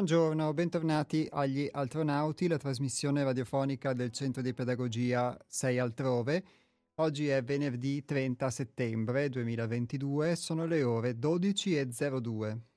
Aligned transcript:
Buongiorno, 0.00 0.54
bentornati 0.54 1.28
agli 1.30 1.68
Altronauti, 1.70 2.48
la 2.48 2.56
trasmissione 2.56 3.22
radiofonica 3.22 3.92
del 3.92 4.10
Centro 4.12 4.40
di 4.40 4.54
Pedagogia 4.54 5.36
6 5.46 5.78
Altrove. 5.78 6.44
Oggi 6.94 7.28
è 7.28 7.44
venerdì 7.44 8.02
30 8.02 8.48
settembre 8.48 9.28
2022, 9.28 10.36
sono 10.36 10.64
le 10.64 10.82
ore 10.84 11.18
12.02. 11.18 12.69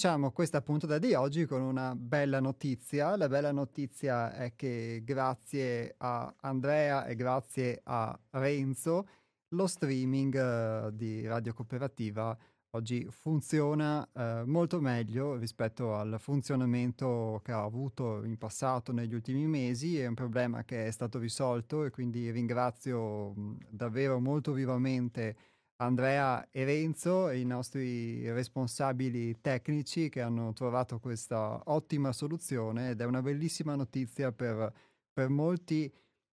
Cominciamo 0.00 0.32
questa 0.32 0.62
puntata 0.62 0.96
di 0.96 1.12
oggi 1.12 1.44
con 1.44 1.60
una 1.60 1.94
bella 1.94 2.40
notizia. 2.40 3.18
La 3.18 3.28
bella 3.28 3.52
notizia 3.52 4.32
è 4.32 4.54
che 4.56 5.02
grazie 5.04 5.94
a 5.98 6.34
Andrea 6.40 7.04
e 7.04 7.14
grazie 7.14 7.82
a 7.84 8.18
Renzo 8.30 9.06
lo 9.48 9.66
streaming 9.66 10.86
uh, 10.86 10.90
di 10.90 11.26
Radio 11.26 11.52
Cooperativa 11.52 12.34
oggi 12.70 13.06
funziona 13.10 14.08
uh, 14.10 14.46
molto 14.46 14.80
meglio 14.80 15.36
rispetto 15.36 15.94
al 15.94 16.16
funzionamento 16.18 17.42
che 17.44 17.52
ha 17.52 17.62
avuto 17.62 18.24
in 18.24 18.38
passato 18.38 18.92
negli 18.92 19.12
ultimi 19.12 19.46
mesi. 19.46 19.98
È 19.98 20.06
un 20.06 20.14
problema 20.14 20.64
che 20.64 20.86
è 20.86 20.90
stato 20.90 21.18
risolto 21.18 21.84
e 21.84 21.90
quindi 21.90 22.30
ringrazio 22.30 23.32
mh, 23.34 23.56
davvero 23.68 24.18
molto 24.18 24.52
vivamente 24.52 25.36
Andrea 25.80 26.46
e 26.50 26.64
Renzo, 26.64 27.30
i 27.30 27.44
nostri 27.44 28.30
responsabili 28.30 29.40
tecnici 29.40 30.10
che 30.10 30.20
hanno 30.20 30.52
trovato 30.52 30.98
questa 30.98 31.58
ottima 31.64 32.12
soluzione 32.12 32.90
ed 32.90 33.00
è 33.00 33.06
una 33.06 33.22
bellissima 33.22 33.74
notizia 33.76 34.30
per, 34.30 34.70
per 35.10 35.30
molti 35.30 35.90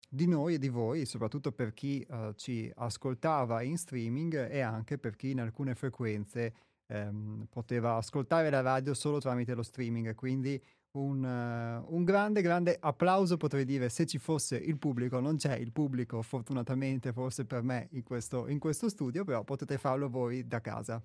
di 0.09 0.27
noi 0.27 0.55
e 0.55 0.59
di 0.59 0.67
voi, 0.67 1.05
soprattutto 1.05 1.53
per 1.53 1.73
chi 1.73 2.05
uh, 2.09 2.33
ci 2.33 2.69
ascoltava 2.75 3.61
in 3.61 3.77
streaming 3.77 4.49
e 4.49 4.59
anche 4.59 4.97
per 4.97 5.15
chi 5.15 5.31
in 5.31 5.39
alcune 5.39 5.75
frequenze 5.75 6.53
um, 6.87 7.47
poteva 7.49 7.95
ascoltare 7.95 8.49
la 8.49 8.59
radio 8.59 8.93
solo 8.93 9.19
tramite 9.19 9.53
lo 9.53 9.63
streaming. 9.63 10.13
Quindi 10.13 10.61
un, 10.91 11.23
uh, 11.23 11.93
un, 11.95 12.03
grande, 12.03 12.41
grande 12.41 12.77
applauso, 12.79 13.37
potrei 13.37 13.65
dire, 13.65 13.89
se 13.89 14.05
ci 14.05 14.17
fosse 14.17 14.55
il 14.55 14.77
pubblico. 14.77 15.19
Non 15.19 15.37
c'è 15.37 15.55
il 15.55 15.71
pubblico, 15.71 16.21
fortunatamente, 16.21 17.11
forse 17.13 17.45
per 17.45 17.61
me 17.61 17.87
in 17.91 18.03
questo, 18.03 18.47
in 18.47 18.59
questo 18.59 18.89
studio, 18.89 19.23
però 19.23 19.43
potete 19.43 19.77
farlo 19.77 20.09
voi 20.09 20.47
da 20.47 20.61
casa. 20.61 21.03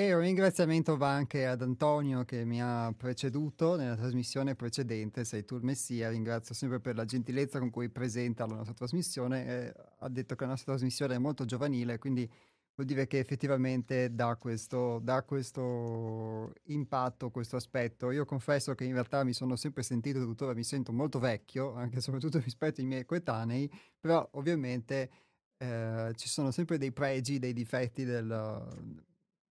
E 0.00 0.14
un 0.14 0.22
ringraziamento 0.22 0.96
va 0.96 1.10
anche 1.10 1.44
ad 1.44 1.60
Antonio 1.60 2.24
che 2.24 2.46
mi 2.46 2.62
ha 2.62 2.90
preceduto 2.96 3.76
nella 3.76 3.96
trasmissione 3.96 4.54
precedente, 4.54 5.26
sei 5.26 5.44
tu 5.44 5.56
il 5.56 5.62
messia, 5.62 6.08
ringrazio 6.08 6.54
sempre 6.54 6.80
per 6.80 6.96
la 6.96 7.04
gentilezza 7.04 7.58
con 7.58 7.68
cui 7.68 7.90
presenta 7.90 8.46
la 8.46 8.54
nostra 8.54 8.72
trasmissione, 8.72 9.46
eh, 9.46 9.74
ha 9.98 10.08
detto 10.08 10.36
che 10.36 10.44
la 10.44 10.52
nostra 10.52 10.72
trasmissione 10.72 11.16
è 11.16 11.18
molto 11.18 11.44
giovanile, 11.44 11.98
quindi 11.98 12.26
vuol 12.74 12.86
dire 12.86 13.06
che 13.06 13.18
effettivamente 13.18 14.14
dà 14.14 14.36
questo, 14.36 15.00
dà 15.00 15.22
questo 15.22 16.54
impatto, 16.68 17.28
questo 17.30 17.56
aspetto. 17.56 18.10
Io 18.10 18.24
confesso 18.24 18.74
che 18.74 18.84
in 18.84 18.94
realtà 18.94 19.22
mi 19.22 19.34
sono 19.34 19.54
sempre 19.54 19.82
sentito, 19.82 20.20
tuttora 20.20 20.54
mi 20.54 20.64
sento 20.64 20.94
molto 20.94 21.18
vecchio, 21.18 21.74
anche 21.74 21.98
e 21.98 22.00
soprattutto 22.00 22.38
rispetto 22.42 22.80
ai 22.80 22.86
miei 22.86 23.04
coetanei, 23.04 23.70
però 24.00 24.26
ovviamente 24.32 25.10
eh, 25.58 26.10
ci 26.14 26.28
sono 26.30 26.50
sempre 26.52 26.78
dei 26.78 26.90
pregi, 26.90 27.38
dei 27.38 27.52
difetti 27.52 28.04
del 28.04 29.08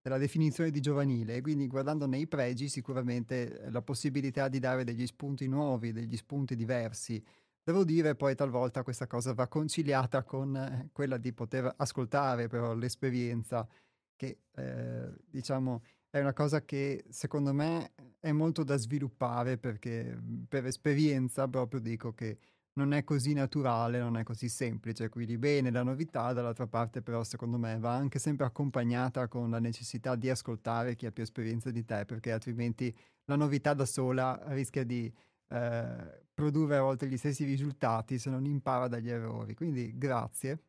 della 0.10 0.18
definizione 0.18 0.72
di 0.72 0.82
giovanile, 0.82 1.40
quindi 1.42 1.68
guardando 1.68 2.08
nei 2.08 2.26
pregi 2.26 2.68
sicuramente 2.68 3.60
eh, 3.62 3.72
la 3.72 3.84
possibilità 3.84 4.48
di 4.48 4.58
dare 4.58 4.84
degli 4.84 5.06
spunti 5.06 5.48
nuovi, 5.48 5.92
degli 5.92 6.18
spunti 6.18 6.56
diversi. 6.56 7.24
Devo 7.64 7.84
dire 7.84 8.16
poi 8.16 8.34
talvolta 8.34 8.82
questa 8.82 9.06
cosa 9.06 9.34
va 9.34 9.48
conciliata 9.48 10.24
con 10.24 10.56
eh, 10.56 10.90
quella 10.92 11.18
di 11.18 11.32
poter 11.32 11.72
ascoltare 11.78 12.48
però 12.48 12.74
l'esperienza 12.74 13.68
che 14.16 14.40
eh, 14.56 15.14
diciamo 15.30 15.84
è 16.10 16.20
una 16.20 16.34
cosa 16.34 16.66
che 16.66 17.06
secondo 17.10 17.54
me 17.54 17.92
è 18.20 18.32
molto 18.32 18.64
da 18.64 18.78
sviluppare 18.78 19.60
perché 19.60 20.18
per 20.48 20.66
esperienza 20.66 21.48
proprio 21.48 21.80
dico 21.80 22.14
che 22.14 22.40
non 22.74 22.94
è 22.94 23.04
così 23.04 23.34
naturale, 23.34 24.00
non 24.00 24.18
è 24.18 24.24
così 24.24 24.48
semplice, 24.50 25.10
quindi 25.10 25.38
bene 25.38 25.72
la 25.72 25.84
novità, 25.84 26.32
dall'altra 26.34 26.68
parte 26.68 27.02
però 27.02 27.24
secondo 27.24 27.58
me 27.58 27.78
va 27.80 27.94
anche 27.96 28.20
sempre 28.20 28.46
accompagnata 28.46 29.28
con 29.28 29.50
la 29.50 29.60
necessità 29.60 30.16
di 30.16 30.30
ascoltare 30.30 30.96
chi 30.96 31.06
ha 31.06 31.12
più 31.12 31.24
esperienza 31.24 31.72
di 31.72 31.84
te, 31.86 32.06
perché 32.06 32.32
altrimenti 32.32 32.96
la 33.26 33.36
novità 33.36 33.74
da 33.74 33.86
sola 33.86 34.40
rischia 34.48 34.84
di 34.84 35.12
eh, 35.50 36.24
produrre 36.34 36.78
a 36.78 36.82
volte 36.82 37.08
gli 37.08 37.18
stessi 37.18 37.44
risultati 37.44 38.18
se 38.18 38.30
non 38.30 38.46
impara 38.46 38.88
dagli 38.88 39.10
errori. 39.10 39.56
Quindi 39.56 39.98
grazie. 39.98 40.69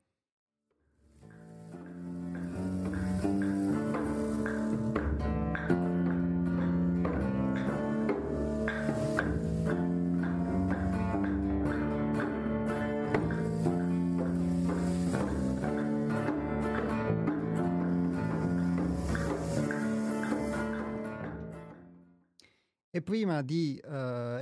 E 23.00 23.02
prima 23.02 23.40
di 23.40 23.80
uh, 23.82 23.88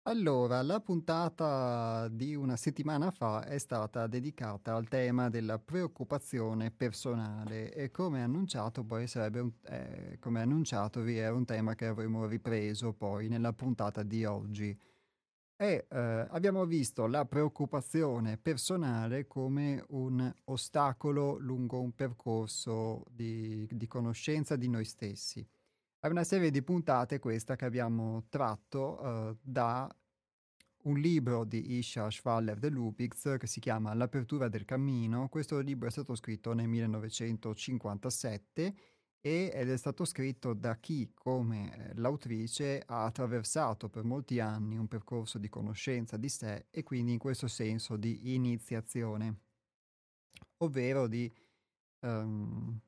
Allora, 0.09 0.63
la 0.63 0.81
puntata 0.81 2.09
di 2.09 2.35
una 2.35 2.57
settimana 2.57 3.11
fa 3.11 3.45
è 3.45 3.59
stata 3.59 4.07
dedicata 4.07 4.75
al 4.75 4.89
tema 4.89 5.29
della 5.29 5.59
preoccupazione 5.59 6.71
personale 6.71 7.75
e 7.75 7.91
come 7.91 8.23
annunciato 8.23 8.87
un, 8.89 9.53
eh, 9.65 10.17
come 10.19 10.41
annunciatovi 10.41 11.19
è 11.19 11.29
un 11.29 11.45
tema 11.45 11.75
che 11.75 11.85
avremo 11.85 12.25
ripreso 12.25 12.95
poi 12.95 13.29
nella 13.29 13.53
puntata 13.53 14.03
di 14.03 14.25
oggi. 14.25 14.75
E 15.55 15.87
eh, 15.87 16.27
abbiamo 16.31 16.65
visto 16.65 17.07
la 17.07 17.27
preoccupazione 17.27 18.39
personale 18.39 19.27
come 19.27 19.85
un 19.89 20.33
ostacolo 20.45 21.37
lungo 21.37 21.83
un 21.83 21.95
percorso 21.95 23.05
di, 23.11 23.69
di 23.71 23.87
conoscenza 23.87 24.57
di 24.57 24.71
noi 24.71 24.87
stessi. 24.87 25.47
È 26.01 26.07
una 26.07 26.23
serie 26.23 26.53
di 26.53 26.63
puntate 26.63 27.19
questa 27.19 27.57
che 27.57 27.65
abbiamo 27.65 28.27
tratto 28.29 29.03
uh, 29.03 29.37
da 29.41 29.93
un 30.85 30.97
libro 30.97 31.45
di 31.45 31.77
Isha 31.77 32.09
Schwaller 32.09 32.57
de 32.57 32.69
Lubitz 32.69 33.35
che 33.37 33.49
si 33.49 33.59
chiama 33.59 33.93
L'apertura 33.95 34.49
del 34.49 34.65
cammino. 34.65 35.29
Questo 35.29 35.59
libro 35.59 35.89
è 35.89 35.91
stato 35.91 36.15
scritto 36.15 36.53
nel 36.53 36.69
1957 36.69 38.75
ed 39.21 39.69
è 39.69 39.77
stato 39.77 40.05
scritto 40.05 40.55
da 40.55 40.77
chi, 40.77 41.11
come 41.13 41.91
eh, 41.91 41.95
l'autrice, 41.97 42.81
ha 42.87 43.05
attraversato 43.05 43.89
per 43.89 44.05
molti 44.05 44.39
anni 44.39 44.77
un 44.77 44.87
percorso 44.87 45.39
di 45.39 45.49
conoscenza 45.49 46.17
di 46.17 46.29
sé 46.29 46.67
e 46.71 46.85
quindi 46.85 47.11
in 47.11 47.19
questo 47.19 47.49
senso 47.49 47.97
di 47.97 48.35
iniziazione, 48.35 49.41
ovvero 50.59 51.09
di 51.09 51.29
um, 52.03 52.81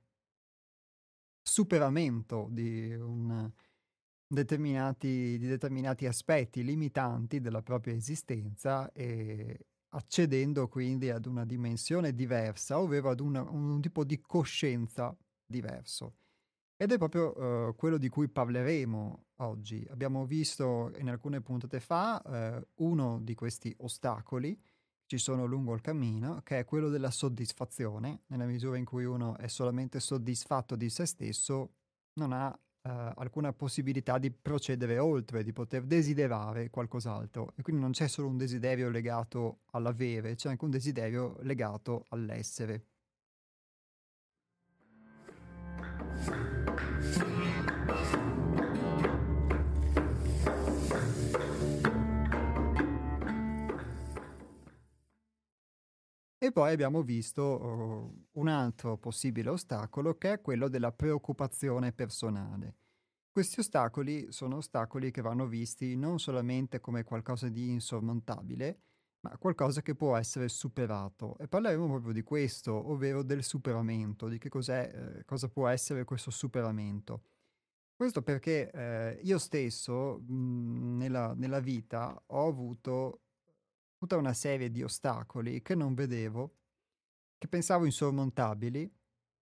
superamento 1.50 2.46
di, 2.48 2.94
un, 2.94 3.50
determinati, 4.24 5.36
di 5.36 5.48
determinati 5.48 6.06
aspetti 6.06 6.62
limitanti 6.62 7.40
della 7.40 7.60
propria 7.60 7.94
esistenza 7.94 8.90
e 8.92 9.66
accedendo 9.88 10.68
quindi 10.68 11.10
ad 11.10 11.26
una 11.26 11.44
dimensione 11.44 12.14
diversa, 12.14 12.78
ovvero 12.78 13.10
ad 13.10 13.18
una, 13.18 13.42
un 13.42 13.80
tipo 13.80 14.04
di 14.04 14.20
coscienza 14.20 15.14
diverso. 15.44 16.14
Ed 16.76 16.92
è 16.92 16.98
proprio 16.98 17.36
uh, 17.36 17.74
quello 17.74 17.98
di 17.98 18.08
cui 18.08 18.28
parleremo 18.28 19.24
oggi. 19.38 19.84
Abbiamo 19.90 20.24
visto 20.24 20.92
in 20.98 21.10
alcune 21.10 21.40
puntate 21.40 21.80
fa 21.80 22.22
uh, 22.24 22.84
uno 22.84 23.18
di 23.20 23.34
questi 23.34 23.74
ostacoli 23.78 24.58
ci 25.10 25.18
sono 25.18 25.44
lungo 25.44 25.74
il 25.74 25.80
cammino, 25.80 26.40
che 26.44 26.60
è 26.60 26.64
quello 26.64 26.88
della 26.88 27.10
soddisfazione. 27.10 28.20
Nella 28.28 28.44
misura 28.44 28.76
in 28.76 28.84
cui 28.84 29.04
uno 29.04 29.36
è 29.38 29.48
solamente 29.48 29.98
soddisfatto 29.98 30.76
di 30.76 30.88
se 30.88 31.04
stesso, 31.04 31.72
non 32.12 32.32
ha 32.32 32.56
eh, 32.82 33.12
alcuna 33.16 33.52
possibilità 33.52 34.18
di 34.18 34.30
procedere 34.30 35.00
oltre, 35.00 35.42
di 35.42 35.52
poter 35.52 35.82
desiderare 35.82 36.70
qualcos'altro. 36.70 37.54
E 37.56 37.62
quindi 37.62 37.82
non 37.82 37.90
c'è 37.90 38.06
solo 38.06 38.28
un 38.28 38.36
desiderio 38.36 38.88
legato 38.88 39.62
all'avere, 39.72 40.36
c'è 40.36 40.48
anche 40.48 40.64
un 40.64 40.70
desiderio 40.70 41.38
legato 41.40 42.04
all'essere. 42.10 42.84
E 56.42 56.52
poi 56.52 56.72
abbiamo 56.72 57.02
visto 57.02 57.42
uh, 57.42 58.26
un 58.40 58.48
altro 58.48 58.96
possibile 58.96 59.50
ostacolo 59.50 60.16
che 60.16 60.32
è 60.32 60.40
quello 60.40 60.68
della 60.68 60.90
preoccupazione 60.90 61.92
personale. 61.92 62.76
Questi 63.30 63.60
ostacoli 63.60 64.32
sono 64.32 64.56
ostacoli 64.56 65.10
che 65.10 65.20
vanno 65.20 65.46
visti 65.46 65.94
non 65.96 66.18
solamente 66.18 66.80
come 66.80 67.04
qualcosa 67.04 67.50
di 67.50 67.68
insormontabile, 67.68 68.80
ma 69.20 69.36
qualcosa 69.36 69.82
che 69.82 69.94
può 69.94 70.16
essere 70.16 70.48
superato. 70.48 71.36
E 71.36 71.46
parleremo 71.46 71.86
proprio 71.86 72.14
di 72.14 72.22
questo, 72.22 72.72
ovvero 72.90 73.22
del 73.22 73.44
superamento, 73.44 74.26
di 74.26 74.38
che 74.38 74.48
cos'è, 74.48 75.18
eh, 75.18 75.24
cosa 75.26 75.50
può 75.50 75.68
essere 75.68 76.04
questo 76.04 76.30
superamento. 76.30 77.24
Questo 77.94 78.22
perché 78.22 78.70
eh, 78.70 79.20
io 79.24 79.36
stesso 79.36 80.20
mh, 80.26 80.96
nella, 80.96 81.34
nella 81.34 81.60
vita 81.60 82.18
ho 82.28 82.48
avuto 82.48 83.24
tutta 84.00 84.16
una 84.16 84.32
serie 84.32 84.70
di 84.70 84.82
ostacoli 84.82 85.60
che 85.60 85.74
non 85.74 85.92
vedevo, 85.92 86.54
che 87.36 87.48
pensavo 87.48 87.84
insormontabili 87.84 88.90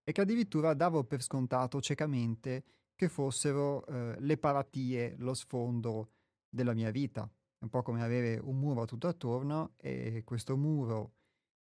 e 0.02 0.12
che 0.12 0.20
addirittura 0.20 0.74
davo 0.74 1.04
per 1.04 1.22
scontato 1.22 1.80
ciecamente 1.80 2.64
che 2.96 3.08
fossero 3.08 3.86
eh, 3.86 4.16
le 4.18 4.36
paratie, 4.36 5.14
lo 5.18 5.32
sfondo 5.34 6.10
della 6.48 6.74
mia 6.74 6.90
vita. 6.90 7.22
È 7.22 7.62
un 7.62 7.70
po' 7.70 7.82
come 7.82 8.02
avere 8.02 8.36
un 8.42 8.58
muro 8.58 8.84
tutto 8.84 9.06
attorno 9.06 9.74
e 9.76 10.22
questo 10.24 10.56
muro 10.56 11.12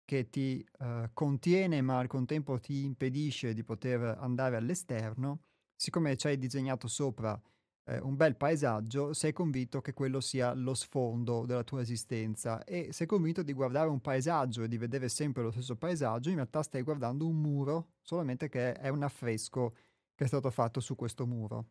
che 0.03 0.31
ti 0.31 0.67
eh, 0.79 1.11
contiene 1.13 1.81
ma 1.83 1.99
al 1.99 2.07
contempo 2.07 2.59
ti 2.59 2.83
impedisce 2.83 3.53
di 3.53 3.63
poter 3.63 4.17
andare 4.19 4.55
all'esterno, 4.55 5.44
siccome 5.75 6.17
ci 6.17 6.25
hai 6.25 6.39
disegnato 6.39 6.88
sopra 6.88 7.39
eh, 7.87 7.99
un 7.99 8.15
bel 8.15 8.35
paesaggio, 8.35 9.13
sei 9.13 9.31
convinto 9.31 9.81
che 9.81 9.93
quello 9.93 10.19
sia 10.19 10.53
lo 10.53 10.73
sfondo 10.73 11.45
della 11.45 11.63
tua 11.63 11.81
esistenza 11.81 12.63
e 12.65 12.91
sei 12.91 13.07
convinto 13.07 13.44
di 13.44 13.53
guardare 13.53 13.89
un 13.89 14.01
paesaggio 14.01 14.63
e 14.63 14.67
di 14.67 14.77
vedere 14.77 15.07
sempre 15.09 15.44
lo 15.44 15.51
stesso 15.51 15.75
paesaggio, 15.77 16.29
in 16.29 16.35
realtà 16.35 16.61
stai 16.63 16.81
guardando 16.81 17.25
un 17.25 17.39
muro, 17.39 17.94
solamente 18.01 18.49
che 18.49 18.73
è 18.73 18.89
un 18.89 19.03
affresco 19.03 19.73
che 20.15 20.25
è 20.25 20.27
stato 20.27 20.49
fatto 20.51 20.79
su 20.81 20.95
questo 20.95 21.25
muro. 21.25 21.67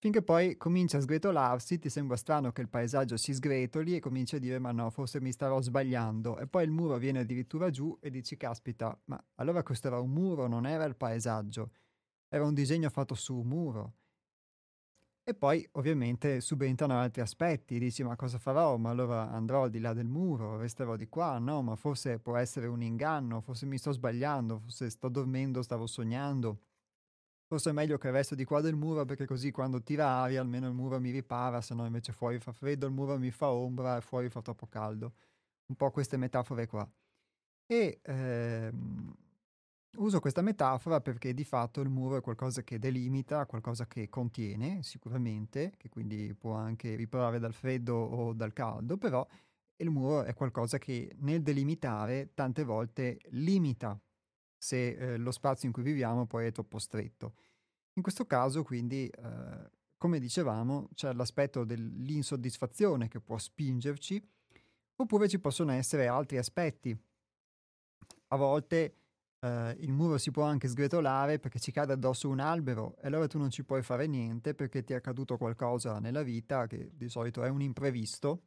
Finché 0.00 0.22
poi 0.22 0.56
comincia 0.56 0.98
a 0.98 1.00
sgretolarsi, 1.00 1.80
ti 1.80 1.88
sembra 1.88 2.16
strano 2.16 2.52
che 2.52 2.60
il 2.60 2.68
paesaggio 2.68 3.16
si 3.16 3.34
sgretoli 3.34 3.96
e 3.96 4.00
cominci 4.00 4.36
a 4.36 4.38
dire 4.38 4.60
ma 4.60 4.70
no, 4.70 4.90
forse 4.90 5.20
mi 5.20 5.32
starò 5.32 5.60
sbagliando. 5.60 6.38
E 6.38 6.46
poi 6.46 6.62
il 6.64 6.70
muro 6.70 6.96
viene 6.98 7.18
addirittura 7.20 7.68
giù 7.70 7.98
e 8.00 8.08
dici 8.08 8.36
caspita, 8.36 8.96
ma 9.06 9.22
allora 9.34 9.64
questo 9.64 9.88
era 9.88 9.98
un 9.98 10.10
muro, 10.10 10.46
non 10.46 10.66
era 10.66 10.84
il 10.84 10.94
paesaggio. 10.94 11.72
Era 12.28 12.44
un 12.44 12.54
disegno 12.54 12.88
fatto 12.90 13.16
su 13.16 13.34
un 13.38 13.48
muro. 13.48 13.94
E 15.28 15.34
poi 15.34 15.68
ovviamente 15.72 16.40
subentrano 16.40 16.98
altri 16.98 17.20
aspetti, 17.20 17.78
dici 17.78 18.02
ma 18.02 18.16
cosa 18.16 18.38
farò? 18.38 18.78
Ma 18.78 18.88
allora 18.88 19.30
andrò 19.30 19.64
al 19.64 19.68
di 19.68 19.78
là 19.78 19.92
del 19.92 20.06
muro, 20.08 20.56
resterò 20.56 20.96
di 20.96 21.06
qua? 21.06 21.38
No, 21.38 21.60
ma 21.60 21.76
forse 21.76 22.18
può 22.18 22.34
essere 22.38 22.66
un 22.66 22.80
inganno, 22.80 23.42
forse 23.42 23.66
mi 23.66 23.76
sto 23.76 23.92
sbagliando, 23.92 24.58
forse 24.60 24.88
sto 24.88 25.10
dormendo, 25.10 25.60
stavo 25.60 25.86
sognando. 25.86 26.62
Forse 27.46 27.68
è 27.68 27.72
meglio 27.74 27.98
che 27.98 28.10
resto 28.10 28.34
di 28.34 28.44
qua 28.44 28.62
del 28.62 28.74
muro 28.74 29.04
perché 29.04 29.26
così 29.26 29.50
quando 29.50 29.82
tira 29.82 30.06
aria 30.08 30.40
almeno 30.40 30.66
il 30.66 30.72
muro 30.72 30.98
mi 30.98 31.10
ripara, 31.10 31.60
se 31.60 31.74
no 31.74 31.84
invece 31.84 32.12
fuori 32.12 32.38
fa 32.38 32.52
freddo, 32.52 32.86
il 32.86 32.92
muro 32.92 33.18
mi 33.18 33.30
fa 33.30 33.50
ombra 33.50 33.98
e 33.98 34.00
fuori 34.00 34.30
fa 34.30 34.40
troppo 34.40 34.66
caldo. 34.66 35.12
Un 35.66 35.76
po' 35.76 35.90
queste 35.90 36.16
metafore 36.16 36.66
qua. 36.66 36.90
E 37.66 38.00
ehm, 38.02 39.14
Uso 39.96 40.20
questa 40.20 40.42
metafora 40.42 41.00
perché 41.00 41.34
di 41.34 41.44
fatto 41.44 41.80
il 41.80 41.88
muro 41.88 42.16
è 42.16 42.20
qualcosa 42.20 42.62
che 42.62 42.78
delimita, 42.78 43.46
qualcosa 43.46 43.86
che 43.86 44.08
contiene 44.08 44.82
sicuramente, 44.82 45.72
che 45.76 45.88
quindi 45.88 46.34
può 46.34 46.54
anche 46.54 46.94
riparare 46.94 47.38
dal 47.38 47.54
freddo 47.54 47.94
o 47.96 48.32
dal 48.32 48.52
caldo, 48.52 48.96
però 48.96 49.26
il 49.76 49.90
muro 49.90 50.22
è 50.22 50.34
qualcosa 50.34 50.78
che 50.78 51.14
nel 51.20 51.42
delimitare 51.42 52.32
tante 52.34 52.64
volte 52.64 53.18
limita 53.30 53.98
se 54.56 54.88
eh, 54.88 55.16
lo 55.16 55.30
spazio 55.30 55.66
in 55.66 55.72
cui 55.72 55.82
viviamo 55.82 56.26
poi 56.26 56.46
è 56.46 56.52
troppo 56.52 56.78
stretto. 56.78 57.34
In 57.94 58.02
questo 58.02 58.26
caso 58.26 58.62
quindi, 58.62 59.08
eh, 59.08 59.70
come 59.96 60.20
dicevamo, 60.20 60.88
c'è 60.94 61.12
l'aspetto 61.12 61.64
dell'insoddisfazione 61.64 63.08
che 63.08 63.20
può 63.20 63.38
spingerci, 63.38 64.22
oppure 64.96 65.28
ci 65.28 65.40
possono 65.40 65.72
essere 65.72 66.06
altri 66.06 66.38
aspetti. 66.38 66.96
A 68.28 68.36
volte 68.36 68.94
Uh, 69.40 69.70
il 69.78 69.92
muro 69.92 70.18
si 70.18 70.32
può 70.32 70.42
anche 70.42 70.66
sgretolare 70.66 71.38
perché 71.38 71.60
ci 71.60 71.70
cade 71.70 71.92
addosso 71.92 72.28
un 72.28 72.40
albero 72.40 72.96
e 73.00 73.06
allora 73.06 73.28
tu 73.28 73.38
non 73.38 73.50
ci 73.50 73.64
puoi 73.64 73.82
fare 73.82 74.08
niente 74.08 74.52
perché 74.52 74.82
ti 74.82 74.92
è 74.94 74.96
accaduto 74.96 75.36
qualcosa 75.36 76.00
nella 76.00 76.24
vita 76.24 76.66
che 76.66 76.90
di 76.92 77.08
solito 77.08 77.44
è 77.44 77.48
un 77.48 77.62
imprevisto 77.62 78.42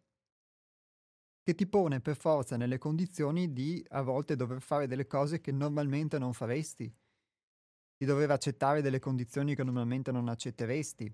che 1.43 1.55
ti 1.55 1.67
pone 1.67 2.01
per 2.01 2.15
forza 2.15 2.55
nelle 2.55 2.77
condizioni 2.77 3.51
di 3.51 3.83
a 3.89 4.01
volte 4.01 4.35
dover 4.35 4.61
fare 4.61 4.87
delle 4.87 5.07
cose 5.07 5.41
che 5.41 5.51
normalmente 5.51 6.19
non 6.19 6.33
faresti, 6.33 6.93
di 7.97 8.05
dover 8.05 8.31
accettare 8.31 8.81
delle 8.81 8.99
condizioni 8.99 9.55
che 9.55 9.63
normalmente 9.63 10.11
non 10.11 10.29
accetteresti. 10.29 11.13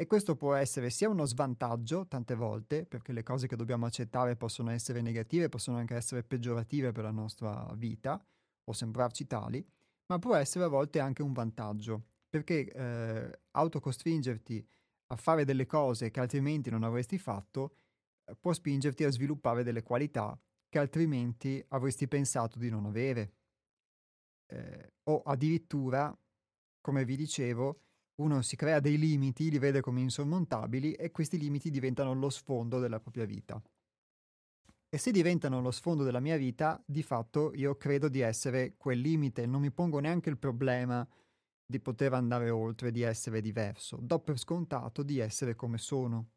E 0.00 0.06
questo 0.06 0.36
può 0.36 0.54
essere 0.54 0.90
sia 0.90 1.08
uno 1.08 1.24
svantaggio 1.24 2.06
tante 2.06 2.36
volte, 2.36 2.86
perché 2.86 3.12
le 3.12 3.24
cose 3.24 3.48
che 3.48 3.56
dobbiamo 3.56 3.86
accettare 3.86 4.36
possono 4.36 4.70
essere 4.70 5.00
negative, 5.00 5.48
possono 5.48 5.76
anche 5.76 5.96
essere 5.96 6.22
peggiorative 6.22 6.92
per 6.92 7.02
la 7.02 7.10
nostra 7.10 7.68
vita, 7.74 8.24
può 8.68 8.76
sembrarci 8.76 9.26
tali, 9.26 9.66
ma 10.08 10.18
può 10.18 10.34
essere 10.34 10.64
a 10.64 10.68
volte 10.68 11.00
anche 11.00 11.22
un 11.22 11.32
vantaggio, 11.32 12.08
perché 12.28 12.70
eh, 12.70 13.40
autocostringerti 13.52 14.68
a 15.06 15.16
fare 15.16 15.46
delle 15.46 15.64
cose 15.64 16.10
che 16.10 16.20
altrimenti 16.20 16.68
non 16.68 16.82
avresti 16.82 17.16
fatto 17.16 17.76
eh, 18.26 18.36
può 18.36 18.52
spingerti 18.52 19.04
a 19.04 19.10
sviluppare 19.10 19.62
delle 19.62 19.82
qualità 19.82 20.38
che 20.68 20.78
altrimenti 20.78 21.64
avresti 21.68 22.06
pensato 22.08 22.58
di 22.58 22.68
non 22.68 22.84
avere. 22.84 23.32
Eh, 24.50 24.92
o 25.04 25.22
addirittura, 25.22 26.14
come 26.82 27.06
vi 27.06 27.16
dicevo, 27.16 27.80
uno 28.16 28.42
si 28.42 28.54
crea 28.54 28.80
dei 28.80 28.98
limiti, 28.98 29.48
li 29.48 29.58
vede 29.58 29.80
come 29.80 30.02
insormontabili 30.02 30.92
e 30.92 31.10
questi 31.10 31.38
limiti 31.38 31.70
diventano 31.70 32.12
lo 32.12 32.28
sfondo 32.28 32.80
della 32.80 33.00
propria 33.00 33.24
vita. 33.24 33.62
E 34.90 34.96
se 34.96 35.10
diventano 35.10 35.60
lo 35.60 35.70
sfondo 35.70 36.02
della 36.02 36.20
mia 36.20 36.38
vita, 36.38 36.82
di 36.86 37.02
fatto 37.02 37.52
io 37.54 37.76
credo 37.76 38.08
di 38.08 38.20
essere 38.20 38.74
quel 38.78 39.00
limite, 39.00 39.44
non 39.44 39.60
mi 39.60 39.70
pongo 39.70 39.98
neanche 39.98 40.30
il 40.30 40.38
problema 40.38 41.06
di 41.66 41.78
poter 41.78 42.14
andare 42.14 42.48
oltre, 42.48 42.90
di 42.90 43.02
essere 43.02 43.42
diverso, 43.42 43.98
do 44.00 44.18
per 44.20 44.38
scontato 44.38 45.02
di 45.02 45.18
essere 45.18 45.54
come 45.54 45.76
sono. 45.76 46.30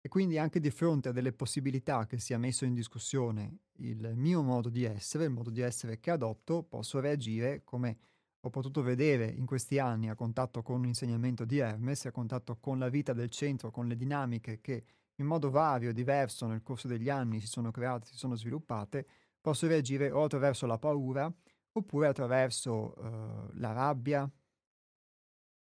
E 0.00 0.08
quindi 0.08 0.38
anche 0.38 0.60
di 0.60 0.70
fronte 0.70 1.10
a 1.10 1.12
delle 1.12 1.34
possibilità 1.34 2.06
che 2.06 2.18
sia 2.18 2.38
messo 2.38 2.64
in 2.64 2.72
discussione 2.72 3.58
il 3.80 4.12
mio 4.14 4.40
modo 4.40 4.70
di 4.70 4.84
essere, 4.84 5.24
il 5.24 5.30
modo 5.30 5.50
di 5.50 5.60
essere 5.60 6.00
che 6.00 6.10
adotto, 6.10 6.62
posso 6.62 7.00
reagire 7.00 7.64
come 7.64 7.98
ho 8.40 8.48
potuto 8.48 8.80
vedere 8.80 9.26
in 9.26 9.44
questi 9.44 9.78
anni 9.78 10.08
a 10.08 10.14
contatto 10.14 10.62
con 10.62 10.80
l'insegnamento 10.80 11.44
di 11.44 11.58
Hermes, 11.58 12.06
a 12.06 12.12
contatto 12.12 12.56
con 12.56 12.78
la 12.78 12.88
vita 12.88 13.12
del 13.12 13.28
centro, 13.28 13.70
con 13.70 13.86
le 13.86 13.96
dinamiche 13.96 14.62
che 14.62 14.84
in 15.20 15.26
modo 15.26 15.50
vario 15.50 15.92
diverso 15.92 16.46
nel 16.46 16.62
corso 16.62 16.88
degli 16.88 17.08
anni 17.08 17.40
si 17.40 17.46
sono 17.46 17.70
create, 17.70 18.06
si 18.06 18.16
sono 18.16 18.34
sviluppate, 18.34 19.06
posso 19.40 19.66
reagire 19.66 20.10
o 20.10 20.24
attraverso 20.24 20.66
la 20.66 20.78
paura 20.78 21.32
oppure 21.72 22.08
attraverso 22.08 22.94
uh, 22.96 23.50
la 23.54 23.72
rabbia 23.72 24.28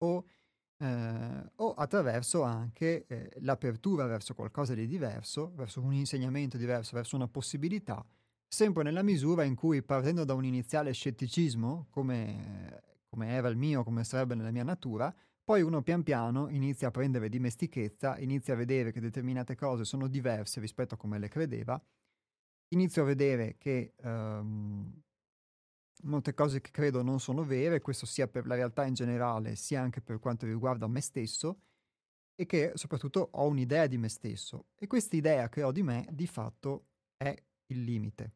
o, 0.03 0.25
eh, 0.79 1.53
o 1.57 1.75
attraverso 1.75 2.43
anche 2.43 3.05
eh, 3.07 3.31
l'apertura 3.41 4.07
verso 4.07 4.35
qualcosa 4.35 4.73
di 4.73 4.87
diverso, 4.87 5.53
verso 5.55 5.83
un 5.83 5.93
insegnamento 5.93 6.57
diverso, 6.57 6.97
verso 6.97 7.17
una 7.17 7.29
possibilità, 7.29 8.03
sempre 8.49 8.83
nella 8.83 9.03
misura 9.03 9.45
in 9.45 9.55
cui 9.55 9.83
partendo 9.83 10.25
da 10.25 10.33
un 10.33 10.45
iniziale 10.45 10.93
scetticismo, 10.93 11.89
come, 11.91 12.83
come 13.11 13.29
era 13.29 13.49
il 13.49 13.57
mio, 13.57 13.85
come 13.85 14.05
sarebbe 14.05 14.35
nella 14.35 14.51
mia 14.51 14.65
natura, 14.65 15.15
poi 15.45 15.63
uno 15.63 15.83
pian 15.83 16.03
piano 16.03 16.49
inizia 16.49 16.89
a 16.89 16.91
prendere 16.91 17.29
dimestichezza, 17.29 18.19
inizia 18.19 18.55
a 18.55 18.57
vedere 18.57 18.93
che 18.93 19.01
determinate 19.01 19.57
cose 19.57 19.85
sono 19.85 20.07
diverse 20.07 20.61
rispetto 20.61 20.95
a 20.95 20.99
come 20.99 21.19
le 21.19 21.29
credeva, 21.29 21.83
inizio 22.69 23.03
a 23.03 23.07
vedere 23.07 23.57
che 23.59 23.95
um, 24.03 25.03
molte 26.03 26.35
cose 26.35 26.61
che 26.61 26.71
credo 26.71 27.03
non 27.03 27.21
sono 27.21 27.43
vere, 27.45 27.81
questo 27.81 28.07
sia 28.07 28.29
per 28.29 28.47
la 28.47 28.55
realtà 28.55 28.85
in 28.85 28.95
generale, 28.95 29.57
sia 29.57 29.81
anche 29.81 30.01
per 30.01 30.19
quanto 30.19 30.47
riguarda 30.47 30.87
me 30.87 31.01
stesso, 31.01 31.63
e 32.35 32.47
che 32.47 32.73
soprattutto 32.75 33.29
ho 33.33 33.47
un'idea 33.47 33.87
di 33.87 33.99
me 33.99 34.09
stesso. 34.09 34.69
E 34.75 34.87
questa 34.87 35.17
idea 35.17 35.49
che 35.49 35.63
ho 35.63 35.73
di 35.73 35.83
me, 35.83 36.07
di 36.11 36.27
fatto, 36.27 36.87
è 37.17 37.37
il 37.67 37.83
limite, 37.83 38.33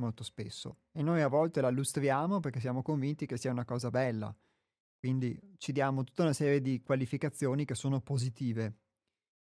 molto 0.00 0.22
spesso. 0.22 0.82
E 0.92 1.02
noi 1.02 1.20
a 1.20 1.28
volte 1.28 1.60
la 1.60 1.68
illustriamo 1.68 2.38
perché 2.38 2.60
siamo 2.60 2.82
convinti 2.82 3.26
che 3.26 3.36
sia 3.36 3.50
una 3.50 3.64
cosa 3.64 3.90
bella. 3.90 4.32
Quindi 5.00 5.54
ci 5.56 5.72
diamo 5.72 6.04
tutta 6.04 6.24
una 6.24 6.34
serie 6.34 6.60
di 6.60 6.82
qualificazioni 6.82 7.64
che 7.64 7.74
sono 7.74 8.02
positive 8.02 8.80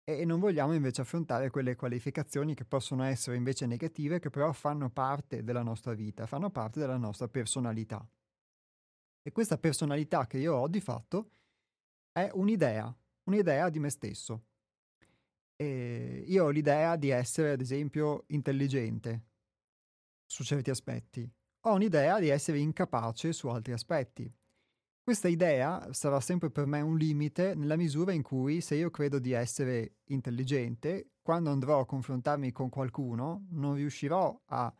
e 0.04 0.24
non 0.24 0.40
vogliamo 0.40 0.74
invece 0.74 1.02
affrontare 1.02 1.50
quelle 1.50 1.76
qualificazioni 1.76 2.54
che 2.54 2.66
possono 2.66 3.04
essere 3.04 3.36
invece 3.36 3.66
negative, 3.66 4.20
che 4.20 4.30
però 4.30 4.52
fanno 4.54 4.92
parte 4.92 5.44
della 5.44 5.64
nostra 5.64 5.94
vita, 5.94 6.28
fanno 6.28 6.52
parte 6.52 6.80
della 6.80 6.98
nostra 6.98 7.28
personalità. 7.28 8.08
E 9.22 9.32
questa 9.32 9.58
personalità 9.58 10.28
che 10.28 10.38
io 10.38 10.56
ho 10.56 10.68
di 10.68 10.82
fatto 10.82 11.32
è 12.12 12.30
un'idea, 12.34 12.96
un'idea 13.24 13.70
di 13.70 13.80
me 13.80 13.90
stesso. 13.90 14.46
E 15.56 16.24
io 16.28 16.46
ho 16.46 16.50
l'idea 16.50 16.96
di 16.96 17.10
essere, 17.10 17.52
ad 17.52 17.62
esempio, 17.62 18.26
intelligente 18.28 19.26
su 20.26 20.44
certi 20.44 20.70
aspetti. 20.70 21.30
Ho 21.66 21.74
un'idea 21.74 22.20
di 22.20 22.30
essere 22.30 22.60
incapace 22.60 23.34
su 23.34 23.48
altri 23.48 23.74
aspetti. 23.74 24.32
Questa 25.10 25.28
idea 25.28 25.92
sarà 25.92 26.20
sempre 26.20 26.52
per 26.52 26.68
me 26.68 26.82
un 26.82 26.96
limite 26.96 27.56
nella 27.56 27.76
misura 27.76 28.12
in 28.12 28.22
cui 28.22 28.62
se 28.62 28.76
io 28.76 28.92
credo 28.92 29.18
di 29.18 29.32
essere 29.32 29.96
intelligente, 30.10 31.14
quando 31.24 31.50
andrò 31.50 31.80
a 31.80 31.86
confrontarmi 31.88 32.52
con 32.52 32.70
qualcuno 32.70 33.48
non 33.50 33.74
riuscirò 33.74 34.40
a 34.46 34.72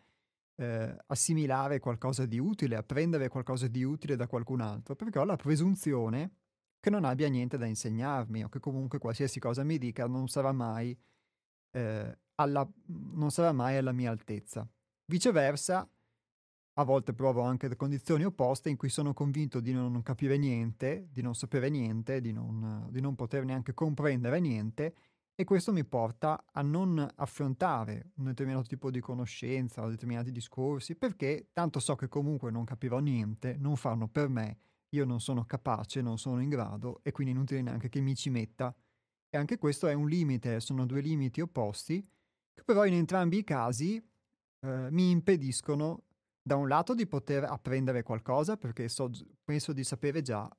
eh, 0.58 0.96
assimilare 1.08 1.80
qualcosa 1.80 2.28
di 2.28 2.38
utile, 2.38 2.76
a 2.76 2.84
prendere 2.84 3.28
qualcosa 3.28 3.68
di 3.68 3.84
utile 3.84 4.16
da 4.16 4.28
qualcun 4.28 4.62
altro, 4.62 4.94
perché 4.96 5.18
ho 5.18 5.24
la 5.24 5.36
presunzione 5.36 6.34
che 6.80 6.92
non 6.92 7.06
abbia 7.06 7.28
niente 7.28 7.58
da 7.58 7.66
insegnarmi 7.66 8.44
o 8.44 8.50
che 8.50 8.60
comunque 8.60 9.00
qualsiasi 9.00 9.40
cosa 9.40 9.64
mi 9.64 9.80
dica 9.80 10.06
non 10.06 10.28
sarà 10.28 10.52
mai, 10.52 10.96
eh, 11.72 12.18
alla, 12.36 12.72
non 12.86 13.32
sarà 13.32 13.52
mai 13.52 13.78
alla 13.78 13.94
mia 13.94 14.12
altezza. 14.12 14.70
Viceversa, 15.06 15.90
a 16.80 16.84
volte 16.84 17.14
provo 17.14 17.42
anche 17.42 17.68
le 17.68 17.76
condizioni 17.76 18.24
opposte 18.24 18.70
in 18.70 18.78
cui 18.78 18.88
sono 18.88 19.14
convinto 19.14 19.60
di 19.60 19.74
non 19.74 20.02
capire 20.02 20.38
niente, 20.38 21.10
di 21.12 21.22
non 21.22 21.36
sapere 21.36 21.70
niente, 21.70 22.22
di 22.22 22.32
non, 22.32 22.88
di 22.90 23.02
non 23.02 23.16
poter 23.16 23.44
neanche 23.44 23.74
comprendere 23.74 24.40
niente 24.40 24.96
e 25.36 25.44
questo 25.44 25.74
mi 25.74 25.84
porta 25.84 26.46
a 26.50 26.62
non 26.62 27.06
affrontare 27.16 28.12
un 28.16 28.26
determinato 28.26 28.68
tipo 28.68 28.90
di 28.92 29.02
conoscenza 29.02 29.84
o 29.84 29.90
determinati 29.90 30.32
discorsi 30.32 30.96
perché 30.96 31.50
tanto 31.52 31.82
so 31.82 31.96
che 31.96 32.08
comunque 32.08 32.50
non 32.50 32.64
capirò 32.64 33.00
niente, 33.00 33.58
non 33.60 33.76
fanno 33.76 34.08
per 34.08 34.30
me, 34.30 34.58
io 34.92 35.04
non 35.04 35.20
sono 35.20 35.44
capace, 35.44 36.02
non 36.02 36.18
sono 36.18 36.42
in 36.42 36.48
grado 36.48 37.02
e 37.04 37.12
quindi 37.12 37.34
inutile 37.34 37.62
neanche 37.62 37.90
che 37.90 38.00
mi 38.00 38.16
ci 38.16 38.30
metta. 38.30 38.74
E 39.30 39.38
anche 39.38 39.58
questo 39.58 39.88
è 39.88 39.94
un 39.94 40.08
limite, 40.08 40.62
sono 40.62 40.86
due 40.86 41.02
limiti 41.02 41.42
opposti 41.42 42.02
che 42.54 42.64
però 42.64 42.86
in 42.86 42.94
entrambi 42.94 43.40
i 43.40 43.44
casi 43.44 44.02
eh, 44.62 44.88
mi 44.92 45.12
impediscono 45.12 46.06
da 46.50 46.56
un 46.56 46.68
lato 46.68 46.96
di 46.96 47.06
poter 47.06 47.44
apprendere 47.44 48.02
qualcosa, 48.02 48.58
perché 48.58 48.90
so, 48.90 49.12
penso 49.44 49.72
di 49.72 49.84
sapere 49.84 50.24
già, 50.24 50.50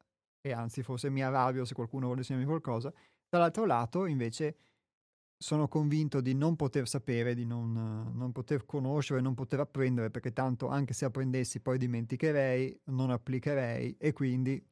e 0.40 0.52
anzi 0.52 0.84
forse 0.84 1.10
mi 1.10 1.20
arrabbio 1.20 1.64
se 1.64 1.74
qualcuno 1.74 2.04
vuole 2.04 2.20
insegnarmi 2.20 2.46
qualcosa, 2.46 2.92
dall'altro 3.28 3.66
lato 3.66 4.06
invece 4.06 4.56
sono 5.36 5.66
convinto 5.66 6.20
di 6.20 6.32
non 6.32 6.54
poter 6.54 6.86
sapere, 6.86 7.34
di 7.34 7.44
non, 7.44 7.72
non, 8.14 8.30
poter 8.30 8.66
conoscere, 8.66 9.20
non 9.20 9.34
poter 9.34 9.58
apprendere, 9.58 10.10
perché 10.10 10.32
tanto 10.32 10.68
anche 10.68 10.94
se 10.94 11.06
apprendessi 11.06 11.58
poi 11.58 11.76
dimenticherei, 11.76 12.82
non 12.84 13.10
applicherei 13.10 13.96
e 13.98 14.12
quindi 14.12 14.64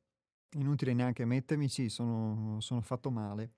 inutile 0.52 0.94
neanche 0.94 1.24
mettermici, 1.24 1.88
sono, 1.88 2.60
sono 2.60 2.80
fatto 2.80 3.10
male. 3.10 3.54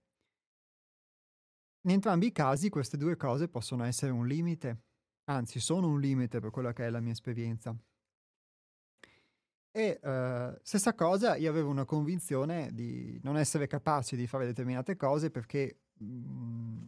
In 1.82 1.90
entrambi 1.90 2.28
i 2.28 2.32
casi 2.32 2.70
queste 2.70 2.96
due 2.96 3.16
cose 3.16 3.48
possono 3.48 3.84
essere 3.84 4.12
un 4.12 4.26
limite 4.26 4.84
anzi 5.30 5.60
sono 5.60 5.88
un 5.88 6.00
limite 6.00 6.40
per 6.40 6.50
quella 6.50 6.72
che 6.72 6.86
è 6.86 6.90
la 6.90 7.00
mia 7.00 7.12
esperienza. 7.12 7.74
E 9.72 10.00
uh, 10.02 10.58
stessa 10.62 10.94
cosa, 10.94 11.36
io 11.36 11.48
avevo 11.48 11.70
una 11.70 11.84
convinzione 11.84 12.70
di 12.72 13.20
non 13.22 13.36
essere 13.36 13.68
capace 13.68 14.16
di 14.16 14.26
fare 14.26 14.44
determinate 14.44 14.96
cose 14.96 15.30
perché 15.30 15.82
mh, 15.98 16.04
mm, 16.04 16.84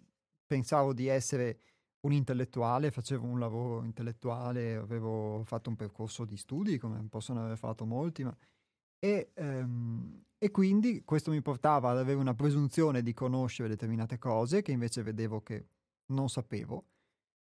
pensavo 0.47 0.93
di 0.93 1.07
essere 1.07 1.61
un 2.01 2.13
intellettuale, 2.13 2.91
facevo 2.91 3.25
un 3.25 3.39
lavoro 3.39 3.85
intellettuale, 3.85 4.75
avevo 4.75 5.45
fatto 5.45 5.71
un 5.71 5.77
percorso 5.77 6.25
di 6.25 6.37
studi, 6.37 6.79
come 6.79 7.01
possono 7.09 7.45
aver 7.45 7.57
fatto 7.57 7.85
molti, 7.87 8.25
ma... 8.25 8.37
e, 8.99 9.31
um, 9.37 10.21
e 10.37 10.51
quindi 10.51 11.05
questo 11.05 11.31
mi 11.31 11.41
portava 11.41 11.91
ad 11.91 11.99
avere 11.99 12.19
una 12.19 12.35
presunzione 12.35 13.03
di 13.03 13.15
conoscere 13.15 13.69
determinate 13.69 14.19
cose 14.19 14.63
che 14.63 14.73
invece 14.73 15.05
vedevo 15.05 15.41
che 15.43 15.67
non 16.07 16.29
sapevo 16.29 16.87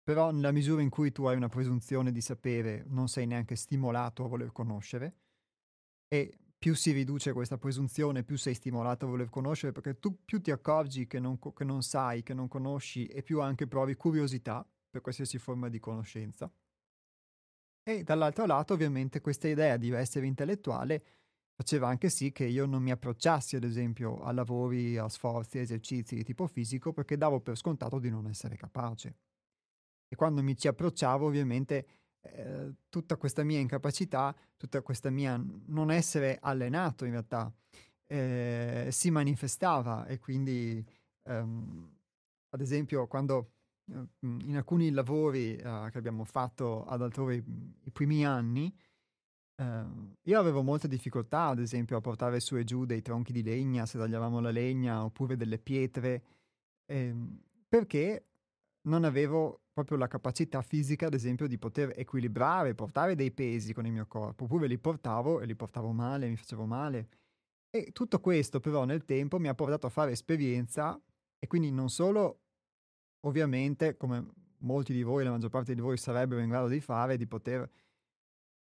però 0.03 0.31
nella 0.31 0.51
misura 0.51 0.81
in 0.81 0.89
cui 0.89 1.11
tu 1.11 1.25
hai 1.25 1.35
una 1.35 1.49
presunzione 1.49 2.11
di 2.11 2.21
sapere, 2.21 2.83
non 2.87 3.07
sei 3.07 3.25
neanche 3.25 3.55
stimolato 3.55 4.25
a 4.25 4.27
voler 4.27 4.51
conoscere 4.51 5.15
e 6.07 6.37
più 6.57 6.75
si 6.75 6.91
riduce 6.91 7.33
questa 7.33 7.57
presunzione, 7.57 8.23
più 8.23 8.37
sei 8.37 8.53
stimolato 8.53 9.05
a 9.05 9.09
voler 9.09 9.29
conoscere 9.29 9.71
perché 9.71 9.99
tu 9.99 10.23
più 10.23 10.41
ti 10.41 10.51
accorgi 10.51 11.07
che 11.07 11.19
non, 11.19 11.37
che 11.37 11.63
non 11.63 11.81
sai, 11.81 12.23
che 12.23 12.33
non 12.33 12.47
conosci 12.47 13.05
e 13.07 13.21
più 13.21 13.41
anche 13.41 13.67
provi 13.67 13.95
curiosità 13.95 14.65
per 14.89 15.01
qualsiasi 15.01 15.37
forma 15.39 15.67
di 15.69 15.79
conoscenza. 15.79 16.49
E 17.85 18.03
dall'altro 18.03 18.45
lato 18.45 18.73
ovviamente 18.73 19.19
questa 19.19 19.47
idea 19.47 19.75
di 19.75 19.89
essere 19.91 20.25
intellettuale 20.25 21.03
faceva 21.53 21.87
anche 21.87 22.09
sì 22.09 22.31
che 22.31 22.45
io 22.45 22.65
non 22.65 22.81
mi 22.81 22.91
approcciassi 22.91 23.57
ad 23.57 23.63
esempio 23.63 24.21
a 24.21 24.31
lavori, 24.31 24.97
a 24.97 25.09
sforzi, 25.09 25.57
a 25.57 25.61
esercizi 25.61 26.15
di 26.15 26.23
tipo 26.23 26.47
fisico 26.47 26.93
perché 26.93 27.17
davo 27.17 27.41
per 27.41 27.57
scontato 27.57 27.99
di 27.99 28.09
non 28.09 28.27
essere 28.27 28.55
capace. 28.55 29.15
E 30.13 30.15
quando 30.15 30.43
mi 30.43 30.55
ci 30.55 30.67
approcciavo, 30.67 31.25
ovviamente, 31.25 31.87
eh, 32.21 32.71
tutta 32.87 33.17
questa 33.17 33.43
mia 33.43 33.57
incapacità, 33.57 34.35
tutta 34.57 34.83
questa 34.83 35.09
mia 35.09 35.43
non 35.65 35.89
essere 35.89 36.37
allenato 36.39 37.05
in 37.05 37.11
realtà, 37.13 37.51
eh, 38.05 38.89
si 38.91 39.09
manifestava 39.09 40.05
e 40.05 40.19
quindi, 40.19 40.85
ehm, 41.23 41.97
ad 42.49 42.61
esempio, 42.61 43.07
quando 43.07 43.53
eh, 43.91 44.07
in 44.19 44.55
alcuni 44.55 44.91
lavori 44.91 45.55
eh, 45.55 45.87
che 45.91 45.97
abbiamo 45.97 46.25
fatto 46.25 46.85
ad 46.85 47.01
altrove 47.01 47.43
i 47.83 47.91
primi 47.91 48.23
anni, 48.23 48.71
Uh, 49.55 50.15
io 50.23 50.39
avevo 50.39 50.63
molte 50.63 50.87
difficoltà, 50.87 51.45
ad 51.45 51.59
esempio, 51.59 51.95
a 51.95 52.01
portare 52.01 52.39
su 52.39 52.57
e 52.57 52.63
giù 52.63 52.85
dei 52.85 53.03
tronchi 53.03 53.31
di 53.31 53.43
legna 53.43 53.85
se 53.85 53.99
tagliavamo 53.99 54.39
la 54.39 54.49
legna 54.49 55.03
oppure 55.03 55.37
delle 55.37 55.59
pietre, 55.59 56.23
ehm, 56.87 57.39
perché 57.69 58.32
non 58.87 59.03
avevo 59.03 59.61
proprio 59.73 59.97
la 59.97 60.07
capacità 60.07 60.61
fisica, 60.61 61.07
ad 61.07 61.13
esempio, 61.13 61.47
di 61.47 61.57
poter 61.57 61.93
equilibrare, 61.95 62.75
portare 62.75 63.15
dei 63.15 63.31
pesi 63.31 63.73
con 63.73 63.85
il 63.85 63.91
mio 63.91 64.05
corpo, 64.07 64.43
oppure 64.45 64.67
li 64.67 64.77
portavo 64.77 65.41
e 65.41 65.45
li 65.45 65.55
portavo 65.55 65.91
male, 65.91 66.29
mi 66.29 66.35
facevo 66.35 66.65
male. 66.65 67.09
E 67.69 67.91
tutto 67.91 68.19
questo 68.19 68.59
però 68.59 68.85
nel 68.85 69.03
tempo 69.03 69.39
mi 69.39 69.47
ha 69.47 69.55
portato 69.55 69.87
a 69.87 69.89
fare 69.89 70.11
esperienza 70.11 70.99
e 71.39 71.47
quindi 71.47 71.71
non 71.71 71.89
solo, 71.89 72.41
ovviamente, 73.25 73.97
come 73.97 74.25
molti 74.59 74.93
di 74.93 75.03
voi, 75.03 75.23
la 75.23 75.31
maggior 75.31 75.49
parte 75.49 75.73
di 75.73 75.81
voi 75.81 75.97
sarebbero 75.97 76.41
in 76.41 76.49
grado 76.49 76.67
di 76.67 76.79
fare, 76.79 77.17
di 77.17 77.25
poter 77.25 77.69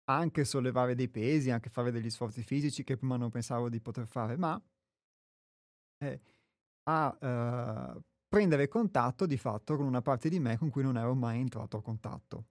anche 0.05 0.45
sollevare 0.45 0.93
dei 0.93 1.09
pesi, 1.09 1.49
anche 1.49 1.69
fare 1.69 1.91
degli 1.91 2.09
sforzi 2.09 2.43
fisici 2.43 2.83
che 2.83 2.97
prima 2.97 3.17
non 3.17 3.29
pensavo 3.29 3.69
di 3.69 3.79
poter 3.79 4.05
fare, 4.07 4.35
ma 4.37 4.61
eh, 6.03 6.19
a 6.83 7.17
eh, 7.21 8.01
prendere 8.31 8.69
contatto 8.69 9.25
di 9.25 9.35
fatto 9.35 9.75
con 9.75 9.85
una 9.85 10.01
parte 10.01 10.29
di 10.29 10.39
me 10.39 10.57
con 10.57 10.69
cui 10.69 10.83
non 10.83 10.95
ero 10.95 11.13
mai 11.13 11.41
entrato 11.41 11.75
a 11.75 11.81
contatto. 11.81 12.45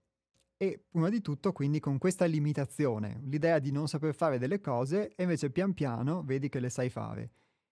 E 0.55 0.79
prima 0.87 1.09
di 1.09 1.21
tutto 1.21 1.51
quindi 1.53 1.79
con 1.79 1.97
questa 1.97 2.25
limitazione, 2.25 3.19
l'idea 3.23 3.57
di 3.57 3.71
non 3.71 3.87
saper 3.87 4.13
fare 4.13 4.37
delle 4.37 4.61
cose 4.61 5.15
e 5.15 5.23
invece 5.23 5.49
pian 5.49 5.73
piano 5.73 6.21
vedi 6.21 6.49
che 6.49 6.59
le 6.59 6.69
sai 6.69 6.91
fare. 6.91 7.31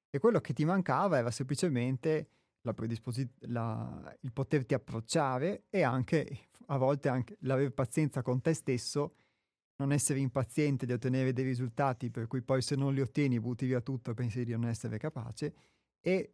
E 0.10 0.18
quello 0.18 0.42
che 0.42 0.54
ti 0.54 0.66
mancava 0.66 1.20
era 1.20 1.30
semplicemente 1.30 2.30
la 2.62 2.74
predisposi- 2.74 3.30
la, 3.42 4.12
il 4.22 4.34
poterti 4.34 4.74
approcciare 4.74 5.66
e 5.70 5.84
anche 5.84 6.48
a 6.66 6.78
volte 6.78 7.10
anche 7.10 7.38
l'avere 7.42 7.70
pazienza 7.70 8.24
con 8.24 8.42
te 8.42 8.56
stesso, 8.56 9.18
non 9.76 9.92
essere 9.92 10.18
impaziente 10.18 10.88
di 10.88 10.94
ottenere 10.94 11.32
dei 11.32 11.46
risultati 11.46 12.10
per 12.10 12.26
cui 12.26 12.42
poi 12.42 12.64
se 12.64 12.76
non 12.76 12.92
li 12.92 13.02
ottieni 13.02 13.40
butti 13.40 13.68
via 13.68 13.82
tutto 13.82 14.10
e 14.10 14.14
pensi 14.16 14.44
di 14.44 14.54
non 14.54 14.66
essere 14.66 14.98
capace 14.98 15.54
e 16.02 16.34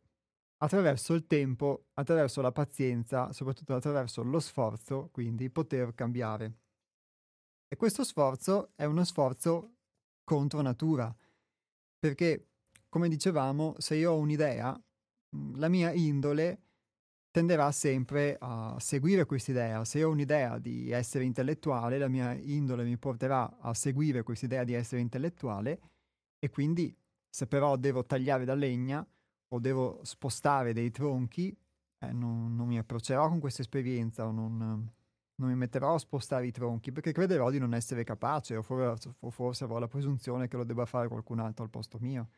attraverso 0.57 1.13
il 1.13 1.27
tempo, 1.27 1.87
attraverso 1.93 2.41
la 2.41 2.51
pazienza, 2.51 3.31
soprattutto 3.33 3.75
attraverso 3.75 4.23
lo 4.23 4.39
sforzo, 4.39 5.09
quindi 5.11 5.49
poter 5.49 5.93
cambiare. 5.93 6.59
E 7.67 7.75
questo 7.75 8.03
sforzo 8.03 8.71
è 8.75 8.85
uno 8.85 9.03
sforzo 9.03 9.75
contro 10.23 10.61
natura, 10.61 11.13
perché, 11.99 12.49
come 12.89 13.09
dicevamo, 13.09 13.75
se 13.77 13.95
io 13.95 14.11
ho 14.11 14.19
un'idea, 14.19 14.79
mhmm, 15.35 15.57
la 15.57 15.67
mia 15.67 15.91
indole 15.91 16.61
tenderà 17.31 17.69
sempre 17.73 18.37
a 18.39 18.77
seguire 18.79 19.25
quest'idea. 19.25 19.83
Se 19.83 20.01
ho 20.03 20.09
un'idea 20.09 20.57
di 20.57 20.89
essere 20.91 21.25
intellettuale, 21.25 21.97
la 21.97 22.07
mia 22.07 22.33
indole 22.33 22.85
mi 22.85 22.97
porterà 22.97 23.57
a 23.59 23.73
seguire 23.73 24.23
quest'idea 24.23 24.63
di 24.63 24.73
essere 24.73 25.01
intellettuale 25.01 25.81
e 26.39 26.49
quindi 26.49 26.95
se 27.29 27.47
però 27.47 27.75
devo 27.75 28.05
tagliare 28.05 28.45
da 28.45 28.53
legna, 28.53 29.05
o 29.55 29.59
devo 29.59 29.99
spostare 30.03 30.73
dei 30.73 30.91
tronchi, 30.91 31.55
eh, 31.99 32.11
non, 32.11 32.55
non, 32.55 32.67
mi 32.67 32.77
approccerò 32.77 33.27
con 33.29 33.39
questa 33.39 33.61
esperienza 33.61 34.25
o 34.25 34.31
non, 34.31 34.57
non, 34.57 35.49
mi 35.49 35.55
metterò 35.55 35.95
a 35.95 35.99
spostare 35.99 36.47
i 36.47 36.51
tronchi 36.51 36.91
perché 36.91 37.11
crederò 37.11 37.49
di 37.49 37.59
non 37.59 37.73
essere 37.73 38.03
capace 38.03 38.55
o 38.55 38.61
forse, 38.61 39.15
o 39.19 39.29
forse 39.29 39.63
avrò 39.63 39.79
la 39.79 39.87
presunzione 39.87 40.47
che 40.47 40.57
lo 40.57 40.63
debba 40.65 40.85
fare 40.85 41.07
qualcun 41.07 41.39
altro 41.39 41.63
al 41.63 41.69
posto 41.69 41.97
mio. 41.99 42.29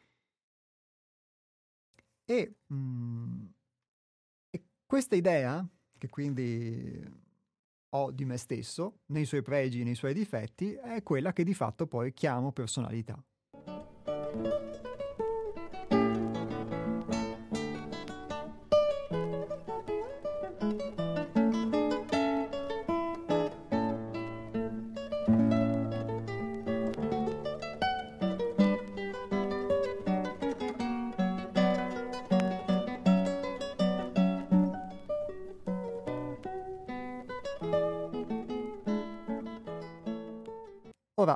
E, 2.25 2.55
mh, 2.67 2.75
mm, 2.75 3.45
e 4.49 4.63
questa 4.85 5.15
idea, 5.15 5.67
che 5.97 6.09
quindi 6.09 7.25
ho 7.89 8.11
di 8.11 8.25
me 8.25 8.37
stesso, 8.37 8.99
nei 9.07 9.25
suoi 9.25 9.41
pregi, 9.41 9.83
nei 9.83 9.95
suoi 9.95 10.13
difetti, 10.13 10.73
è 10.73 11.01
quella 11.03 11.33
che 11.33 11.43
di 11.43 11.53
fatto 11.53 11.87
poi 11.87 12.13
chiamo 12.13 12.51
personalità. 12.51 13.23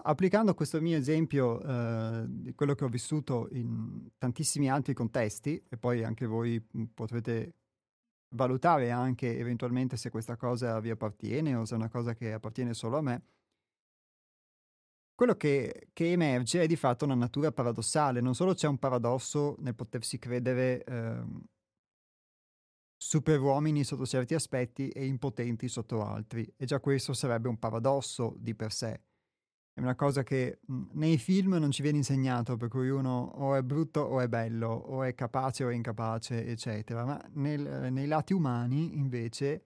Applicando 0.03 0.53
questo 0.53 0.81
mio 0.81 0.97
esempio 0.97 1.61
eh, 1.61 2.25
di 2.27 2.53
quello 2.53 2.75
che 2.75 2.83
ho 2.85 2.89
vissuto 2.89 3.47
in 3.51 4.09
tantissimi 4.17 4.69
altri 4.69 4.93
contesti, 4.93 5.63
e 5.69 5.77
poi 5.77 6.03
anche 6.03 6.25
voi 6.25 6.63
mhmm, 6.71 6.85
potrete 6.93 7.55
valutare 8.35 8.91
anche 8.91 9.37
eventualmente 9.37 9.97
se 9.97 10.09
questa 10.09 10.35
cosa 10.37 10.79
vi 10.79 10.89
appartiene 10.89 11.55
o 11.55 11.65
se 11.65 11.73
è 11.73 11.77
una 11.77 11.89
cosa 11.89 12.13
che 12.13 12.31
appartiene 12.31 12.73
solo 12.73 12.97
a 12.97 13.01
me, 13.01 13.23
quello 15.13 15.35
che, 15.35 15.89
che 15.93 16.11
emerge 16.11 16.63
è 16.63 16.67
di 16.67 16.75
fatto 16.75 17.05
una 17.05 17.13
natura 17.13 17.51
paradossale. 17.51 18.21
Non 18.21 18.33
solo 18.33 18.53
c'è 18.53 18.67
un 18.67 18.79
paradosso 18.79 19.55
nel 19.59 19.75
potersi 19.75 20.17
credere 20.17 20.83
eh, 20.83 21.23
superuomini 22.97 23.83
sotto 23.83 24.05
certi 24.05 24.33
aspetti 24.33 24.89
e 24.89 25.05
impotenti 25.05 25.67
sotto 25.67 26.03
altri, 26.03 26.51
e 26.57 26.65
già 26.65 26.79
questo 26.79 27.13
sarebbe 27.13 27.49
un 27.49 27.59
paradosso 27.59 28.35
di 28.37 28.55
per 28.55 28.71
sé 28.71 29.01
è 29.73 29.79
una 29.79 29.95
cosa 29.95 30.23
che 30.23 30.59
mh, 30.65 30.81
nei 30.93 31.17
film 31.17 31.53
non 31.55 31.71
ci 31.71 31.81
viene 31.81 31.97
insegnato, 31.97 32.57
per 32.57 32.67
cui 32.69 32.89
uno 32.89 33.31
o 33.35 33.55
è 33.55 33.63
brutto 33.63 34.01
o 34.01 34.19
è 34.19 34.27
bello, 34.27 34.67
o 34.69 35.03
è 35.03 35.13
capace 35.13 35.63
o 35.63 35.69
è 35.69 35.73
incapace, 35.73 36.45
eccetera. 36.45 37.05
Ma 37.05 37.21
nel, 37.33 37.91
nei 37.91 38.07
lati 38.07 38.33
umani, 38.33 38.97
invece, 38.97 39.65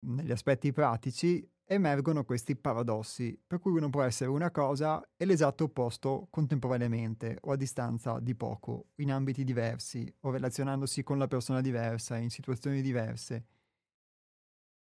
negli 0.00 0.32
aspetti 0.32 0.72
pratici, 0.72 1.48
emergono 1.68 2.24
questi 2.24 2.54
paradossi, 2.56 3.40
per 3.44 3.58
cui 3.58 3.72
uno 3.72 3.90
può 3.90 4.02
essere 4.02 4.30
una 4.30 4.50
cosa 4.50 5.04
e 5.16 5.24
l'esatto 5.24 5.64
opposto 5.64 6.28
contemporaneamente 6.30 7.38
o 7.42 7.52
a 7.52 7.56
distanza 7.56 8.20
di 8.20 8.34
poco, 8.36 8.90
in 8.96 9.10
ambiti 9.10 9.42
diversi 9.42 10.12
o 10.20 10.30
relazionandosi 10.30 11.02
con 11.02 11.18
la 11.18 11.26
persona 11.26 11.60
diversa, 11.60 12.16
in 12.16 12.30
situazioni 12.30 12.82
diverse. 12.82 13.46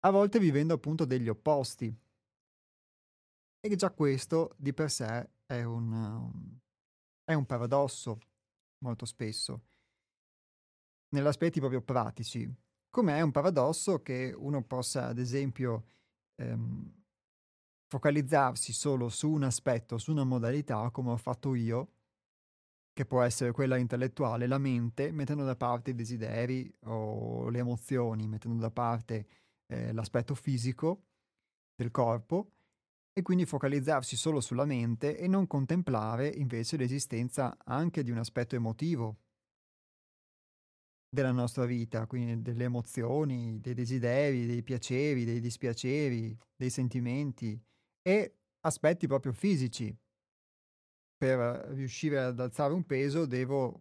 A 0.00 0.10
volte 0.10 0.38
vivendo 0.38 0.74
appunto 0.74 1.04
degli 1.04 1.28
opposti, 1.28 1.94
e 3.60 3.76
già 3.76 3.90
questo 3.90 4.54
di 4.56 4.72
per 4.72 4.90
sé 4.90 5.30
è 5.46 5.62
un, 5.62 6.58
è 7.24 7.34
un 7.34 7.46
paradosso 7.46 8.18
molto 8.78 9.04
spesso, 9.04 9.62
negli 11.10 11.26
aspetti 11.26 11.58
proprio 11.58 11.82
pratici. 11.82 12.50
Come 12.90 13.16
è 13.16 13.20
un 13.20 13.30
paradosso 13.30 14.02
che 14.02 14.34
uno 14.36 14.62
possa, 14.62 15.06
ad 15.06 15.18
esempio, 15.18 15.86
ehm, 16.36 16.94
focalizzarsi 17.86 18.72
solo 18.72 19.08
su 19.08 19.30
un 19.30 19.44
aspetto, 19.44 19.98
su 19.98 20.12
una 20.12 20.24
modalità, 20.24 20.90
come 20.90 21.10
ho 21.10 21.16
fatto 21.16 21.54
io, 21.54 21.92
che 22.92 23.06
può 23.06 23.22
essere 23.22 23.52
quella 23.52 23.76
intellettuale, 23.76 24.46
la 24.46 24.58
mente, 24.58 25.12
mettendo 25.12 25.44
da 25.44 25.56
parte 25.56 25.90
i 25.90 25.94
desideri 25.94 26.72
o 26.84 27.48
le 27.48 27.58
emozioni, 27.58 28.26
mettendo 28.26 28.58
da 28.58 28.70
parte 28.70 29.26
eh, 29.66 29.92
l'aspetto 29.92 30.34
fisico 30.34 31.04
del 31.74 31.90
corpo 31.90 32.57
e 33.18 33.22
quindi 33.22 33.46
focalizzarsi 33.46 34.16
solo 34.16 34.40
sulla 34.40 34.64
mente 34.64 35.18
e 35.18 35.26
non 35.26 35.48
contemplare 35.48 36.28
invece 36.28 36.76
l'esistenza 36.76 37.58
anche 37.64 38.04
di 38.04 38.12
un 38.12 38.18
aspetto 38.18 38.54
emotivo 38.54 39.16
della 41.08 41.32
nostra 41.32 41.64
vita, 41.64 42.06
quindi 42.06 42.42
delle 42.42 42.64
emozioni, 42.64 43.58
dei 43.60 43.74
desideri, 43.74 44.46
dei 44.46 44.62
piaceri, 44.62 45.24
dei 45.24 45.40
dispiaceri, 45.40 46.38
dei 46.54 46.70
sentimenti 46.70 47.60
e 48.02 48.36
aspetti 48.60 49.08
proprio 49.08 49.32
fisici. 49.32 49.92
Per 51.16 51.38
riuscire 51.70 52.20
ad 52.20 52.38
alzare 52.38 52.72
un 52.72 52.86
peso 52.86 53.26
devo 53.26 53.80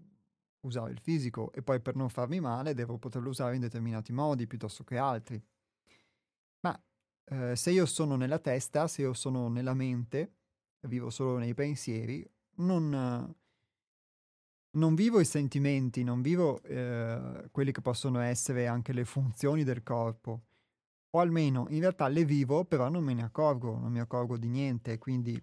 usare 0.61 0.89
il 0.89 0.99
fisico 0.99 1.51
e 1.53 1.61
poi 1.61 1.79
per 1.79 1.95
non 1.95 2.09
farmi 2.09 2.39
male 2.39 2.73
devo 2.73 2.97
poterlo 2.97 3.29
usare 3.29 3.53
in 3.53 3.61
determinati 3.61 4.11
modi 4.11 4.47
piuttosto 4.47 4.83
che 4.83 4.97
altri. 4.97 5.39
Ma 7.29 7.51
eh, 7.51 7.55
se 7.55 7.71
io 7.71 7.85
sono 7.85 8.15
nella 8.15 8.39
testa, 8.39 8.87
se 8.87 9.01
io 9.01 9.13
sono 9.13 9.49
nella 9.49 9.73
mente, 9.73 10.33
vivo 10.81 11.09
solo 11.09 11.37
nei 11.37 11.53
pensieri, 11.53 12.25
non, 12.57 13.35
non 14.71 14.95
vivo 14.95 15.19
i 15.19 15.25
sentimenti, 15.25 16.03
non 16.03 16.21
vivo 16.21 16.61
eh, 16.63 17.49
quelli 17.51 17.71
che 17.71 17.81
possono 17.81 18.19
essere 18.19 18.67
anche 18.67 18.93
le 18.93 19.05
funzioni 19.05 19.63
del 19.63 19.83
corpo, 19.83 20.43
o 21.11 21.19
almeno 21.19 21.67
in 21.69 21.79
realtà 21.79 22.07
le 22.07 22.25
vivo, 22.25 22.65
però 22.65 22.89
non 22.89 23.03
me 23.03 23.13
ne 23.13 23.23
accorgo, 23.23 23.77
non 23.77 23.91
mi 23.91 23.99
accorgo 23.99 24.37
di 24.37 24.47
niente, 24.47 24.97
quindi 24.97 25.41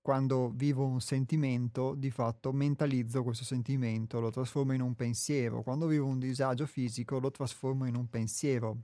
quando 0.00 0.50
vivo 0.50 0.84
un 0.84 1.00
sentimento, 1.00 1.94
di 1.94 2.10
fatto 2.10 2.52
mentalizzo 2.52 3.22
questo 3.22 3.44
sentimento, 3.44 4.18
lo 4.18 4.30
trasformo 4.30 4.72
in 4.72 4.80
un 4.80 4.96
pensiero, 4.96 5.62
quando 5.62 5.86
vivo 5.86 6.06
un 6.06 6.18
disagio 6.18 6.66
fisico 6.66 7.20
lo 7.20 7.30
trasformo 7.30 7.86
in 7.86 7.94
un 7.94 8.08
pensiero 8.08 8.82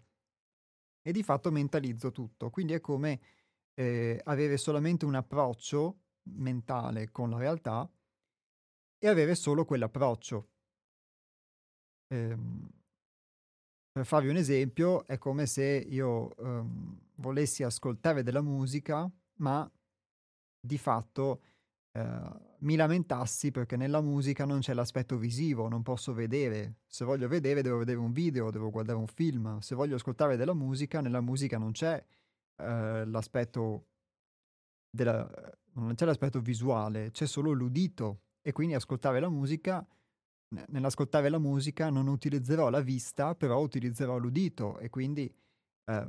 e 1.03 1.13
di 1.13 1.23
fatto 1.23 1.51
mentalizzo 1.51 2.13
tutto. 2.13 2.51
Quindi 2.51 2.75
è 2.75 2.81
come 2.81 3.21
eh, 3.75 4.21
avere 4.25 4.57
solamente 4.57 5.05
un 5.05 5.15
approccio 5.15 6.01
mentale 6.23 7.11
con 7.11 7.31
la 7.31 7.39
realtà 7.39 7.91
e 8.99 9.09
avere 9.09 9.35
solo 9.35 9.65
quell'approccio. 9.65 10.49
Ehm, 12.09 12.71
per 13.93 14.07
farvi 14.07 14.29
un 14.29 14.37
esempio, 14.37 15.05
è 15.07 15.19
come 15.19 15.47
se 15.47 15.65
io 15.65 16.37
ehm, 16.37 17.01
volessi 17.17 17.63
ascoltare 17.63 18.23
della 18.23 18.43
musica, 18.43 19.11
ma 19.39 19.71
di 20.61 20.79
fatto 20.79 21.43
eh, 21.99 22.47
mi 22.61 22.77
lamentassi 22.77 23.51
perché 23.51 23.77
nella 23.77 24.01
musica 24.01 24.45
non 24.45 24.61
c'è 24.61 24.75
l'aspetto 24.75 25.17
visivo, 25.17 25.69
non 25.69 25.83
posso 25.83 26.13
vedere. 26.13 26.79
Se 26.87 27.05
voglio 27.05 27.29
vedere 27.29 27.63
devo 27.63 27.79
vedere 27.79 27.99
un 27.99 28.13
video, 28.13 28.51
devo 28.51 28.71
guardare 28.71 28.99
un 28.99 29.07
film. 29.07 29.59
Se 29.59 29.75
voglio 29.75 29.97
ascoltare 29.97 30.37
della 30.37 30.55
musica, 30.55 31.01
nella 31.01 31.21
musica 31.21 31.59
non 31.59 31.73
c'è 31.73 32.03
eh, 32.57 33.05
l'aspetto 33.05 33.87
della, 34.91 35.29
non 35.75 35.95
c'è 35.95 36.05
l'aspetto 36.05 36.41
visuale, 36.41 37.11
c'è 37.11 37.27
solo 37.27 37.53
l'udito 37.53 38.23
e 38.43 38.53
quindi 38.53 38.75
ascoltare 38.75 39.21
la 39.21 39.29
musica 39.29 39.87
nell'ascoltare 40.69 41.29
la 41.29 41.39
musica 41.39 41.91
non 41.91 42.07
utilizzerò 42.07 42.71
la 42.71 42.81
vista, 42.81 43.35
però 43.35 43.61
utilizzerò 43.61 44.17
l'udito 44.17 44.79
e 44.79 44.89
quindi 44.89 45.31
eh, 45.85 46.09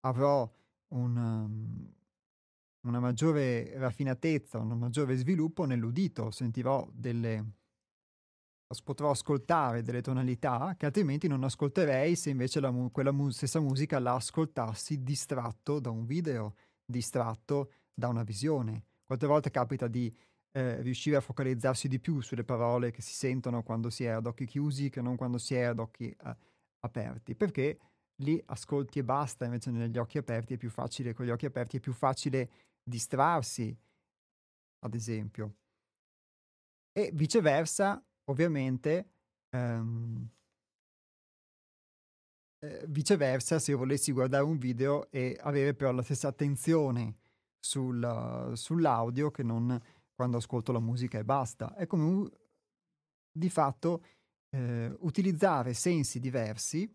avrò 0.00 0.52
un, 0.88 1.16
um, 1.16 1.94
una 2.86 3.00
maggiore 3.00 3.76
raffinatezza, 3.76 4.58
un 4.58 4.78
maggiore 4.78 5.16
sviluppo 5.16 5.64
nell'udito, 5.64 6.30
sentirò 6.30 6.88
delle... 6.92 7.44
potrò 8.84 9.10
ascoltare 9.10 9.82
delle 9.82 10.02
tonalità 10.02 10.74
che 10.76 10.86
altrimenti 10.86 11.28
non 11.28 11.44
ascolterei 11.44 12.16
se 12.16 12.30
invece 12.30 12.60
la, 12.60 12.72
quella 12.92 13.12
mu- 13.12 13.30
stessa 13.30 13.60
musica 13.60 13.98
la 13.98 14.14
ascoltassi 14.14 15.02
distratto 15.02 15.80
da 15.80 15.90
un 15.90 16.06
video, 16.06 16.54
distratto 16.84 17.70
da 17.92 18.08
una 18.08 18.22
visione. 18.22 18.84
Quante 19.04 19.26
volte 19.26 19.50
capita 19.50 19.88
di 19.88 20.14
eh, 20.52 20.80
riuscire 20.80 21.16
a 21.16 21.20
focalizzarsi 21.20 21.86
di 21.86 22.00
più 22.00 22.20
sulle 22.20 22.44
parole 22.44 22.90
che 22.90 23.02
si 23.02 23.12
sentono 23.12 23.62
quando 23.62 23.90
si 23.90 24.04
è 24.04 24.08
ad 24.08 24.26
occhi 24.26 24.46
chiusi 24.46 24.90
che 24.90 25.02
non 25.02 25.16
quando 25.16 25.38
si 25.38 25.54
è 25.54 25.62
ad 25.62 25.78
occhi 25.78 26.08
eh, 26.08 26.36
aperti, 26.80 27.34
perché 27.34 27.78
lì 28.20 28.42
ascolti 28.46 28.98
e 28.98 29.04
basta, 29.04 29.44
invece 29.44 29.70
negli 29.70 29.98
occhi 29.98 30.18
aperti 30.18 30.54
è 30.54 30.56
più 30.56 30.70
facile, 30.70 31.12
con 31.12 31.26
gli 31.26 31.30
occhi 31.30 31.46
aperti 31.46 31.76
è 31.76 31.80
più 31.80 31.92
facile 31.92 32.48
distrarsi, 32.86 33.76
ad 34.80 34.94
esempio. 34.94 35.56
E 36.92 37.10
viceversa, 37.12 38.02
ovviamente, 38.30 39.10
ehm, 39.50 40.28
eh, 42.60 42.84
viceversa, 42.88 43.58
se 43.58 43.72
io 43.72 43.78
volessi 43.78 44.12
guardare 44.12 44.44
un 44.44 44.56
video 44.56 45.10
e 45.10 45.36
avere 45.40 45.74
però 45.74 45.92
la 45.92 46.02
stessa 46.02 46.28
attenzione 46.28 47.18
sul, 47.58 48.52
sull'audio 48.54 49.30
che 49.30 49.42
non 49.42 49.78
quando 50.14 50.38
ascolto 50.38 50.72
la 50.72 50.80
musica 50.80 51.18
e 51.18 51.24
basta. 51.24 51.74
È 51.74 51.86
come 51.86 52.04
un, 52.04 52.30
di 53.30 53.50
fatto 53.50 54.04
eh, 54.50 54.96
utilizzare 55.00 55.74
sensi 55.74 56.20
diversi, 56.20 56.90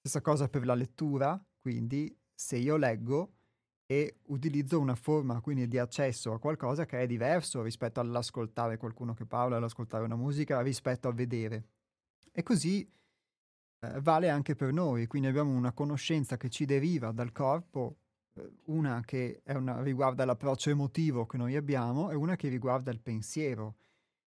stessa 0.00 0.20
cosa 0.20 0.48
per 0.48 0.64
la 0.64 0.74
lettura, 0.74 1.40
quindi 1.60 2.12
se 2.34 2.56
io 2.56 2.76
leggo 2.76 3.34
e 3.94 4.16
utilizzo 4.26 4.80
una 4.80 4.96
forma 4.96 5.40
quindi 5.40 5.68
di 5.68 5.78
accesso 5.78 6.32
a 6.32 6.40
qualcosa 6.40 6.84
che 6.84 6.98
è 6.98 7.06
diverso 7.06 7.62
rispetto 7.62 8.00
all'ascoltare 8.00 8.76
qualcuno 8.76 9.14
che 9.14 9.24
parla, 9.24 9.56
all'ascoltare 9.56 10.02
una 10.02 10.16
musica, 10.16 10.60
rispetto 10.62 11.06
a 11.06 11.12
vedere. 11.12 11.68
E 12.32 12.42
così 12.42 12.82
eh, 12.82 14.00
vale 14.00 14.30
anche 14.30 14.56
per 14.56 14.72
noi, 14.72 15.06
quindi 15.06 15.28
abbiamo 15.28 15.52
una 15.52 15.70
conoscenza 15.70 16.36
che 16.36 16.48
ci 16.48 16.64
deriva 16.64 17.12
dal 17.12 17.30
corpo 17.30 17.98
una 18.64 19.00
che 19.04 19.42
una, 19.46 19.80
riguarda 19.80 20.24
l'approccio 20.24 20.70
emotivo 20.70 21.24
che 21.24 21.36
noi 21.36 21.54
abbiamo 21.54 22.10
e 22.10 22.16
una 22.16 22.34
che 22.34 22.48
riguarda 22.48 22.90
il 22.90 23.00
pensiero. 23.00 23.76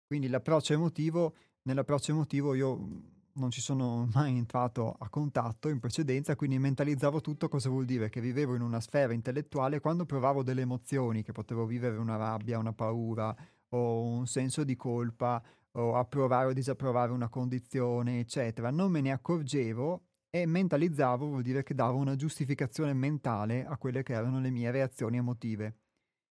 Quindi 0.06 0.30
l'approccio 0.30 0.72
emotivo, 0.72 1.36
nell'approccio 1.64 2.12
emotivo 2.12 2.54
io 2.54 3.17
non 3.38 3.52
ci 3.52 3.62
sono 3.62 4.08
mai 4.14 4.38
entrato 4.38 4.96
a 5.00 5.10
contatto 5.10 5.70
in 5.70 5.80
precedenza, 5.80 6.36
quindi 6.36 6.60
mentalizzavo 6.60 7.22
tutto 7.22 7.48
cosa 7.48 7.70
vuol 7.70 7.86
dire 7.86 8.10
che 8.10 8.22
vivevo 8.22 8.56
in 8.56 8.62
una 8.62 8.80
sfera 8.80 9.14
intellettuale 9.14 9.80
quando 9.80 10.06
provavo 10.06 10.44
delle 10.44 10.62
emozioni, 10.62 11.24
che 11.24 11.32
potevo 11.32 11.66
vivere 11.66 11.98
una 11.98 12.18
rabbia, 12.18 12.60
una 12.60 12.74
paura 12.74 13.36
o 13.70 14.02
un 14.02 14.28
senso 14.28 14.64
di 14.64 14.76
colpa 14.76 15.42
o 15.72 15.96
approvare 15.96 16.48
o 16.48 16.54
disapprovare 16.54 17.12
una 17.12 17.30
condizione, 17.30 18.20
eccetera. 18.20 18.72
Non 18.72 18.92
me 18.92 19.02
ne 19.02 19.12
accorgevo 19.12 20.02
e 20.30 20.46
mentalizzavo 20.46 21.28
vuol 21.28 21.42
dire 21.42 21.64
che 21.64 21.74
davo 21.74 21.98
una 21.98 22.16
giustificazione 22.16 22.94
mentale 22.94 23.66
a 23.66 23.78
quelle 23.78 24.04
che 24.04 24.14
erano 24.14 24.40
le 24.40 24.50
mie 24.50 24.72
reazioni 24.72 25.18
emotive. 25.18 25.76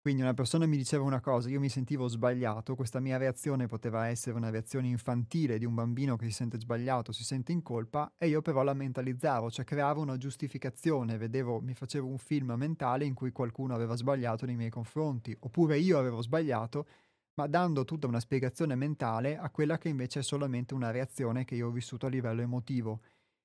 Quindi 0.03 0.23
una 0.23 0.33
persona 0.33 0.65
mi 0.65 0.79
diceva 0.79 1.05
una 1.05 1.21
cosa, 1.21 1.51
io 1.51 1.61
mi 1.61 1.69
sentivo 1.69 2.09
sbagliato, 2.09 2.75
questa 2.75 3.01
mia 3.01 3.19
reazione 3.19 3.67
poteva 3.67 4.07
essere 4.07 4.35
una 4.35 4.49
reazione 4.49 4.89
infantile 4.89 5.59
di 5.59 5.67
un 5.67 5.75
bambino 5.75 6.17
che 6.17 6.25
si 6.25 6.33
sente 6.33 6.59
sbagliato, 6.59 7.13
si 7.13 7.23
sente 7.23 7.53
in 7.53 7.61
colpa, 7.61 8.11
e 8.17 8.29
io 8.29 8.41
però 8.41 8.63
la 8.63 8.73
mentalizzavo, 8.73 9.51
cioè 9.51 9.67
creavo 9.67 10.01
una 10.01 10.17
giustificazione, 10.17 11.19
vedevo, 11.19 11.61
mi 11.61 11.75
facevo 11.75 12.07
un 12.07 12.17
film 12.17 12.55
mentale 12.57 13.05
in 13.05 13.13
cui 13.13 13.31
qualcuno 13.31 13.75
aveva 13.75 13.95
sbagliato 13.95 14.47
nei 14.47 14.57
miei 14.57 14.71
confronti, 14.71 15.37
oppure 15.39 15.77
io 15.77 15.99
avevo 15.99 16.23
sbagliato, 16.23 16.87
ma 17.35 17.47
dando 17.47 17.85
tutta 17.85 18.07
una 18.07 18.21
spiegazione 18.21 18.75
mentale 18.77 19.37
a 19.37 19.51
quella 19.51 19.77
che 19.77 19.91
invece 19.91 20.21
è 20.21 20.23
solamente 20.23 20.73
una 20.73 20.91
reazione 20.91 21.45
che 21.45 21.57
io 21.57 21.69
ho 21.69 21.71
vissuto 21.71 22.07
a 22.07 22.09
livello 22.09 22.41
emotivo. 22.41 23.03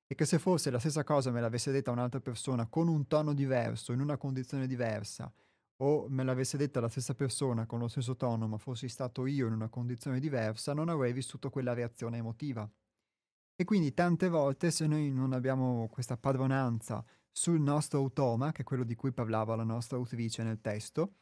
E 0.08 0.15
che 0.15 0.26
se 0.26 0.39
fosse 0.39 0.70
la 0.72 0.80
stessa 0.80 1.04
cosa 1.04 1.32
me 1.32 1.41
l'avesse 1.41 1.72
detta 1.72 1.91
un'altra 1.91 2.22
persona 2.22 2.68
con 2.68 2.88
un 2.88 3.08
tono 3.08 3.34
diverso, 3.34 3.91
in 3.91 4.00
una 4.00 4.18
condizione 4.18 4.68
diversa, 4.68 5.32
o 5.77 6.07
me 6.09 6.23
l'avesse 6.23 6.57
detta 6.57 6.79
la 6.79 6.89
stessa 6.89 7.15
persona 7.15 7.65
con 7.65 7.79
lo 7.79 7.88
stesso 7.88 8.15
tono, 8.15 8.47
ma 8.47 8.57
fossi 8.57 8.88
stato 8.88 9.25
io 9.25 9.47
in 9.47 9.53
una 9.53 9.69
condizione 9.69 10.19
diversa, 10.19 10.73
non 10.73 10.89
avrei 10.89 11.11
vissuto 11.11 11.49
quella 11.49 11.73
reazione 11.73 12.17
emotiva. 12.17 12.69
E 13.57 13.63
quindi 13.63 13.93
tante 13.93 14.29
volte 14.29 14.71
se 14.71 14.88
noi 14.88 15.11
non 15.11 15.33
abbiamo 15.33 15.88
questa 15.89 16.17
padronanza 16.17 17.03
sul 17.31 17.59
nostro 17.59 17.99
automa, 17.99 18.51
che 18.51 18.61
è 18.61 18.65
quello 18.65 18.83
di 18.83 18.95
cui 18.95 19.11
parlava 19.11 19.55
la 19.55 19.63
nostra 19.63 19.97
autrice 19.97 20.43
nel 20.43 20.61
testo, 20.61 21.15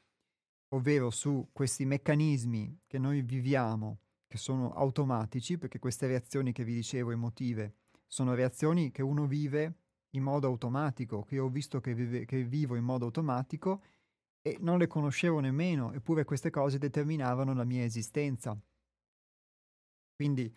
ovvero 0.69 1.09
su 1.09 1.49
questi 1.51 1.85
meccanismi 1.85 2.81
che 2.87 2.97
noi 2.97 3.21
viviamo, 3.21 3.99
che 4.27 4.37
sono 4.37 4.73
automatici, 4.73 5.57
perché 5.57 5.79
queste 5.79 6.07
reazioni 6.07 6.51
che 6.51 6.63
vi 6.63 6.73
dicevo 6.73 7.11
emotive 7.11 7.75
sono 8.07 8.33
reazioni 8.33 8.91
che 8.91 9.01
uno 9.01 9.25
vive 9.25 9.77
in 10.11 10.23
modo 10.23 10.47
automatico, 10.47 11.23
che 11.23 11.39
ho 11.39 11.49
visto 11.49 11.79
che, 11.79 11.93
vive, 11.93 12.25
che 12.25 12.43
vivo 12.43 12.75
in 12.75 12.83
modo 12.83 13.05
automatico 13.05 13.81
e 14.45 14.57
non 14.59 14.77
le 14.77 14.87
conoscevo 14.87 15.39
nemmeno, 15.39 15.93
eppure 15.93 16.25
queste 16.25 16.49
cose 16.49 16.77
determinavano 16.77 17.53
la 17.53 17.63
mia 17.63 17.83
esistenza. 17.83 18.55
Quindi 20.13 20.53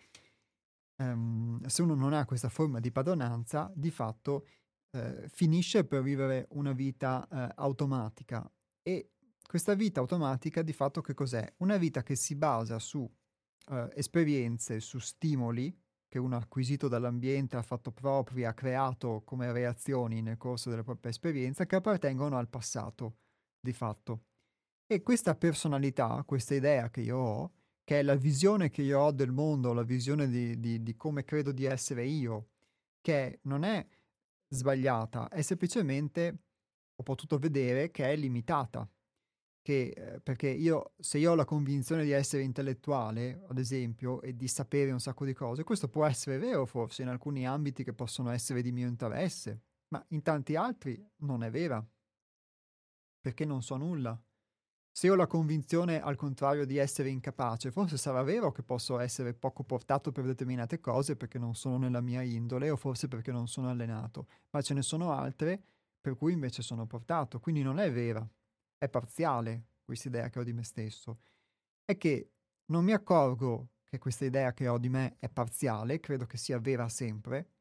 um, 0.97 1.65
se 1.65 1.81
uno 1.81 1.95
non 1.95 2.13
ha 2.13 2.25
questa 2.25 2.49
forma 2.49 2.79
di 2.79 2.91
padronanza, 2.91 3.71
di 3.73 3.89
fatto 3.89 4.45
eh, 4.91 5.29
finisce 5.29 5.85
per 5.85 6.01
vivere 6.01 6.47
una 6.51 6.73
vita 6.73 7.27
eh, 7.31 7.53
automatica. 7.55 8.49
E 8.81 9.11
questa 9.45 9.73
vita 9.73 10.01
automatica 10.01 10.61
di 10.61 10.73
fatto 10.73 11.01
che 11.01 11.13
cos'è? 11.13 11.53
Una 11.57 11.77
vita 11.77 12.03
che 12.03 12.15
si 12.15 12.35
basa 12.35 12.79
su 12.79 13.09
eh, 13.69 13.89
esperienze, 13.95 14.81
su 14.81 14.99
stimoli 14.99 15.75
che 16.09 16.19
uno 16.19 16.35
ha 16.35 16.39
acquisito 16.39 16.87
dall'ambiente, 16.87 17.57
ha 17.57 17.61
fatto 17.61 17.91
propri, 17.91 18.45
ha 18.45 18.53
creato 18.53 19.23
come 19.25 19.51
reazioni 19.51 20.21
nel 20.21 20.37
corso 20.37 20.69
della 20.69 20.83
propria 20.83 21.11
esperienza, 21.11 21.65
che 21.65 21.75
appartengono 21.75 22.37
al 22.37 22.47
passato, 22.47 23.17
di 23.59 23.73
fatto. 23.73 24.23
E 24.85 25.01
questa 25.03 25.35
personalità, 25.35 26.23
questa 26.25 26.55
idea 26.55 26.89
che 26.89 27.01
io 27.01 27.17
ho, 27.17 27.51
che 27.83 27.99
è 27.99 28.03
la 28.03 28.15
visione 28.15 28.69
che 28.69 28.81
io 28.81 28.99
ho 28.99 29.11
del 29.11 29.31
mondo, 29.31 29.73
la 29.73 29.83
visione 29.83 30.27
di, 30.27 30.59
di, 30.59 30.81
di 30.81 30.95
come 30.95 31.23
credo 31.23 31.51
di 31.51 31.65
essere 31.65 32.05
io, 32.05 32.49
che 33.01 33.39
non 33.43 33.63
è 33.63 33.85
sbagliata, 34.49 35.29
è 35.29 35.41
semplicemente, 35.41 36.37
ho 36.95 37.03
potuto 37.03 37.37
vedere, 37.37 37.91
che 37.91 38.11
è 38.11 38.15
limitata 38.15 38.89
che, 39.67 39.89
eh, 39.89 40.19
perché 40.21 40.47
io, 40.47 40.93
se 40.97 41.17
io 41.17 41.31
ho 41.31 41.35
la 41.35 41.43
convinzione 41.43 42.05
di 42.05 42.11
essere 42.11 42.41
intellettuale, 42.41 43.43
ad 43.49 43.57
esempio, 43.57 44.21
e 44.21 44.33
di 44.33 44.47
sapere 44.47 44.91
un 44.91 45.01
sacco 45.01 45.25
di 45.25 45.33
cose, 45.33 45.65
questo 45.65 45.89
può 45.89 46.05
essere 46.05 46.37
vero 46.37 46.65
forse 46.65 47.01
in 47.01 47.09
alcuni 47.09 47.45
ambiti 47.45 47.83
che 47.83 47.91
possono 47.91 48.29
essere 48.29 48.61
di 48.61 48.71
mio 48.71 48.87
interesse, 48.87 49.63
ma 49.89 50.01
in 50.11 50.21
tanti 50.21 50.55
altri 50.55 51.05
non 51.17 51.43
è 51.43 51.49
vera, 51.51 51.85
perché 53.27 53.43
non 53.43 53.61
so 53.61 53.75
nulla. 53.75 54.17
Se 54.89 55.09
ho 55.09 55.15
la 55.15 55.27
convinzione, 55.27 55.99
al 55.99 56.15
contrario, 56.15 56.65
di 56.65 56.77
essere 56.77 57.09
incapace, 57.09 57.71
forse 57.71 57.97
sarà 57.97 58.23
vero 58.23 58.53
che 58.53 58.63
posso 58.63 58.99
essere 58.99 59.33
poco 59.33 59.63
portato 59.65 60.13
per 60.13 60.23
determinate 60.23 60.79
cose 60.79 61.17
perché 61.17 61.37
non 61.37 61.53
sono 61.53 61.77
nella 61.77 61.99
mia 61.99 62.21
indole 62.21 62.69
o 62.69 62.77
forse 62.77 63.09
perché 63.09 63.33
non 63.33 63.49
sono 63.49 63.69
allenato, 63.69 64.27
ma 64.51 64.61
ce 64.61 64.73
ne 64.73 64.81
sono 64.81 65.11
altre 65.11 65.61
per 65.99 66.15
cui 66.15 66.31
invece 66.31 66.61
sono 66.61 66.85
portato, 66.87 67.41
quindi 67.41 67.61
non 67.63 67.79
è 67.79 67.91
vera 67.91 68.25
è 68.77 68.87
parziale 68.87 69.65
questa 69.83 70.07
idea 70.07 70.29
che 70.29 70.39
ho 70.39 70.43
di 70.43 70.53
me 70.53 70.63
stesso, 70.63 71.19
è 71.83 71.97
che 71.97 72.31
non 72.67 72.85
mi 72.85 72.93
accorgo 72.93 73.71
che 73.83 73.97
questa 73.97 74.23
idea 74.23 74.53
che 74.53 74.69
ho 74.69 74.77
di 74.77 74.87
me 74.87 75.17
è 75.19 75.27
parziale, 75.27 75.99
credo 75.99 76.25
che 76.25 76.37
sia 76.37 76.59
vera 76.59 76.87
sempre, 76.87 77.56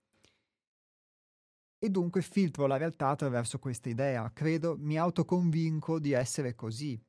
e 1.78 1.90
dunque 1.90 2.22
filtro 2.22 2.66
la 2.66 2.76
realtà 2.76 3.08
attraverso 3.08 3.58
questa 3.58 3.88
idea, 3.88 4.30
credo, 4.32 4.76
mi 4.78 4.98
autoconvinco 4.98 5.98
di 5.98 6.12
essere 6.12 6.54
così 6.54 7.00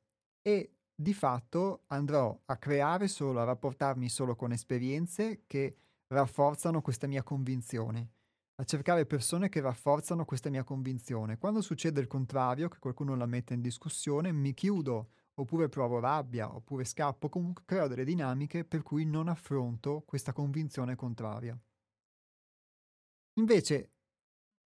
e 0.42 0.72
di 0.94 1.14
fatto 1.14 1.84
andrò 1.88 2.38
a 2.46 2.58
creare 2.58 3.08
solo, 3.08 3.40
a 3.40 3.46
rapportarmi 3.46 4.10
solo 4.10 4.36
con 4.36 4.52
esperienze 4.52 5.44
che 5.48 5.78
rafforzano 6.08 6.82
questa 6.82 7.08
mia 7.08 7.24
convinzione 7.24 8.12
a 8.60 8.64
cercare 8.64 9.06
persone 9.06 9.50
che 9.50 9.62
rafforzano 9.62 10.26
questa 10.26 10.50
mia 10.50 10.64
convinzione. 10.64 11.38
Quando 11.38 11.62
succede 11.62 12.02
il 12.02 12.08
contrario, 12.08 12.70
che 12.70 12.80
qualcuno 12.80 13.16
la 13.16 13.28
mette 13.28 13.54
in 13.54 13.62
discussione, 13.62 14.32
mi 14.32 14.54
chiudo 14.54 15.10
oppure 15.36 15.70
provo 15.70 16.00
rabbia, 16.00 16.54
oppure 16.54 16.84
scappo, 16.84 17.30
comunque 17.30 17.64
creo 17.66 17.88
delle 17.88 18.04
dinamiche 18.04 18.66
per 18.66 18.82
cui 18.82 19.06
non 19.06 19.28
affronto 19.28 20.02
questa 20.08 20.34
convinzione 20.34 20.96
contraria. 20.96 21.56
Invece, 23.34 23.92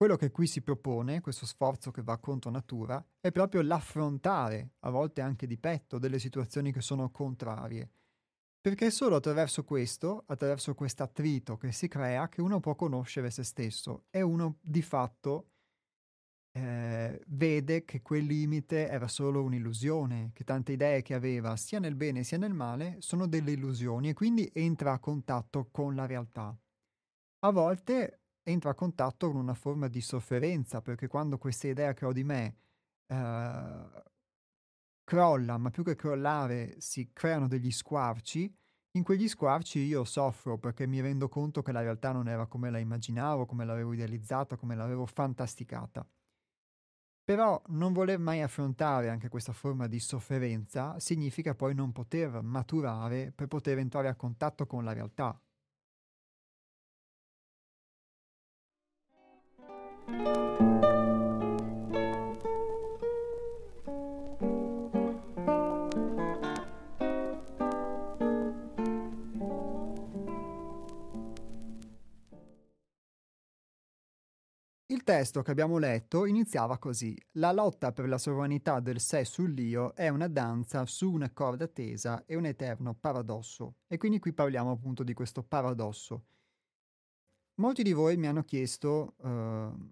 quello 0.02 0.16
che 0.16 0.32
qui 0.32 0.48
si 0.48 0.64
propone, 0.64 1.22
questo 1.22 1.46
sforzo 1.46 1.92
che 1.92 2.02
va 2.02 2.18
contro 2.18 2.50
natura, 2.50 3.06
è 3.20 3.32
proprio 3.32 3.62
l'affrontare, 3.62 4.72
a 4.80 4.90
volte 4.90 5.22
anche 5.22 5.46
di 5.46 5.60
petto, 5.60 6.00
delle 6.00 6.18
situazioni 6.18 6.72
che 6.72 6.82
sono 6.82 7.12
contrarie. 7.12 7.88
Perché 8.60 8.88
è 8.88 8.90
solo 8.90 9.18
attraverso 9.18 9.64
questo, 9.64 10.24
attraverso 10.26 10.74
questo 10.74 11.04
attrito 11.04 11.56
che 11.56 11.72
si 11.72 11.88
crea, 11.88 12.30
che 12.30 12.42
uno 12.42 12.60
può 12.60 12.74
conoscere 12.74 13.30
se 13.30 13.44
stesso 13.44 14.06
e 14.10 14.24
uno 14.24 14.58
di 14.60 14.82
fatto 14.82 15.52
eh, 16.58 17.22
vede 17.28 17.86
che 17.86 18.02
quel 18.02 18.26
limite 18.26 18.88
era 18.88 19.08
solo 19.08 19.44
un'illusione, 19.44 20.32
che 20.34 20.44
tante 20.44 20.72
idee 20.72 21.04
che 21.04 21.14
aveva 21.14 21.56
sia 21.58 21.78
nel 21.78 21.94
bene 21.94 22.24
sia 22.24 22.40
nel 22.40 22.56
male 22.56 22.96
sono 23.02 23.28
delle 23.28 23.52
illusioni 23.52 24.10
e 24.10 24.14
quindi 24.14 24.50
entra 24.52 24.94
a 24.94 25.00
contatto 25.00 25.70
con 25.70 25.94
la 25.94 26.08
realtà. 26.08 26.58
A 27.44 27.52
volte 27.52 28.21
entra 28.44 28.72
a 28.72 28.76
contatto 28.76 29.28
con 29.28 29.38
una 29.38 29.54
forma 29.54 29.88
di 29.88 30.02
sofferenza, 30.02 30.82
perché 30.82 31.08
quando 31.08 31.38
questa 31.38 31.68
idea 31.68 31.94
che 31.94 32.06
ho 32.06 32.14
di 32.14 32.24
me 32.24 32.56
eh, 33.08 34.04
crolla, 35.04 35.58
ma 35.58 35.70
più 35.70 35.84
che 35.84 35.96
crollare 35.96 36.76
si 36.80 37.12
creano 37.14 37.48
degli 37.48 37.72
squarci, 37.72 38.54
in 38.94 39.04
quegli 39.04 39.28
squarci 39.28 39.80
io 39.80 40.04
soffro 40.04 40.58
perché 40.58 40.86
mi 40.86 41.00
rendo 41.00 41.30
conto 41.30 41.62
che 41.62 41.72
la 41.72 41.82
realtà 41.82 42.12
non 42.12 42.28
era 42.28 42.46
come 42.46 42.70
la 42.70 42.78
immaginavo, 42.78 43.46
come 43.46 43.64
l'avevo 43.64 43.94
idealizzata, 43.94 44.58
come 44.58 44.76
l'avevo 44.76 45.06
fantasticata. 45.06 46.06
Però 47.24 47.62
non 47.68 47.94
voler 47.94 48.20
mai 48.20 48.42
affrontare 48.42 49.10
anche 49.10 49.30
questa 49.30 49.54
forma 49.54 49.88
di 49.88 50.00
sofferenza 50.00 51.00
significa 51.00 51.56
poi 51.56 51.74
non 51.74 51.94
poter 51.94 52.42
maturare 52.42 53.32
per 53.32 53.48
poter 53.48 53.78
entrare 53.78 54.10
a 54.10 54.16
contatto 54.16 54.66
con 54.66 54.84
la 54.84 54.92
realtà, 54.92 55.40
Il 74.92 75.04
testo 75.08 75.42
che 75.42 75.52
abbiamo 75.52 75.78
letto 75.78 76.26
iniziava 76.26 76.78
così: 76.78 77.18
La 77.34 77.52
lotta 77.52 77.92
per 77.92 78.08
la 78.08 78.18
sovranità 78.18 78.80
del 78.80 79.00
sé 79.00 79.24
sull'io 79.24 79.96
è 79.96 80.10
una 80.10 80.28
danza 80.28 80.86
su 80.86 81.12
una 81.12 81.32
corda 81.32 81.68
tesa 81.68 82.24
e 82.26 82.36
un 82.36 82.46
eterno 82.46 82.94
paradosso. 82.94 83.78
E 83.88 83.98
quindi 83.98 84.20
qui 84.20 84.32
parliamo 84.34 84.70
appunto 84.70 85.04
di 85.04 85.14
questo 85.14 85.44
paradosso. 85.44 86.26
Molti 87.56 87.84
di 87.84 87.94
voi 87.94 88.18
mi 88.18 88.28
hanno 88.28 88.44
chiesto 88.44 89.16
uh, 89.18 89.92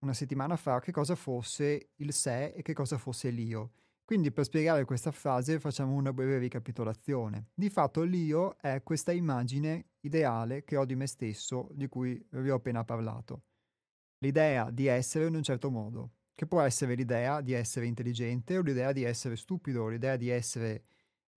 una 0.00 0.14
settimana 0.14 0.56
fa 0.56 0.80
che 0.80 0.92
cosa 0.92 1.14
fosse 1.14 1.90
il 1.96 2.12
sé 2.12 2.52
e 2.54 2.62
che 2.62 2.72
cosa 2.72 2.98
fosse 2.98 3.30
l'io. 3.30 3.72
Quindi 4.04 4.32
per 4.32 4.44
spiegare 4.44 4.84
questa 4.84 5.10
frase 5.10 5.60
facciamo 5.60 5.92
una 5.92 6.12
breve 6.14 6.38
ricapitolazione. 6.38 7.48
Di 7.52 7.68
fatto 7.68 8.02
l'io 8.02 8.56
è 8.56 8.82
questa 8.82 9.12
immagine 9.12 9.90
ideale 10.00 10.64
che 10.64 10.76
ho 10.76 10.86
di 10.86 10.94
me 10.94 11.06
stesso, 11.06 11.68
di 11.72 11.88
cui 11.88 12.26
vi 12.30 12.48
ho 12.48 12.54
appena 12.54 12.84
parlato. 12.84 13.42
L'idea 14.20 14.70
di 14.70 14.86
essere 14.86 15.26
in 15.26 15.34
un 15.34 15.42
certo 15.42 15.70
modo, 15.70 16.12
che 16.34 16.46
può 16.46 16.62
essere 16.62 16.94
l'idea 16.94 17.42
di 17.42 17.52
essere 17.52 17.86
intelligente 17.86 18.56
o 18.56 18.62
l'idea 18.62 18.92
di 18.92 19.02
essere 19.02 19.36
stupido, 19.36 19.82
o 19.82 19.88
l'idea 19.88 20.16
di 20.16 20.30
essere 20.30 20.84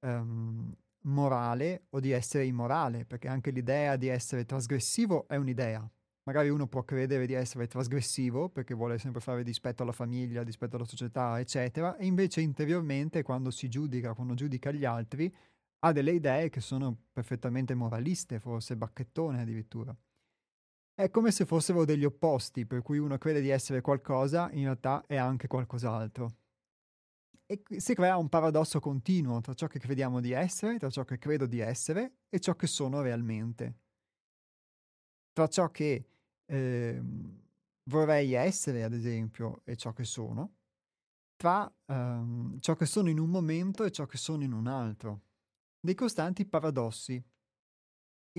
um, 0.06 0.74
morale 1.02 1.88
o 1.90 2.00
di 2.00 2.12
essere 2.12 2.46
immorale, 2.46 3.06
perché 3.06 3.28
anche 3.28 3.52
l'idea 3.52 3.98
di 3.98 4.08
essere 4.08 4.46
trasgressivo 4.46 5.28
è 5.28 5.36
un'idea. 5.36 5.92
Magari 6.24 6.50
uno 6.50 6.68
può 6.68 6.84
credere 6.84 7.26
di 7.26 7.34
essere 7.34 7.68
trasgressivo 7.68 8.50
perché 8.50 8.74
vuole 8.76 8.98
sempre 9.00 9.22
fare 9.22 9.44
dispetto 9.44 9.82
alla 9.84 9.92
famiglia, 9.92 10.44
dispetto 10.44 10.76
alla 10.76 10.86
società, 10.86 11.40
eccetera, 11.40 11.96
e 11.98 12.06
invece 12.06 12.42
interiormente 12.42 13.24
quando 13.24 13.50
si 13.50 13.68
giudica, 13.68 14.14
quando 14.14 14.36
giudica 14.36 14.72
gli 14.72 14.86
altri, 14.86 15.34
ha 15.80 15.92
delle 15.92 16.12
idee 16.12 16.50
che 16.50 16.62
sono 16.62 16.96
perfettamente 17.12 17.74
moraliste, 17.76 18.40
forse 18.40 18.78
bacchettone 18.78 19.42
addirittura. 19.42 19.96
È 20.94 21.10
come 21.10 21.32
se 21.32 21.46
fossero 21.46 21.84
degli 21.84 22.06
opposti, 22.06 22.66
per 22.66 22.82
cui 22.82 22.98
uno 22.98 23.18
crede 23.18 23.42
di 23.42 23.50
essere 23.50 23.82
qualcosa, 23.82 24.50
in 24.54 24.64
realtà 24.64 25.04
è 25.06 25.18
anche 25.18 25.48
qualcos'altro 25.48 26.36
e 27.46 27.62
si 27.80 27.94
crea 27.94 28.18
un 28.18 28.30
paradosso 28.30 28.80
continuo 28.80 29.42
tra 29.42 29.54
ciò 29.54 29.68
che 29.68 29.78
crediamo 29.78 30.22
di 30.22 30.32
essere, 30.32 30.80
tra 30.80 30.90
ciò 30.90 31.04
che 31.04 31.18
credo 31.18 31.46
di 31.46 31.60
essere 31.60 32.20
e 32.30 32.40
ciò 32.40 32.56
che 32.56 32.66
sono 32.68 33.02
realmente. 33.02 33.76
Tra 35.34 35.48
ciò 35.48 35.70
che 35.72 36.06
eh, 36.46 37.02
vorrei 37.84 38.34
essere, 38.34 38.84
ad 38.84 38.94
esempio, 38.94 39.62
e 39.64 39.76
ciò 39.76 39.94
che 39.94 40.04
sono, 40.04 40.56
tra 41.36 41.72
ehm, 41.88 42.60
ciò 42.60 42.76
che 42.76 42.86
sono 42.86 43.10
in 43.10 43.20
un 43.20 43.30
momento 43.30 43.84
e 43.84 43.92
ciò 43.92 44.06
che 44.06 44.18
sono 44.18 44.44
in 44.44 44.52
un 44.52 44.68
altro. 44.68 45.22
Dei 45.80 45.96
costanti 45.96 46.46
paradossi 46.46 47.24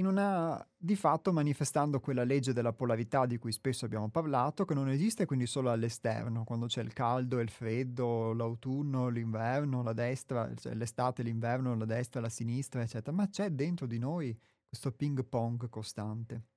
una, 0.00 0.66
di 0.74 0.96
fatto 0.96 1.32
manifestando 1.32 2.00
quella 2.00 2.24
legge 2.24 2.52
della 2.52 2.72
polarità 2.72 3.26
di 3.26 3.36
cui 3.38 3.52
spesso 3.52 3.84
abbiamo 3.84 4.08
parlato, 4.08 4.64
che 4.64 4.74
non 4.74 4.88
esiste 4.88 5.26
quindi 5.26 5.46
solo 5.46 5.70
all'esterno, 5.70 6.44
quando 6.44 6.66
c'è 6.66 6.82
il 6.82 6.92
caldo 6.92 7.38
e 7.38 7.42
il 7.42 7.50
freddo, 7.50 8.32
l'autunno, 8.32 9.08
l'inverno, 9.08 9.82
la 9.82 9.92
destra, 9.92 10.50
cioè 10.54 10.74
l'estate, 10.74 11.22
l'inverno, 11.22 11.74
la 11.74 11.84
destra, 11.84 12.20
la 12.20 12.30
sinistra, 12.30 12.82
eccetera, 12.82 13.14
ma 13.14 13.28
c'è 13.28 13.50
dentro 13.50 13.86
di 13.86 13.98
noi 13.98 14.36
questo 14.66 14.92
ping 14.92 15.24
pong 15.24 15.68
costante. 15.68 16.51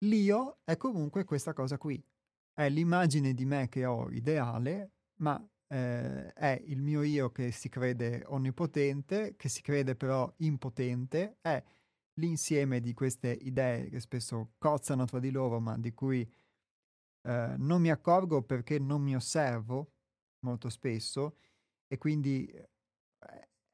L'io 0.00 0.58
è 0.64 0.76
comunque 0.76 1.24
questa 1.24 1.52
cosa 1.52 1.78
qui, 1.78 2.02
è 2.52 2.68
l'immagine 2.68 3.32
di 3.32 3.44
me 3.44 3.68
che 3.68 3.86
ho 3.86 4.10
ideale, 4.10 4.92
ma 5.20 5.42
eh, 5.68 6.32
è 6.32 6.62
il 6.66 6.82
mio 6.82 7.02
io 7.02 7.30
che 7.30 7.50
si 7.50 7.68
crede 7.68 8.22
onnipotente, 8.26 9.36
che 9.36 9.48
si 9.48 9.62
crede 9.62 9.96
però 9.96 10.30
impotente, 10.38 11.38
è 11.40 11.62
l'insieme 12.14 12.80
di 12.80 12.94
queste 12.94 13.30
idee 13.30 13.88
che 13.88 14.00
spesso 14.00 14.52
cozzano 14.58 15.04
tra 15.06 15.18
di 15.18 15.30
loro, 15.30 15.60
ma 15.60 15.76
di 15.78 15.92
cui 15.92 16.20
eh, 17.22 17.54
non 17.56 17.80
mi 17.80 17.90
accorgo 17.90 18.42
perché 18.42 18.78
non 18.78 19.02
mi 19.02 19.16
osservo 19.16 19.92
molto 20.40 20.68
spesso 20.68 21.36
e 21.88 21.98
quindi 21.98 22.46
eh, 22.48 22.68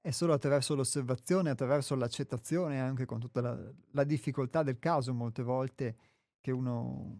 è 0.00 0.10
solo 0.10 0.32
attraverso 0.32 0.74
l'osservazione, 0.74 1.50
attraverso 1.50 1.94
l'accettazione, 1.94 2.80
anche 2.80 3.04
con 3.04 3.20
tutta 3.20 3.40
la, 3.40 3.72
la 3.92 4.04
difficoltà 4.04 4.62
del 4.62 4.78
caso 4.78 5.12
molte 5.14 5.42
volte 5.42 5.96
che 6.42 6.50
uno 6.50 7.16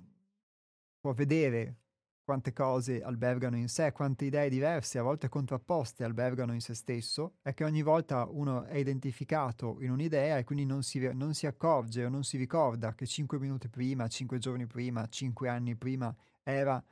può 1.01 1.13
vedere 1.15 1.77
quante 2.25 2.53
cose 2.53 3.03
albergano 3.03 3.57
in 3.57 3.69
sé, 3.69 3.93
quante 3.93 4.27
idee 4.27 4.49
diverse, 4.49 4.99
a 4.99 5.03
volte 5.03 5.29
contrapposte, 5.29 6.05
albergano 6.05 6.53
in 6.53 6.61
se 6.61 6.75
stesso, 6.75 7.37
è 7.43 7.55
che 7.55 7.65
ogni 7.65 7.83
volta 7.83 8.27
uno 8.29 8.65
è 8.65 8.77
identificato 8.77 9.79
in 9.81 9.91
un'idea 9.91 10.39
e 10.39 10.45
quindi 10.45 10.65
non 10.65 10.83
si, 10.83 10.99
non 11.15 11.35
si 11.35 11.47
accorge 11.47 12.05
o 12.05 12.09
non 12.09 12.25
si 12.25 12.37
ricorda 12.37 12.95
che 12.95 13.07
cinque 13.07 13.39
minuti 13.39 13.69
prima, 13.69 14.07
cinque 14.09 14.39
giorni 14.39 14.67
prima, 14.67 15.07
cinque 15.09 15.49
anni 15.49 15.75
prima 15.75 16.15
era 16.43 16.83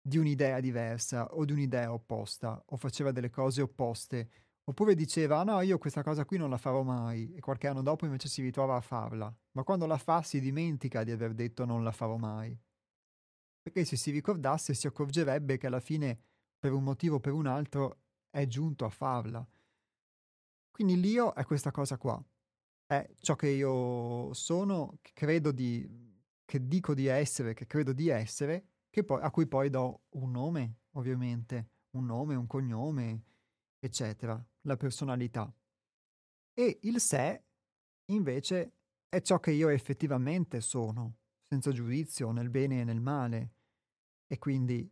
di 0.00 0.18
un'idea 0.18 0.60
diversa 0.60 1.34
o 1.34 1.44
di 1.44 1.52
un'idea 1.52 1.92
opposta 1.92 2.62
o 2.66 2.76
faceva 2.76 3.10
delle 3.10 3.30
cose 3.30 3.60
opposte 3.60 4.30
oppure 4.68 4.94
diceva 4.94 5.42
no 5.42 5.60
io 5.60 5.78
questa 5.78 6.02
cosa 6.02 6.24
qui 6.24 6.38
non 6.38 6.50
la 6.50 6.58
farò 6.58 6.82
mai 6.82 7.32
e 7.34 7.40
qualche 7.40 7.68
anno 7.68 7.82
dopo 7.82 8.04
invece 8.04 8.28
si 8.28 8.42
ritrova 8.42 8.76
a 8.76 8.80
farla 8.80 9.34
ma 9.52 9.62
quando 9.62 9.86
la 9.86 9.98
fa 9.98 10.22
si 10.22 10.40
dimentica 10.40 11.04
di 11.04 11.10
aver 11.10 11.34
detto 11.34 11.64
non 11.64 11.82
la 11.82 11.92
farò 11.92 12.16
mai 12.16 12.58
perché 13.66 13.84
se 13.84 13.96
si 13.96 14.12
ricordasse 14.12 14.74
si 14.74 14.86
accorgerebbe 14.86 15.56
che 15.58 15.66
alla 15.66 15.80
fine, 15.80 16.16
per 16.56 16.72
un 16.72 16.84
motivo 16.84 17.16
o 17.16 17.18
per 17.18 17.32
un 17.32 17.48
altro, 17.48 18.02
è 18.30 18.46
giunto 18.46 18.84
a 18.84 18.90
farla. 18.90 19.44
Quindi 20.70 21.00
l'io 21.00 21.34
è 21.34 21.44
questa 21.44 21.72
cosa 21.72 21.98
qua. 21.98 22.24
È 22.86 23.04
ciò 23.18 23.34
che 23.34 23.48
io 23.48 24.32
sono, 24.34 24.98
che 25.02 25.10
credo 25.12 25.50
di, 25.50 25.84
che 26.44 26.64
dico 26.68 26.94
di 26.94 27.06
essere, 27.06 27.54
che 27.54 27.66
credo 27.66 27.92
di 27.92 28.06
essere, 28.06 28.68
che 28.88 29.02
poi, 29.02 29.20
a 29.20 29.32
cui 29.32 29.48
poi 29.48 29.68
do 29.68 30.02
un 30.10 30.30
nome, 30.30 30.82
ovviamente, 30.92 31.70
un 31.96 32.06
nome, 32.06 32.36
un 32.36 32.46
cognome, 32.46 33.24
eccetera, 33.86 34.42
la 34.62 34.76
personalità. 34.76 35.52
E 36.52 36.78
il 36.82 37.00
sé, 37.00 37.44
invece, 38.06 38.72
è 39.08 39.20
ciò 39.22 39.40
che 39.40 39.52
io 39.52 39.68
effettivamente 39.68 40.60
sono, 40.60 41.16
senza 41.42 41.70
giudizio, 41.72 42.30
nel 42.32 42.50
bene 42.50 42.80
e 42.80 42.84
nel 42.84 43.00
male, 43.00 43.54
e 44.26 44.38
quindi 44.38 44.90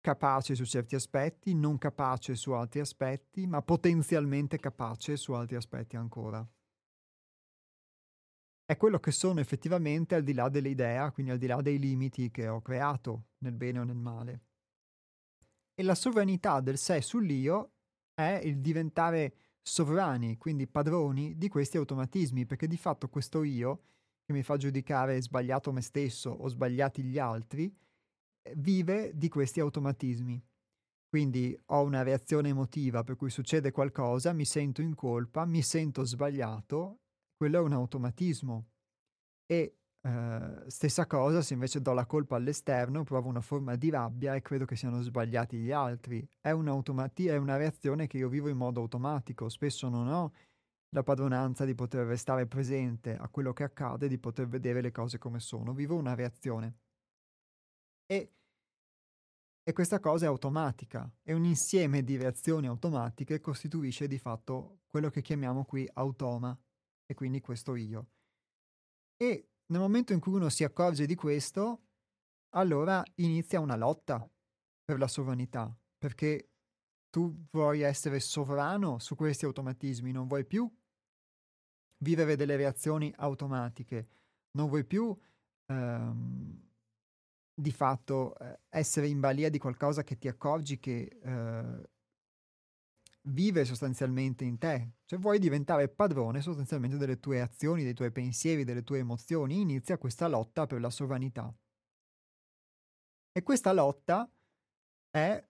capace 0.00 0.54
su 0.54 0.64
certi 0.64 0.94
aspetti, 0.94 1.54
non 1.54 1.78
capace 1.78 2.34
su 2.34 2.52
altri 2.52 2.80
aspetti, 2.80 3.46
ma 3.46 3.62
potenzialmente 3.62 4.58
capace 4.58 5.16
su 5.16 5.32
altri 5.32 5.56
aspetti 5.56 5.96
ancora. 5.96 6.46
È 8.64 8.76
quello 8.76 9.00
che 9.00 9.12
sono 9.12 9.40
effettivamente 9.40 10.14
al 10.14 10.22
di 10.22 10.34
là 10.34 10.48
dell'idea, 10.48 11.10
quindi 11.10 11.32
al 11.32 11.38
di 11.38 11.46
là 11.46 11.60
dei 11.62 11.78
limiti 11.78 12.30
che 12.30 12.48
ho 12.48 12.60
creato 12.60 13.28
nel 13.38 13.54
bene 13.54 13.78
o 13.78 13.84
nel 13.84 13.96
male. 13.96 14.42
E 15.74 15.82
la 15.82 15.94
sovranità 15.94 16.60
del 16.60 16.76
sé 16.76 17.00
sull'io 17.00 17.77
è 18.18 18.40
il 18.42 18.58
diventare 18.58 19.34
sovrani, 19.62 20.38
quindi 20.38 20.66
padroni 20.66 21.38
di 21.38 21.48
questi 21.48 21.76
automatismi, 21.76 22.46
perché 22.46 22.66
di 22.66 22.76
fatto 22.76 23.08
questo 23.08 23.44
io, 23.44 23.82
che 24.24 24.32
mi 24.32 24.42
fa 24.42 24.56
giudicare 24.56 25.22
sbagliato 25.22 25.72
me 25.72 25.82
stesso 25.82 26.30
o 26.30 26.48
sbagliati 26.48 27.04
gli 27.04 27.18
altri, 27.18 27.72
eh, 28.42 28.54
vive 28.56 29.12
di 29.14 29.28
questi 29.28 29.60
automatismi. 29.60 30.44
Quindi 31.08 31.56
ho 31.66 31.82
una 31.82 32.02
reazione 32.02 32.48
emotiva 32.48 33.04
per 33.04 33.14
cui 33.14 33.30
succede 33.30 33.70
qualcosa, 33.70 34.32
mi 34.32 34.44
sento 34.44 34.82
in 34.82 34.96
colpa, 34.96 35.44
mi 35.44 35.62
sento 35.62 36.04
sbagliato, 36.04 37.02
quello 37.36 37.58
è 37.58 37.60
un 37.60 37.72
automatismo. 37.72 38.66
E 39.46 39.76
eh, 40.08 40.70
stessa 40.70 41.06
cosa, 41.06 41.42
se 41.42 41.54
invece 41.54 41.80
do 41.80 41.92
la 41.92 42.06
colpa 42.06 42.36
all'esterno, 42.36 43.04
provo 43.04 43.28
una 43.28 43.40
forma 43.40 43.76
di 43.76 43.90
rabbia 43.90 44.34
e 44.34 44.40
credo 44.40 44.64
che 44.64 44.76
siano 44.76 45.02
sbagliati 45.02 45.58
gli 45.58 45.70
altri. 45.70 46.26
È, 46.40 46.48
è 46.48 47.36
una 47.36 47.56
reazione 47.56 48.06
che 48.06 48.16
io 48.16 48.28
vivo 48.28 48.48
in 48.48 48.56
modo 48.56 48.80
automatico, 48.80 49.48
spesso 49.48 49.88
non 49.88 50.08
ho 50.08 50.32
la 50.90 51.02
padronanza 51.02 51.66
di 51.66 51.74
poter 51.74 52.06
restare 52.06 52.46
presente 52.46 53.14
a 53.14 53.28
quello 53.28 53.52
che 53.52 53.64
accade, 53.64 54.08
di 54.08 54.18
poter 54.18 54.48
vedere 54.48 54.80
le 54.80 54.90
cose 54.90 55.18
come 55.18 55.40
sono, 55.40 55.74
vivo 55.74 55.96
una 55.96 56.14
reazione. 56.14 56.78
E, 58.06 58.32
e 59.62 59.72
questa 59.74 60.00
cosa 60.00 60.24
è 60.24 60.28
automatica, 60.28 61.10
è 61.22 61.34
un 61.34 61.44
insieme 61.44 62.02
di 62.02 62.16
reazioni 62.16 62.66
automatiche 62.66 63.40
costituisce 63.40 64.06
di 64.06 64.18
fatto 64.18 64.80
quello 64.86 65.10
che 65.10 65.20
chiamiamo 65.20 65.64
qui 65.66 65.86
automa, 65.92 66.58
e 67.04 67.14
quindi 67.14 67.40
questo 67.40 67.74
io. 67.74 68.08
E 69.16 69.48
nel 69.70 69.80
momento 69.80 70.12
in 70.12 70.20
cui 70.20 70.34
uno 70.34 70.48
si 70.48 70.64
accorge 70.64 71.06
di 71.06 71.14
questo, 71.14 71.82
allora 72.54 73.02
inizia 73.16 73.60
una 73.60 73.76
lotta 73.76 74.28
per 74.84 74.98
la 74.98 75.08
sovranità, 75.08 75.74
perché 75.96 76.50
tu 77.10 77.46
vuoi 77.50 77.80
essere 77.80 78.20
sovrano 78.20 78.98
su 78.98 79.14
questi 79.14 79.44
automatismi, 79.44 80.12
non 80.12 80.26
vuoi 80.26 80.44
più 80.44 80.70
vivere 81.98 82.36
delle 82.36 82.56
reazioni 82.56 83.12
automatiche, 83.16 84.08
non 84.52 84.68
vuoi 84.68 84.84
più 84.84 85.16
ehm, 85.66 86.68
di 87.54 87.72
fatto 87.72 88.38
eh, 88.38 88.60
essere 88.68 89.08
in 89.08 89.20
balia 89.20 89.50
di 89.50 89.58
qualcosa 89.58 90.04
che 90.04 90.16
ti 90.16 90.28
accorgi 90.28 90.78
che 90.78 91.18
eh, 91.20 91.90
vive 93.28 93.64
sostanzialmente 93.64 94.44
in 94.44 94.58
te, 94.58 94.92
cioè 95.04 95.18
vuoi 95.18 95.38
diventare 95.38 95.88
padrone 95.88 96.40
sostanzialmente 96.40 96.96
delle 96.96 97.18
tue 97.18 97.40
azioni, 97.40 97.84
dei 97.84 97.94
tuoi 97.94 98.12
pensieri, 98.12 98.64
delle 98.64 98.82
tue 98.82 98.98
emozioni, 98.98 99.60
inizia 99.60 99.98
questa 99.98 100.28
lotta 100.28 100.66
per 100.66 100.80
la 100.80 100.90
sovranità. 100.90 101.54
E 103.32 103.42
questa 103.42 103.72
lotta 103.72 104.30
è, 105.10 105.46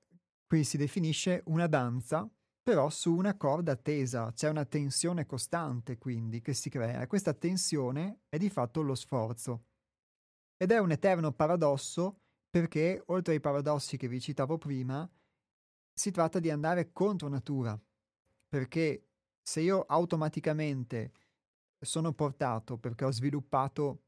qui 0.46 0.64
si 0.64 0.76
definisce 0.76 1.42
una 1.46 1.66
danza, 1.66 2.28
però 2.62 2.90
su 2.90 3.14
una 3.14 3.36
corda 3.36 3.76
tesa, 3.76 4.30
c'è 4.32 4.48
una 4.50 4.66
tensione 4.66 5.24
costante 5.24 5.96
quindi 5.96 6.42
che 6.42 6.52
si 6.52 6.68
crea 6.68 7.00
e 7.00 7.06
questa 7.06 7.32
tensione 7.32 8.24
è 8.28 8.36
di 8.36 8.50
fatto 8.50 8.82
lo 8.82 8.94
sforzo. 8.94 9.64
Ed 10.56 10.72
è 10.72 10.78
un 10.78 10.90
eterno 10.90 11.32
paradosso 11.32 12.20
perché, 12.50 13.02
oltre 13.06 13.34
ai 13.34 13.40
paradossi 13.40 13.96
che 13.96 14.08
vi 14.08 14.20
citavo 14.20 14.58
prima, 14.58 15.08
si 15.98 16.12
tratta 16.12 16.38
di 16.38 16.48
andare 16.48 16.92
contro 16.92 17.28
natura, 17.28 17.78
perché 18.48 19.08
se 19.42 19.60
io 19.60 19.82
automaticamente 19.82 21.10
sono 21.80 22.12
portato 22.12 22.78
perché 22.78 23.04
ho 23.04 23.10
sviluppato 23.10 24.02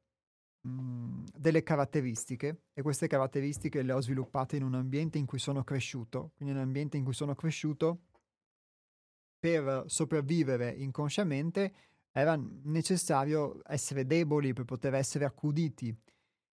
mh, 0.61 0.70
mhmm, 0.70 1.24
delle 1.37 1.62
caratteristiche 1.64 2.62
e 2.72 2.83
queste 2.83 3.09
caratteristiche 3.09 3.83
le 3.83 3.92
ho 3.92 4.00
sviluppate 4.00 4.57
in 4.57 4.62
un 4.62 4.74
ambiente 4.74 5.18
in 5.18 5.26
cui 5.26 5.40
sono 5.40 5.64
cresciuto, 5.64 6.33
quindi 6.37 6.55
un 6.55 6.61
ambiente 6.61 6.96
in 6.96 7.03
cui 7.03 7.14
sono 7.14 7.35
cresciuto 7.35 8.03
per 9.40 9.85
sopravvivere 9.87 10.70
inconsciamente 10.70 11.74
era 12.12 12.38
necessario 12.64 13.62
essere 13.66 14.07
deboli 14.07 14.53
per 14.53 14.64
poter 14.64 14.94
essere 14.94 15.24
accuditi 15.24 15.96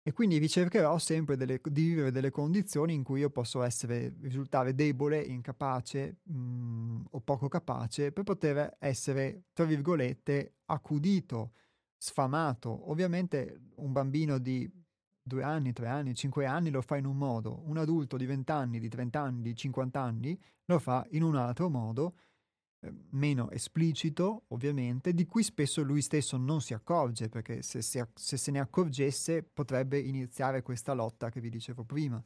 e 0.07 0.13
quindi 0.13 0.37
ricercherò 0.37 0.99
sempre 0.99 1.35
delle, 1.35 1.59
di 1.63 1.81
vivere 1.81 2.11
delle 2.11 2.29
condizioni 2.29 2.93
in 2.93 3.01
cui 3.01 3.21
io 3.21 3.31
posso 3.31 3.63
essere, 3.63 4.13
risultare 4.21 4.75
debole, 4.75 5.19
incapace 5.19 6.17
mh, 6.21 6.37
mhmm, 6.37 7.05
o 7.09 7.21
poco 7.21 7.47
capace 7.47 8.11
per 8.11 8.23
poter 8.23 8.75
essere, 8.77 9.45
tra 9.51 9.65
virgolette, 9.65 10.57
accudito, 10.65 11.53
sfamato. 11.97 12.91
Ovviamente 12.91 13.61
un 13.77 13.91
bambino 13.93 14.37
di 14.37 14.71
due 15.23 15.41
anni, 15.41 15.73
tre 15.73 15.87
anni, 15.87 16.13
cinque 16.13 16.45
anni 16.45 16.69
lo 16.69 16.83
fa 16.83 16.97
in 16.97 17.05
un 17.05 17.17
modo, 17.17 17.63
un 17.65 17.77
adulto 17.77 18.15
di 18.15 18.27
20 18.27 18.51
anni, 18.51 18.79
di 18.79 18.89
30 18.89 19.19
anni, 19.19 19.41
di 19.41 19.55
50 19.55 19.99
anni 19.99 20.39
lo 20.65 20.77
fa 20.77 21.03
in 21.13 21.23
un 21.23 21.35
altro 21.35 21.67
modo 21.67 22.13
Meno 23.11 23.49
esplicito, 23.51 24.43
ovviamente, 24.49 25.13
di 25.13 25.25
cui 25.25 25.43
spesso 25.43 25.81
lui 25.81 26.01
stesso 26.01 26.37
non 26.37 26.61
si 26.61 26.73
accorge, 26.73 27.29
perché 27.29 27.61
se, 27.61 27.81
si, 27.81 28.01
se, 28.13 28.37
se 28.37 28.51
ne 28.51 28.59
accorgesse 28.59 29.43
potrebbe 29.43 29.99
iniziare 29.99 30.61
questa 30.61 30.93
lotta 30.93 31.29
che 31.29 31.39
vi 31.39 31.49
dicevo 31.49 31.83
prima. 31.83 32.23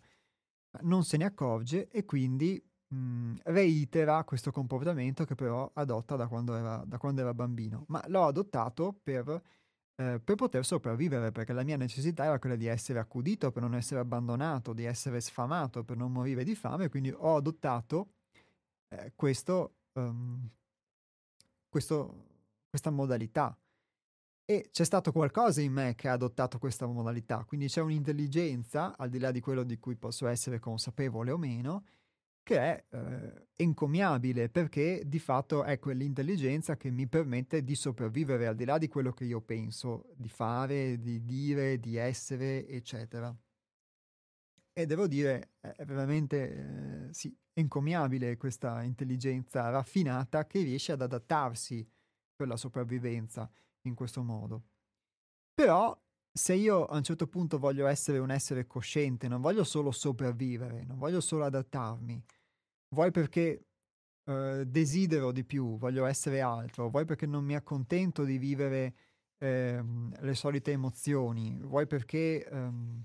Non 0.81 1.03
se 1.03 1.17
ne 1.17 1.25
accorge 1.25 1.87
e 1.87 2.05
quindi 2.05 2.61
mh, 2.87 3.35
reitera 3.45 4.23
questo 4.23 4.51
comportamento 4.51 5.25
che 5.25 5.35
però 5.35 5.69
adotta 5.73 6.15
da 6.15 6.27
quando 6.27 6.55
era, 6.55 6.83
da 6.85 6.97
quando 6.97 7.21
era 7.21 7.33
bambino. 7.33 7.85
Ma 7.87 8.03
l'ho 8.07 8.25
adottato 8.25 8.99
per, 9.01 9.41
eh, 9.95 10.19
per 10.19 10.35
poter 10.35 10.65
sopravvivere, 10.65 11.31
perché 11.31 11.53
la 11.53 11.63
mia 11.63 11.77
necessità 11.77 12.25
era 12.25 12.39
quella 12.39 12.55
di 12.55 12.67
essere 12.67 12.99
accudito, 12.99 13.51
per 13.51 13.61
non 13.61 13.75
essere 13.75 13.99
abbandonato, 13.99 14.73
di 14.73 14.83
essere 14.85 15.21
sfamato, 15.21 15.83
per 15.83 15.97
non 15.97 16.11
morire 16.11 16.43
di 16.43 16.55
fame, 16.55 16.89
quindi 16.89 17.11
ho 17.11 17.35
adottato 17.35 18.13
eh, 18.89 19.13
questo 19.15 19.73
um, 20.07 20.49
questo, 21.67 22.25
questa 22.69 22.89
modalità. 22.89 23.57
E 24.45 24.69
c'è 24.71 24.83
stato 24.83 25.11
qualcosa 25.11 25.61
in 25.61 25.71
me 25.71 25.93
che 25.93 26.07
ha 26.07 26.13
adottato 26.13 26.57
questa 26.57 26.87
modalità, 26.87 27.43
quindi 27.45 27.67
c'è 27.67 27.81
un'intelligenza, 27.81 28.97
al 28.97 29.09
di 29.09 29.19
là 29.19 29.31
di 29.31 29.41
quello 29.41 29.63
di 29.63 29.77
cui 29.77 29.95
posso 29.95 30.27
essere 30.27 30.57
consapevole 30.57 31.29
o 31.29 31.37
meno, 31.37 31.83
che 32.41 32.57
è 32.57 32.85
eh, 32.89 33.47
encomiabile 33.57 34.49
perché 34.49 35.03
di 35.05 35.19
fatto 35.19 35.63
è 35.63 35.77
quell'intelligenza 35.77 36.77
che 36.77 36.89
mi 36.89 37.07
permette 37.07 37.63
di 37.63 37.75
sopravvivere 37.75 38.47
al 38.47 38.55
di 38.55 38.65
là 38.65 38.79
di 38.79 38.87
quello 38.87 39.11
che 39.11 39.25
io 39.25 39.39
penso 39.41 40.07
di 40.15 40.29
fare, 40.29 40.99
di 40.99 41.23
dire, 41.23 41.79
di 41.79 41.95
essere, 41.95 42.67
eccetera. 42.67 43.31
E 44.79 44.85
devo 44.85 45.07
dire, 45.07 45.55
è 45.59 45.83
veramente 45.83 47.09
eh, 47.09 47.13
sì, 47.13 47.37
encomiabile 47.51 48.37
questa 48.37 48.81
intelligenza 48.81 49.69
raffinata 49.69 50.47
che 50.47 50.61
riesce 50.61 50.93
ad 50.93 51.01
adattarsi 51.01 51.85
per 52.33 52.47
la 52.47 52.55
sopravvivenza 52.55 53.51
in 53.81 53.93
questo 53.93 54.23
modo. 54.23 54.67
Però 55.53 56.01
se 56.31 56.53
io 56.53 56.85
a 56.85 56.95
un 56.95 57.03
certo 57.03 57.27
punto 57.27 57.59
voglio 57.59 57.87
essere 57.87 58.19
un 58.19 58.31
essere 58.31 58.67
cosciente, 58.67 59.27
non 59.27 59.41
voglio 59.41 59.65
solo 59.65 59.91
sopravvivere, 59.91 60.85
non 60.85 60.97
voglio 60.97 61.19
solo 61.19 61.43
adattarmi, 61.43 62.23
vuoi 62.95 63.11
perché 63.11 63.65
eh, 64.23 64.63
desidero 64.65 65.33
di 65.33 65.43
più, 65.43 65.77
voglio 65.77 66.05
essere 66.05 66.39
altro, 66.39 66.89
vuoi 66.89 67.03
perché 67.03 67.25
non 67.25 67.43
mi 67.43 67.55
accontento 67.55 68.23
di 68.23 68.37
vivere 68.37 68.95
eh, 69.39 69.83
le 70.21 70.35
solite 70.35 70.71
emozioni, 70.71 71.59
vuoi 71.59 71.85
perché... 71.85 72.47
Ehm, 72.47 73.03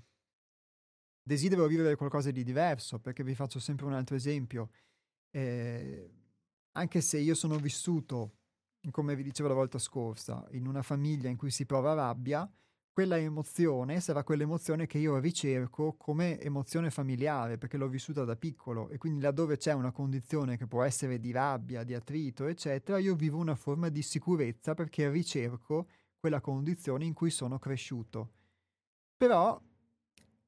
desidero 1.27 1.65
vivere 1.65 1.95
qualcosa 1.95 2.29
di 2.29 2.43
diverso, 2.43 2.99
perché 2.99 3.23
vi 3.23 3.33
faccio 3.33 3.59
sempre 3.59 3.87
un 3.87 3.93
altro 3.93 4.15
esempio. 4.15 4.69
Eh, 5.31 6.11
anche 6.73 7.01
se 7.01 7.17
io 7.17 7.33
sono 7.33 7.57
vissuto, 7.57 8.35
come 8.91 9.15
vi 9.15 9.23
dicevo 9.23 9.49
la 9.49 9.55
volta 9.55 9.79
scorsa, 9.79 10.45
in 10.51 10.67
una 10.67 10.83
famiglia 10.83 11.27
in 11.27 11.35
cui 11.35 11.49
si 11.49 11.65
prova 11.65 11.93
rabbia, 11.93 12.47
quella 12.91 13.17
emozione 13.17 13.99
sarà 13.99 14.23
quell'emozione 14.23 14.85
che 14.85 14.99
io 14.99 15.17
ricerco 15.17 15.95
come 15.97 16.39
emozione 16.39 16.91
familiare, 16.91 17.57
perché 17.57 17.77
l'ho 17.77 17.89
vissuta 17.89 18.23
da 18.23 18.35
piccolo 18.35 18.89
e 18.89 18.97
quindi 18.97 19.19
laddove 19.19 19.57
c'è 19.57 19.73
una 19.73 19.91
condizione 19.91 20.57
che 20.57 20.67
può 20.67 20.83
essere 20.83 21.19
di 21.19 21.31
rabbia, 21.31 21.83
di 21.83 21.93
attrito, 21.93 22.45
eccetera, 22.45 22.99
io 22.99 23.15
vivo 23.15 23.37
una 23.37 23.55
forma 23.55 23.89
di 23.89 24.01
sicurezza 24.01 24.75
perché 24.75 25.09
ricerco 25.09 25.87
quella 26.19 26.39
condizione 26.39 27.03
in 27.03 27.13
cui 27.13 27.31
sono 27.31 27.57
cresciuto. 27.57 28.31
Però 29.17 29.59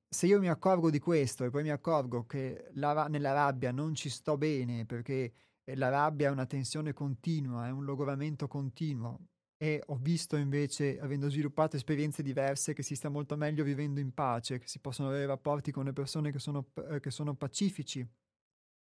se 0.10 0.28
io 0.28 0.40
mi 0.40 0.50
accorgo 0.50 0.90
di 0.90 1.00
questo 1.00 1.44
e 1.44 1.50
poi 1.50 1.64
mi 1.64 1.70
accorgo 1.70 2.26
che 2.26 2.70
la, 2.74 3.08
nella 3.08 3.34
rabbia 3.34 3.72
non 3.72 3.94
ci 3.94 4.10
sto 4.10 4.38
bene 4.38 4.86
perché 4.86 5.34
eh, 5.64 5.76
la 5.76 5.90
rabbia 5.90 6.30
è 6.30 6.32
una 6.32 6.46
tensione 6.46 6.94
continua, 6.94 7.68
è 7.68 7.72
un 7.72 7.84
logoramento 7.84 8.48
continuo 8.48 9.28
e 9.58 9.82
ho 9.88 9.96
visto 9.96 10.36
invece, 10.38 11.00
avendo 11.00 11.30
sviluppato 11.30 11.76
esperienze 11.76 12.22
diverse, 12.22 12.74
che 12.74 12.84
si 12.84 12.96
sta 12.96 13.10
molto 13.10 13.36
meglio 13.36 13.64
vivendo 13.64 14.00
in 14.00 14.14
pace, 14.14 14.60
che 14.60 14.68
si 14.68 14.80
possono 14.80 15.10
avere 15.10 15.26
rapporti 15.26 15.72
con 15.72 15.86
le 15.86 15.94
persone 15.94 16.32
che 16.32 16.38
sono, 16.38 16.68
eh, 16.92 17.00
che 17.00 17.10
sono 17.10 17.34
pacifici, 17.34 18.08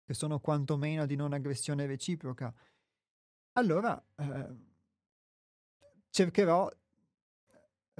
che 0.04 0.14
sono 0.16 0.40
quantomeno 0.40 1.06
di 1.06 1.16
non 1.16 1.34
aggressione 1.34 1.86
reciproca, 1.86 2.52
allora 3.54 4.04
eh, 4.16 4.56
cercherò 6.10 6.72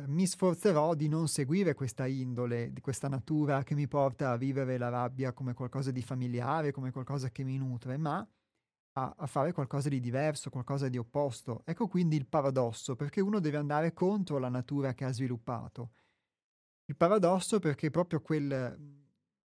mi 0.06 0.28
sforzerò 0.28 0.94
di 0.94 1.08
non 1.08 1.28
seguire 1.28 1.74
questa 1.74 2.06
indole, 2.06 2.72
di 2.72 2.82
questa 2.82 3.08
natura 3.08 3.64
che 3.64 3.74
mi 3.74 3.88
porta 3.88 4.32
a 4.32 4.38
vivere 4.38 4.78
la 4.78 4.90
rabbia 4.90 5.34
come 5.34 5.54
qualcosa 5.54 5.92
di 5.92 6.02
familiare, 6.02 6.72
come 6.72 6.92
qualcosa 6.92 7.30
che 7.30 7.44
mi 7.44 7.58
nutre, 7.58 7.98
ma 7.98 8.26
a, 8.94 9.16
a, 9.18 9.26
fare 9.26 9.54
qualcosa 9.54 9.90
di 9.90 10.00
diverso, 10.00 10.52
qualcosa 10.52 10.88
di 10.88 10.98
opposto. 10.98 11.64
Ecco 11.66 11.88
quindi 11.88 12.16
il 12.16 12.28
paradosso, 12.28 12.96
perché 12.96 13.22
uno 13.22 13.40
deve 13.40 13.58
andare 13.58 13.94
contro 13.94 14.38
la 14.38 14.50
natura 14.50 14.94
che 14.94 15.06
ha 15.06 15.12
sviluppato. 15.12 15.92
Il 16.86 16.96
paradosso 16.96 17.60
perché 17.60 17.90
proprio 17.90 18.22
quel, 18.22 19.04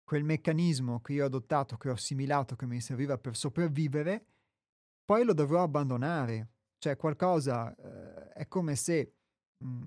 quel 0.02 0.24
meccanismo 0.24 1.00
che 1.00 1.14
io 1.14 1.22
ho 1.22 1.26
adottato, 1.26 1.76
che 1.76 1.88
ho 1.88 1.94
assimilato, 1.94 2.56
che 2.56 2.66
mi 2.66 2.80
serviva 2.80 3.16
per 3.16 3.36
sopravvivere, 3.36 4.26
poi 5.04 5.24
lo 5.24 5.34
dovrò 5.34 5.62
abbandonare. 5.62 6.50
Cioè 6.78 6.96
qualcosa 6.96 7.74
eh, 7.74 8.32
è 8.32 8.48
come 8.48 8.74
se 8.74 9.14
mh, 9.58 9.66
mm, 9.66 9.82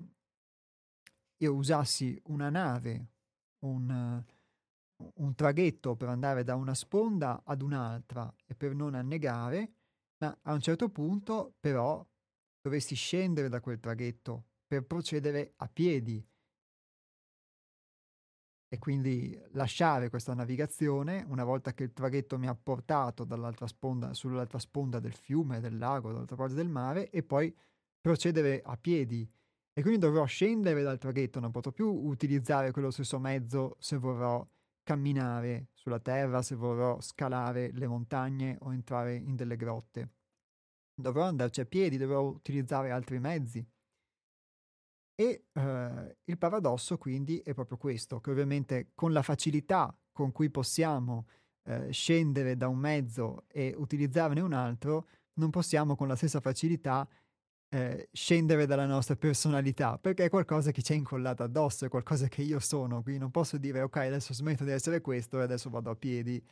io 1.38 1.54
usassi 1.54 2.20
una 2.26 2.50
nave, 2.50 3.10
un, 3.60 4.22
un 4.96 5.34
traghetto 5.34 5.96
per 5.96 6.08
andare 6.08 6.44
da 6.44 6.54
una 6.54 6.74
sponda 6.74 7.42
ad 7.44 7.62
un'altra 7.62 8.32
e 8.44 8.54
per 8.54 8.74
non 8.74 8.94
annegare, 8.94 9.72
ma 10.18 10.36
a 10.42 10.52
un 10.52 10.60
certo 10.60 10.88
punto 10.88 11.54
però 11.60 12.04
dovresti 12.60 12.94
scendere 12.94 13.48
da 13.48 13.60
quel 13.60 13.78
traghetto 13.78 14.44
per 14.66 14.84
procedere 14.84 15.52
a 15.56 15.68
piedi 15.68 16.26
e 18.68 18.78
quindi 18.78 19.38
lasciare 19.52 20.10
questa 20.10 20.34
navigazione 20.34 21.24
una 21.28 21.44
volta 21.44 21.72
che 21.72 21.84
il 21.84 21.92
traghetto 21.92 22.36
mi 22.38 22.48
ha 22.48 22.54
portato 22.54 23.24
dall'altra 23.24 23.66
sponda, 23.66 24.12
sull'altra 24.12 24.58
sponda 24.58 24.98
del 24.98 25.14
fiume, 25.14 25.60
del 25.60 25.78
lago, 25.78 26.10
dall'altra 26.10 26.36
parte 26.36 26.54
del 26.54 26.68
mare 26.68 27.08
e 27.10 27.22
poi 27.22 27.54
procedere 28.00 28.62
a 28.64 28.76
piedi. 28.76 29.28
E 29.78 29.82
quindi 29.82 29.98
dovrò 29.98 30.24
scendere 30.24 30.82
dal 30.82 30.96
traghetto, 30.96 31.38
non 31.38 31.50
potrò 31.50 31.70
più 31.70 31.86
utilizzare 31.86 32.70
quello 32.70 32.90
stesso 32.90 33.18
mezzo 33.18 33.76
se 33.78 33.98
vorrò 33.98 34.42
camminare 34.82 35.68
sulla 35.74 36.00
terra, 36.00 36.40
se 36.40 36.54
vorrò 36.54 36.98
scalare 37.02 37.70
le 37.72 37.86
montagne 37.86 38.56
o 38.60 38.72
entrare 38.72 39.16
in 39.16 39.36
delle 39.36 39.56
grotte. 39.56 40.12
Dovrò 40.94 41.24
andarci 41.24 41.60
a 41.60 41.66
piedi, 41.66 41.98
dovrò 41.98 42.22
utilizzare 42.22 42.90
altri 42.90 43.18
mezzi. 43.18 43.62
E 45.14 45.44
eh, 45.52 46.16
il 46.24 46.38
paradosso 46.38 46.96
quindi 46.96 47.40
è 47.40 47.52
proprio 47.52 47.76
questo, 47.76 48.18
che 48.20 48.30
ovviamente 48.30 48.92
con 48.94 49.12
la 49.12 49.22
facilità 49.22 49.94
con 50.10 50.32
cui 50.32 50.48
possiamo 50.48 51.26
eh, 51.64 51.92
scendere 51.92 52.56
da 52.56 52.68
un 52.68 52.78
mezzo 52.78 53.44
e 53.48 53.74
utilizzarne 53.76 54.40
un 54.40 54.54
altro, 54.54 55.06
non 55.34 55.50
possiamo 55.50 55.96
con 55.96 56.08
la 56.08 56.16
stessa 56.16 56.40
facilità 56.40 57.06
eh, 57.76 58.08
scendere 58.10 58.64
dalla 58.64 58.86
nostra 58.86 59.16
personalità, 59.16 59.98
perché 59.98 60.24
è 60.24 60.28
qualcosa 60.30 60.70
che 60.70 60.80
ci 60.80 60.94
è 60.94 60.96
incollato 60.96 61.42
addosso, 61.42 61.84
è 61.84 61.88
qualcosa 61.88 62.26
che 62.26 62.40
io 62.40 62.58
sono, 62.58 63.02
quindi 63.02 63.20
non 63.20 63.30
posso 63.30 63.58
dire 63.58 63.82
ok, 63.82 63.96
adesso 63.96 64.32
smetto 64.32 64.64
di 64.64 64.70
essere 64.70 65.02
questo 65.02 65.38
e 65.40 65.42
adesso 65.42 65.68
vado 65.68 65.90
a 65.90 65.94
piedi. 65.94 66.42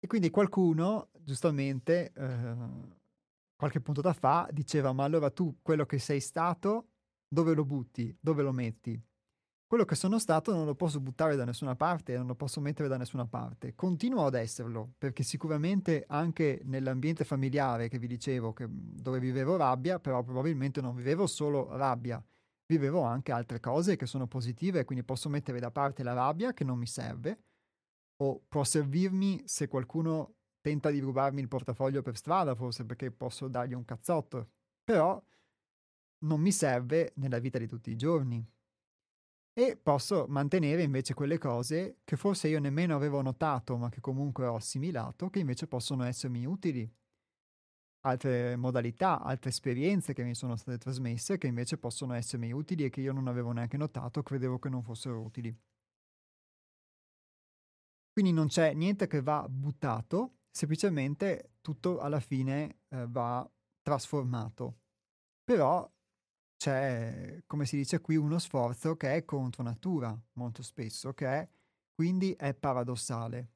E 0.00 0.06
quindi 0.08 0.30
qualcuno, 0.30 1.10
giustamente, 1.20 2.12
eh, 2.12 2.56
qualche 3.54 3.80
punto 3.80 4.00
da 4.00 4.12
fa, 4.12 4.48
diceva 4.50 4.92
ma 4.92 5.04
allora 5.04 5.30
tu 5.30 5.58
quello 5.62 5.86
che 5.86 6.00
sei 6.00 6.18
stato, 6.18 6.88
dove 7.28 7.54
lo 7.54 7.64
butti, 7.64 8.16
dove 8.20 8.42
lo 8.42 8.50
metti? 8.50 9.00
Quello 9.72 9.86
che 9.86 9.94
sono 9.94 10.18
stato 10.18 10.52
non 10.52 10.66
lo 10.66 10.74
posso 10.74 11.00
buttare 11.00 11.34
da 11.34 11.46
nessuna 11.46 11.74
parte, 11.74 12.14
non 12.18 12.26
lo 12.26 12.34
posso 12.34 12.60
mettere 12.60 12.88
da 12.88 12.98
nessuna 12.98 13.24
parte. 13.24 13.74
Continuo 13.74 14.26
ad 14.26 14.34
esserlo, 14.34 14.92
perché 14.98 15.22
sicuramente 15.22 16.04
anche 16.08 16.60
nell'ambiente 16.64 17.24
familiare 17.24 17.88
che 17.88 17.98
vi 17.98 18.06
dicevo, 18.06 18.52
che, 18.52 18.66
dove 18.68 19.18
vivevo 19.18 19.56
rabbia, 19.56 19.98
però 19.98 20.22
probabilmente 20.22 20.82
non 20.82 20.94
vivevo 20.94 21.26
solo 21.26 21.74
rabbia, 21.74 22.22
vivevo 22.66 23.00
anche 23.00 23.32
altre 23.32 23.60
cose 23.60 23.96
che 23.96 24.04
sono 24.04 24.26
positive, 24.26 24.84
quindi 24.84 25.06
posso 25.06 25.30
mettere 25.30 25.58
da 25.58 25.70
parte 25.70 26.02
la 26.02 26.12
rabbia 26.12 26.52
che 26.52 26.64
non 26.64 26.76
mi 26.76 26.86
serve, 26.86 27.44
o 28.16 28.42
può 28.46 28.64
servirmi 28.64 29.40
se 29.46 29.68
qualcuno 29.68 30.34
tenta 30.60 30.90
di 30.90 30.98
rubarmi 30.98 31.40
il 31.40 31.48
portafoglio 31.48 32.02
per 32.02 32.18
strada, 32.18 32.54
forse 32.54 32.84
perché 32.84 33.10
posso 33.10 33.48
dargli 33.48 33.72
un 33.72 33.86
cazzotto, 33.86 34.50
però 34.84 35.18
non 36.24 36.40
mi 36.42 36.52
serve 36.52 37.14
nella 37.16 37.38
vita 37.38 37.56
di 37.56 37.66
tutti 37.66 37.90
i 37.90 37.96
giorni 37.96 38.46
e 39.54 39.76
posso 39.76 40.26
mantenere 40.28 40.82
invece 40.82 41.12
quelle 41.14 41.36
cose 41.36 41.98
che 42.04 42.16
forse 42.16 42.48
io 42.48 42.58
nemmeno 42.58 42.94
avevo 42.94 43.20
notato, 43.20 43.76
ma 43.76 43.90
che 43.90 44.00
comunque 44.00 44.46
ho 44.46 44.54
assimilato, 44.54 45.28
che 45.28 45.40
invece 45.40 45.66
possono 45.66 46.04
essermi 46.04 46.46
utili. 46.46 46.90
Altre 48.04 48.56
modalità, 48.56 49.20
altre 49.20 49.50
esperienze 49.50 50.12
che 50.12 50.24
mi 50.24 50.34
sono 50.34 50.56
state 50.56 50.78
trasmesse 50.78 51.38
che 51.38 51.46
invece 51.46 51.78
possono 51.78 52.14
essermi 52.14 52.50
utili 52.52 52.84
e 52.84 52.90
che 52.90 53.00
io 53.00 53.12
non 53.12 53.28
avevo 53.28 53.52
neanche 53.52 53.76
notato, 53.76 54.22
credevo 54.22 54.58
che 54.58 54.68
non 54.68 54.82
fossero 54.82 55.20
utili. 55.20 55.56
Quindi 58.12 58.32
non 58.32 58.48
c'è 58.48 58.74
niente 58.74 59.06
che 59.06 59.22
va 59.22 59.46
buttato, 59.48 60.38
semplicemente 60.50 61.54
tutto 61.60 61.98
alla 61.98 62.20
fine 62.20 62.80
eh, 62.88 63.06
va 63.08 63.48
trasformato. 63.82 64.80
Però 65.44 65.90
c'è, 66.62 67.42
come 67.44 67.66
si 67.66 67.74
dice 67.76 68.00
qui, 68.00 68.14
uno 68.14 68.38
sforzo 68.38 68.94
che 68.96 69.16
è 69.16 69.24
contro 69.24 69.64
natura 69.64 70.16
molto 70.34 70.62
spesso, 70.62 71.12
che 71.12 71.26
è, 71.26 71.48
quindi 71.92 72.34
è 72.38 72.54
paradossale. 72.54 73.48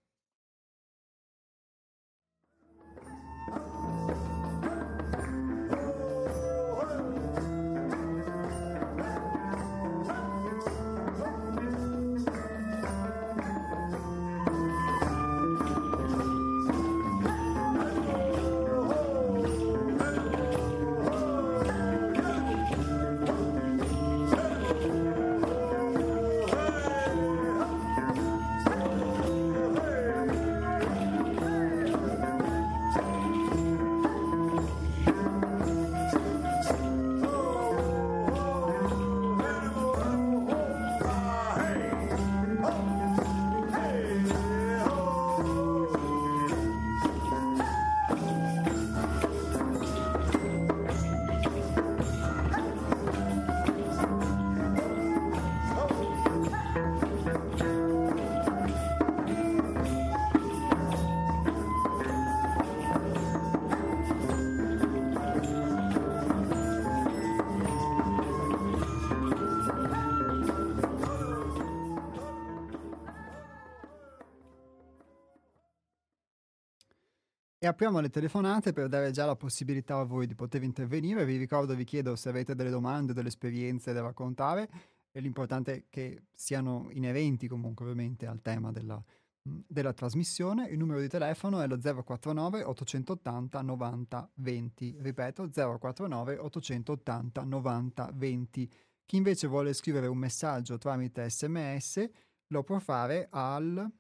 E 77.67 77.69
apriamo 77.69 77.99
le 77.99 78.11
telefonate 78.11 78.73
per 78.73 78.87
dare 78.87 79.11
già 79.11 79.27
la 79.27 79.35
possibilità 79.35 79.99
a 79.99 80.05
voi 80.05 80.29
di 80.29 80.37
poter 80.37 80.63
intervenire. 80.63 81.25
Vi 81.25 81.37
ricordo, 81.37 81.75
vi 81.75 81.83
chiedo 81.83 82.15
se 82.15 82.29
avete 82.29 82.55
delle 82.55 82.71
domande, 82.71 83.13
delle 83.13 83.27
esperienze 83.27 83.93
da 83.93 84.03
raccontare. 84.03 84.69
E 85.11 85.19
l'importante 85.19 85.75
è 85.75 85.85
che 85.91 86.27
siano 86.33 86.87
inerenti 86.93 87.49
comunque 87.49 87.85
ovviamente 87.85 88.29
al 88.29 88.41
tema 88.41 88.71
della, 88.71 89.03
della 89.43 89.93
trasmissione. 89.93 90.69
Il 90.69 90.79
numero 90.79 91.01
di 91.01 91.09
telefono 91.09 91.61
è 91.61 91.67
lo 91.67 91.77
049 91.77 92.63
880 92.63 93.61
90 93.61 94.31
20. 94.35 94.97
Ripeto, 95.01 95.51
049 95.53 96.39
880 96.39 97.43
90 97.43 98.11
20. 98.15 98.71
Chi 99.05 99.17
invece 99.17 99.49
vuole 99.49 99.73
scrivere 99.73 100.07
un 100.07 100.19
messaggio 100.19 100.79
tramite 100.79 101.29
sms 101.29 102.09
lo 102.47 102.63
può 102.63 102.79
fare 102.79 103.27
al 103.29 103.91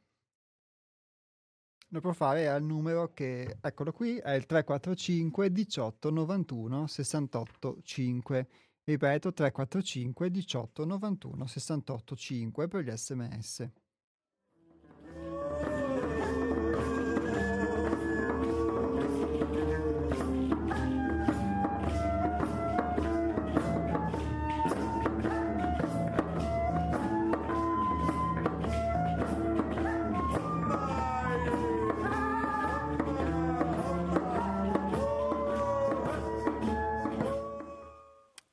lo 1.89 2.01
può 2.01 2.13
fare 2.13 2.49
al 2.49 2.63
numero 2.63 3.13
che, 3.13 3.59
eccolo 3.61 3.93
qui, 3.93 4.17
è 4.17 4.33
il 4.33 4.47
345 4.47 5.53
18 5.53 6.11
91 6.11 6.87
68 6.87 7.79
5. 7.83 8.49
Ripeto, 8.85 9.33
345 9.33 10.31
18 10.31 10.85
91 10.85 11.47
68 11.47 12.17
5 12.17 12.69
per 12.69 12.85
gli 12.85 12.91
sms. 12.91 13.71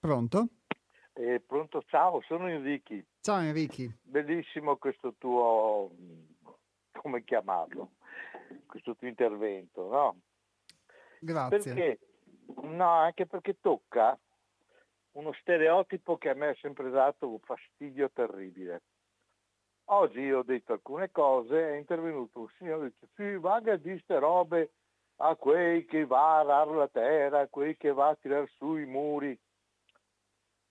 Pronto? 0.04 0.49
Eh, 1.14 1.39
pronto, 1.47 1.82
ciao, 1.88 2.20
sono 2.24 2.49
Enrico. 2.49 2.93
Ciao 3.22 3.39
Enrico. 3.39 3.84
Bellissimo 4.01 4.76
questo 4.76 5.14
tuo, 5.18 5.91
come 6.91 7.24
chiamarlo, 7.24 7.91
questo 8.66 8.97
tuo 8.97 9.08
intervento, 9.08 9.88
no? 9.89 10.18
Grazie. 11.22 11.74
Perché? 11.74 11.99
No, 12.64 12.89
anche 12.89 13.26
perché 13.28 13.62
tocca 13.62 14.20
uno 15.14 15.32
stereotipo 15.39 16.18
che 16.18 16.32
a 16.32 16.34
me 16.34 16.49
ha 16.49 16.58
sempre 16.60 16.89
dato 16.89 17.30
un 17.30 17.39
fastidio 17.39 18.12
terribile. 18.12 18.82
Oggi 19.86 20.20
io 20.20 20.39
ho 20.39 20.43
detto 20.43 20.74
alcune 20.74 21.12
cose, 21.12 21.76
è 21.76 21.78
intervenuto 21.78 22.41
un 22.41 22.49
signore 22.58 22.88
e 22.88 22.89
dice 22.89 23.08
sì, 23.16 23.38
vaga 23.38 23.78
di 23.78 23.97
ste 23.99 24.20
robe 24.20 24.72
a 25.20 25.34
quei 25.36 25.86
che 25.86 26.06
va 26.06 26.36
a 26.36 26.39
arar 26.39 26.68
la 26.72 26.89
terra, 26.89 27.39
a 27.39 27.47
quei 27.47 27.78
che 27.78 27.93
va 27.93 28.10
a 28.10 28.16
tirare 28.16 28.47
su 28.58 28.76
i 28.76 28.86
muri. 28.86 29.39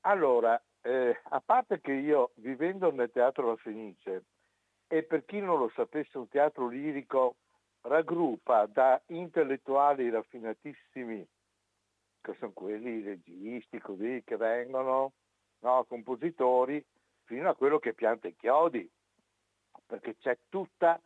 Allora, 0.05 0.61
eh, 0.81 1.21
a 1.23 1.41
parte 1.41 1.81
che 1.81 1.93
io 1.93 2.33
vivendo 2.37 2.91
nel 2.91 3.11
teatro 3.13 3.49
La 3.49 3.57
Fenice, 3.57 4.25
e 4.89 5.05
per 5.05 5.25
chi 5.25 5.41
non 5.41 5.59
lo 5.59 5.71
sapesse 5.75 6.19
un 6.19 6.29
teatro 6.29 6.69
lirico 6.69 7.37
raggruppa 7.83 8.67
da 8.67 9.01
intellettuali 9.07 10.11
raffinatissimi, 10.11 11.27
che 12.21 12.35
sono 12.39 12.53
quelli 12.53 13.03
registi 13.03 13.79
così 13.79 14.23
che 14.25 14.37
vengono, 14.37 15.13
no, 15.61 15.85
compositori, 15.85 16.85
fino 17.25 17.49
a 17.49 17.55
quello 17.55 17.79
che 17.79 17.95
pianta 17.95 18.27
i 18.27 18.37
chiodi, 18.37 18.89
perché 19.87 20.17
c'è 20.17 20.37
tutta, 20.49 21.01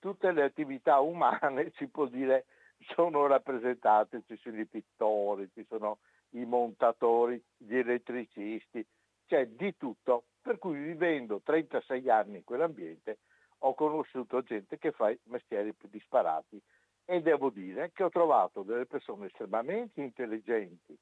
tutte 0.00 0.32
le 0.32 0.42
attività 0.42 0.98
umane, 0.98 1.70
si 1.76 1.86
può 1.86 2.06
dire, 2.06 2.46
sono 2.94 3.26
rappresentate, 3.26 4.24
ci 4.26 4.36
sono 4.42 4.58
i 4.58 4.66
pittori, 4.66 5.48
ci 5.54 5.64
sono 5.68 5.98
i 6.32 6.44
montatori, 6.44 7.42
gli 7.56 7.76
elettricisti, 7.76 8.86
c'è 9.26 9.46
di 9.46 9.76
tutto, 9.76 10.24
per 10.40 10.58
cui 10.58 10.78
vivendo 10.78 11.40
36 11.42 12.10
anni 12.10 12.36
in 12.38 12.44
quell'ambiente 12.44 13.18
ho 13.58 13.74
conosciuto 13.74 14.42
gente 14.42 14.78
che 14.78 14.92
fa 14.92 15.10
i 15.10 15.18
mestieri 15.24 15.72
più 15.72 15.88
disparati 15.88 16.60
e 17.04 17.20
devo 17.20 17.50
dire 17.50 17.92
che 17.92 18.02
ho 18.02 18.08
trovato 18.08 18.62
delle 18.62 18.86
persone 18.86 19.26
estremamente 19.26 20.00
intelligenti 20.00 20.96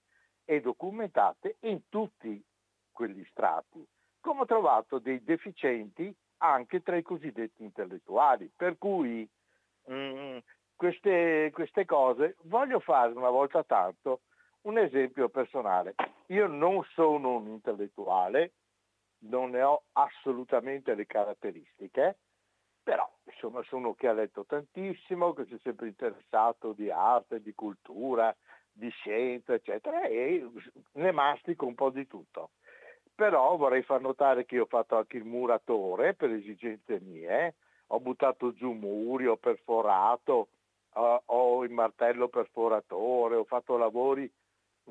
e 0.45 0.61
documentate 0.61 1.57
in 1.61 1.89
tutti 1.89 2.43
quegli 2.91 3.25
strati, 3.31 3.87
come 4.21 4.41
ho 4.41 4.47
trovato 4.47 4.99
dei 4.99 5.23
deficienti 5.23 6.15
anche 6.39 6.83
tra 6.83 6.97
i 6.97 7.03
cosiddetti 7.03 7.63
intellettuali. 7.63 8.51
Per 8.55 8.77
cui 8.77 9.29
mh, 9.87 9.95
mm, 9.95 10.39
queste, 10.75 11.51
queste 11.53 11.85
cose 11.85 12.37
voglio 12.43 12.81
fare 12.81 13.13
una 13.13 13.31
volta 13.31 13.63
tanto 13.63 14.21
un 14.63 14.79
esempio 14.79 15.29
personale. 15.29 15.95
Io 16.27 16.47
non 16.47 16.83
sono 16.95 17.37
un 17.37 17.49
intellettuale, 17.49 18.53
non 19.21 19.51
ne 19.51 19.63
ho 19.63 19.85
assolutamente 19.93 20.95
le 20.95 21.07
caratteristiche, 21.07 22.19
però 22.83 23.09
insomma 23.25 23.63
sono 23.65 23.95
che 23.95 24.09
ha 24.09 24.13
letto 24.13 24.45
tantissimo, 24.45 25.33
che 25.33 25.45
si 25.47 25.55
è 25.55 25.59
sempre 25.63 25.89
interessato 25.89 26.73
di 26.73 26.91
arte, 26.91 27.43
di 27.43 27.55
cultura, 27.55 28.35
di 28.73 28.89
scienza, 28.91 29.55
eccetera, 29.55 30.03
e 30.03 30.49
ne 30.93 31.13
mastico 31.13 31.67
un 31.67 31.75
po' 31.75 31.91
di 31.91 32.07
tutto. 32.07 32.51
Però 33.15 33.57
vorrei 33.57 33.83
far 33.83 34.01
notare 34.01 34.47
che 34.47 34.55
io 34.55 34.63
ho 34.63 34.67
fatto 34.67 34.97
anche 34.97 35.19
il 35.19 35.25
muratore 35.25 36.15
per 36.15 36.31
esigenze 36.31 37.01
mie, 37.01 37.57
ho 37.89 38.01
buttato 38.01 38.55
giù 38.55 38.73
muri, 38.73 39.27
ho 39.27 39.37
perforato, 39.37 40.49
ho 40.95 41.65
il 41.65 41.71
martello 41.71 42.29
perforatore, 42.29 43.37
ho 43.37 43.45
fatto 43.45 43.77
lavori 43.77 44.31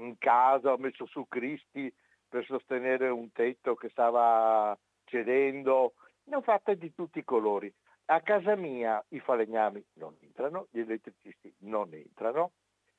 in 0.03 0.17
casa, 0.17 0.73
ho 0.73 0.77
messo 0.77 1.05
su 1.05 1.27
Cristi 1.27 1.93
per 2.27 2.45
sostenere 2.45 3.09
un 3.09 3.31
tetto 3.31 3.75
che 3.75 3.89
stava 3.89 4.77
cedendo, 5.05 5.93
ne 6.25 6.35
ho 6.35 6.41
fatte 6.41 6.77
di 6.77 6.93
tutti 6.93 7.19
i 7.19 7.23
colori. 7.23 7.73
A 8.05 8.21
casa 8.21 8.55
mia 8.55 9.03
i 9.09 9.19
falegnami 9.19 9.83
non 9.93 10.15
entrano, 10.21 10.67
gli 10.71 10.79
elettricisti 10.79 11.53
non 11.59 11.93
entrano, 11.93 12.51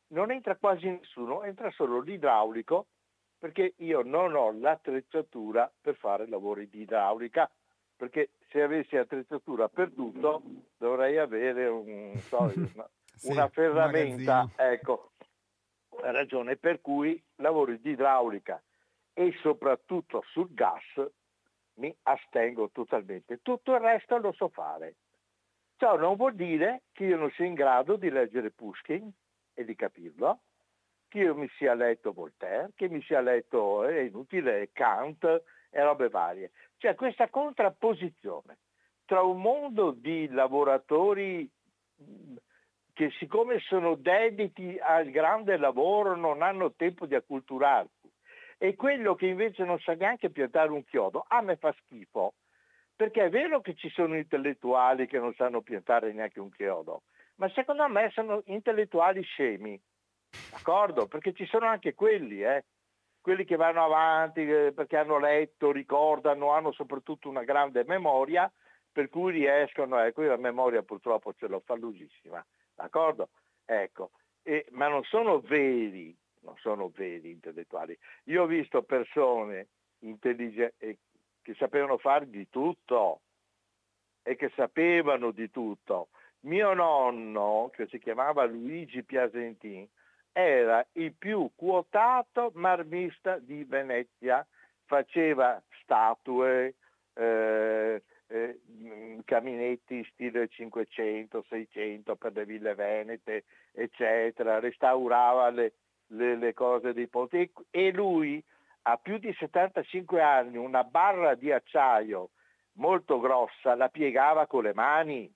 non 0.09 0.31
entra 0.31 0.57
quasi 0.57 0.89
nessuno, 0.89 1.43
entra 1.45 1.71
solo 1.71 2.01
l'idraulico 2.01 2.87
perché 3.41 3.73
io 3.79 4.03
non 4.03 4.35
ho 4.35 4.53
l'attrezzatura 4.53 5.73
per 5.81 5.97
fare 5.97 6.29
lavori 6.29 6.69
di 6.69 6.83
idraulica, 6.83 7.51
perché 7.97 8.33
se 8.51 8.61
avessi 8.61 8.99
attrezzatura 8.99 9.69
per 9.69 9.93
tutto 9.95 10.43
dovrei 10.77 11.17
avere 11.17 11.67
un, 11.67 12.13
so, 12.19 12.53
una, 12.75 12.91
sì, 13.15 13.31
una, 13.31 13.49
ferramenta, 13.49 14.47
ecco, 14.57 15.13
la 15.17 15.27
ragione 16.03 16.57
per 16.57 16.81
cui 16.81 17.23
lavori 17.37 17.81
di 17.81 17.91
idraulica 17.91 18.63
e 19.13 19.33
soprattutto 19.41 20.23
sul 20.29 20.53
gas 20.53 20.83
mi 21.75 21.95
astengo 22.03 22.71
totalmente. 22.71 23.41
Tutto 23.43 23.75
il 23.75 23.81
resto 23.81 24.19
lo 24.19 24.33
so 24.33 24.49
fare. 24.49 24.97
Ciò 25.77 25.97
non 25.97 26.17
vuol 26.17 26.35
dire 26.35 26.83
che 26.93 27.05
io 27.05 27.17
non 27.17 27.31
sia 27.31 27.47
in 27.47 27.55
grado 27.55 27.97
di 27.97 28.11
leggere 28.11 28.51
Pushkin 28.51 29.11
e 29.55 29.65
di 29.65 29.75
capirlo, 29.75 30.41
che 31.09 31.19
io 31.21 31.35
mi 31.35 31.49
sia 31.57 31.75
letto 31.75 32.13
Voltaire, 32.13 32.73
che 32.75 32.89
mi 32.89 33.03
sia 33.03 33.21
letto, 33.21 33.85
è 33.85 34.01
inutile, 34.01 34.71
Kant 34.73 35.25
e 35.25 35.83
robe 35.83 36.09
varie. 36.09 36.51
C'è 36.77 36.95
questa 36.95 37.29
contrapposizione 37.29 38.59
tra 39.07 39.23
un 39.23 39.41
mondo 39.41 39.91
di 39.91 40.29
lavoratori 40.29 41.51
che 43.01 43.11
siccome 43.19 43.61
sono 43.61 43.95
dediti 43.95 44.79
al 44.79 45.09
grande 45.09 45.57
lavoro 45.57 46.17
non 46.17 46.43
hanno 46.43 46.75
tempo 46.75 47.07
di 47.07 47.15
acculturarsi 47.15 48.13
e 48.59 48.77
quello 48.77 49.15
che 49.15 49.25
invece 49.25 49.65
non 49.65 49.79
sa 49.79 49.95
neanche 49.95 50.29
piantare 50.29 50.69
un 50.69 50.85
chiodo, 50.85 51.25
a 51.27 51.41
me 51.41 51.57
fa 51.57 51.75
schifo. 51.81 52.35
Perché 52.95 53.25
è 53.25 53.31
vero 53.31 53.63
che 53.63 53.75
ci 53.75 53.89
sono 53.89 54.19
intellettuali 54.19 55.07
che 55.07 55.19
non 55.19 55.33
sanno 55.33 55.63
piantare 55.63 56.13
neanche 56.13 56.41
un 56.41 56.51
chiodo, 56.51 57.05
ma 57.37 57.49
secondo 57.55 57.89
me 57.89 58.11
sono 58.11 58.43
intellettuali 58.45 59.23
scemi. 59.23 59.81
D'accordo? 60.51 61.07
Perché 61.07 61.33
ci 61.33 61.47
sono 61.47 61.65
anche 61.69 61.95
quelli, 61.95 62.43
eh? 62.43 62.67
quelli 63.23 63.47
che 63.47 63.57
vanno 63.57 63.83
avanti 63.83 64.43
eh, 64.43 64.73
perché 64.75 64.99
hanno 64.99 65.19
letto, 65.19 65.73
ricordano, 65.73 66.53
hanno 66.53 66.71
soprattutto 66.73 67.31
una 67.31 67.45
grande 67.45 67.83
memoria, 67.87 68.53
per 68.93 69.09
cui 69.09 69.33
riescono, 69.33 69.99
ecco, 70.01 70.21
io 70.21 70.29
la 70.29 70.37
memoria 70.37 70.83
purtroppo 70.83 71.33
ce 71.33 71.47
l'ho 71.47 71.63
fallusissima, 71.65 72.45
d'accordo? 72.81 73.29
Ecco, 73.65 74.11
e, 74.43 74.67
ma 74.71 74.89
non 74.89 75.05
sono 75.05 75.41
veri, 75.41 76.17
non 76.41 76.57
sono 76.59 76.91
veri 76.95 77.31
intellettuali. 77.31 77.97
Io 78.25 78.43
ho 78.43 78.47
visto 78.47 78.83
persone 78.83 79.69
intelligenti 80.01 80.99
che 81.43 81.55
sapevano 81.55 81.99
fare 81.99 82.29
di 82.29 82.49
tutto 82.49 83.21
e 84.23 84.37
che 84.37 84.51
sapevano 84.55 85.31
di 85.31 85.51
tutto. 85.51 86.09
Mio 86.41 86.73
nonno, 86.75 87.71
che 87.73 87.87
si 87.87 87.99
chiamava 87.99 88.45
Luigi 88.45 89.03
Piasentin, 89.03 89.87
era 90.33 90.87
il 90.93 91.15
più 91.15 91.51
quotato 91.55 92.51
marmista 92.55 93.39
di 93.39 93.65
Venezia, 93.65 94.47
faceva 94.85 95.63
statue, 95.83 96.77
eh, 97.15 98.03
eh, 98.31 98.61
caminetti 99.25 100.07
stile 100.13 100.49
500, 100.49 101.45
600 101.49 102.17
per 102.17 102.33
le 102.33 102.45
ville 102.45 102.75
venete, 102.75 103.45
eccetera, 103.73 104.61
restaurava 104.61 105.51
le, 105.51 105.73
le, 106.09 106.37
le 106.37 106.55
cose 106.55 106.93
dei 106.93 107.09
ponti 107.09 107.51
e 107.71 107.93
lui 107.93 108.43
a 108.83 108.97
più 108.97 109.19
di 109.19 109.35
75 109.37 110.23
anni 110.23 110.57
una 110.57 110.85
barra 110.85 111.35
di 111.35 111.53
acciaio 111.53 112.31
molto 112.75 113.19
grossa 113.21 113.75
la 113.75 113.89
piegava 113.89 114.47
con 114.47 114.63
le 114.63 114.75
mani. 114.75 115.33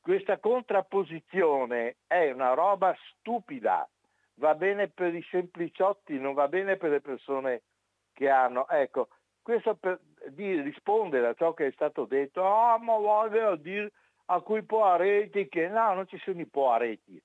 Questa 0.00 0.38
contrapposizione 0.38 1.96
è 2.06 2.30
una 2.30 2.54
roba 2.54 2.94
stupida, 3.08 3.88
va 4.34 4.54
bene 4.54 4.88
per 4.88 5.14
i 5.14 5.22
sempliciotti, 5.30 6.18
non 6.18 6.34
va 6.34 6.46
bene 6.48 6.76
per 6.76 6.90
le 6.90 7.00
persone 7.00 7.62
che 8.12 8.28
hanno. 8.28 8.68
Ecco, 8.68 9.08
questo 9.42 9.74
per 9.74 9.98
di 10.28 10.60
rispondere 10.60 11.28
a 11.28 11.34
ciò 11.34 11.52
che 11.54 11.66
è 11.66 11.72
stato 11.72 12.04
detto, 12.04 12.44
ah 12.44 12.78
ma 12.78 12.96
voglio 12.96 13.56
dire 13.56 13.92
a 14.26 14.40
quei 14.40 14.62
poareti 14.62 15.48
che 15.48 15.68
no, 15.68 15.94
non 15.94 16.06
ci 16.06 16.18
sono 16.18 16.40
i 16.40 16.46
poareti, 16.46 17.22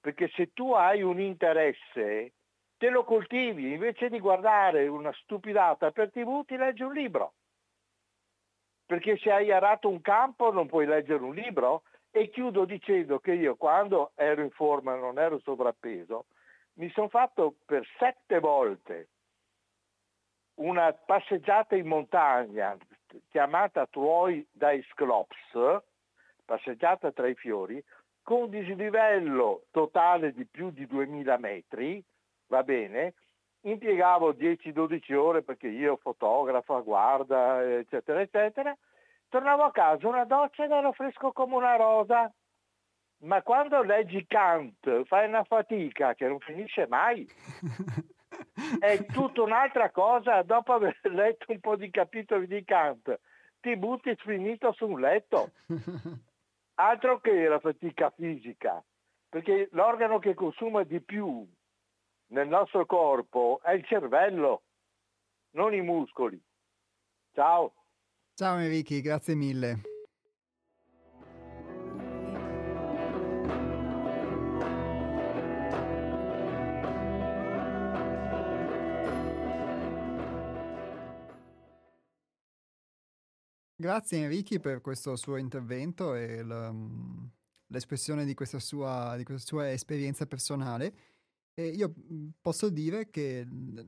perché 0.00 0.28
se 0.34 0.52
tu 0.52 0.72
hai 0.72 1.02
un 1.02 1.20
interesse 1.20 2.32
te 2.78 2.88
lo 2.88 3.04
coltivi, 3.04 3.72
invece 3.72 4.08
di 4.08 4.18
guardare 4.18 4.86
una 4.86 5.12
stupidata 5.12 5.90
per 5.90 6.10
tv 6.10 6.44
ti 6.46 6.56
leggi 6.56 6.82
un 6.82 6.94
libro. 6.94 7.34
Perché 8.86 9.18
se 9.18 9.30
hai 9.30 9.52
arato 9.52 9.88
un 9.88 10.00
campo 10.00 10.50
non 10.50 10.66
puoi 10.66 10.86
leggere 10.86 11.22
un 11.22 11.34
libro? 11.34 11.82
E 12.10 12.30
chiudo 12.30 12.64
dicendo 12.64 13.20
che 13.20 13.34
io 13.34 13.54
quando 13.56 14.12
ero 14.14 14.40
in 14.40 14.50
forma, 14.50 14.96
non 14.96 15.18
ero 15.18 15.38
sovrappeso, 15.40 16.24
mi 16.74 16.90
sono 16.90 17.08
fatto 17.08 17.56
per 17.66 17.86
sette 17.98 18.40
volte 18.40 19.08
una 20.60 20.92
passeggiata 20.92 21.74
in 21.74 21.86
montagna 21.86 22.76
chiamata 23.30 23.86
Troy 23.86 24.46
dai 24.52 24.82
Sclops, 24.90 25.82
passeggiata 26.44 27.10
tra 27.12 27.28
i 27.28 27.34
fiori, 27.34 27.82
con 28.22 28.50
dislivello 28.50 29.64
totale 29.70 30.32
di 30.32 30.44
più 30.44 30.70
di 30.70 30.86
2000 30.86 31.38
metri, 31.38 32.02
va 32.46 32.62
bene, 32.62 33.14
impiegavo 33.62 34.32
10-12 34.32 35.14
ore 35.14 35.42
perché 35.42 35.68
io 35.68 35.96
fotografa, 35.96 36.78
guarda, 36.80 37.62
eccetera, 37.62 38.20
eccetera, 38.20 38.76
tornavo 39.28 39.64
a 39.64 39.72
casa 39.72 40.06
una 40.06 40.24
doccia 40.24 40.64
ed 40.64 40.70
ero 40.70 40.92
fresco 40.92 41.32
come 41.32 41.56
una 41.56 41.76
rosa. 41.76 42.30
Ma 43.22 43.42
quando 43.42 43.82
leggi 43.82 44.24
Kant 44.26 45.04
fai 45.04 45.26
una 45.28 45.44
fatica 45.44 46.14
che 46.14 46.26
non 46.26 46.38
finisce 46.38 46.86
mai. 46.86 47.26
È 48.78 49.06
tutta 49.06 49.42
un'altra 49.42 49.90
cosa 49.90 50.42
dopo 50.42 50.72
aver 50.72 50.98
letto 51.10 51.52
un 51.52 51.60
po' 51.60 51.76
di 51.76 51.90
capitoli 51.90 52.46
di 52.46 52.64
Kant. 52.64 53.18
Ti 53.60 53.76
butti 53.76 54.14
finito 54.16 54.72
su 54.72 54.86
un 54.86 55.00
letto. 55.00 55.52
Altro 56.74 57.20
che 57.20 57.46
la 57.46 57.58
fatica 57.58 58.10
fisica, 58.10 58.82
perché 59.28 59.68
l'organo 59.72 60.18
che 60.18 60.34
consuma 60.34 60.82
di 60.82 61.00
più 61.00 61.46
nel 62.28 62.48
nostro 62.48 62.86
corpo 62.86 63.60
è 63.62 63.72
il 63.72 63.84
cervello, 63.84 64.62
non 65.50 65.74
i 65.74 65.82
muscoli. 65.82 66.40
Ciao. 67.34 67.74
Ciao 68.34 68.58
Enrico, 68.58 68.98
grazie 69.00 69.34
mille. 69.34 69.89
Grazie 83.80 84.18
Enrico 84.18 84.60
per 84.60 84.82
questo 84.82 85.16
suo 85.16 85.36
intervento 85.36 86.14
e 86.14 86.44
mm, 86.44 87.24
l'espressione 87.68 88.26
di 88.26 88.34
questa, 88.34 88.58
sua, 88.58 89.16
di 89.16 89.24
questa 89.24 89.46
sua 89.46 89.70
esperienza 89.70 90.26
personale. 90.26 90.92
E 91.54 91.68
io 91.68 91.94
mm, 91.98 92.28
posso 92.42 92.68
dire 92.68 93.08
che 93.08 93.42
mm, 93.42 93.78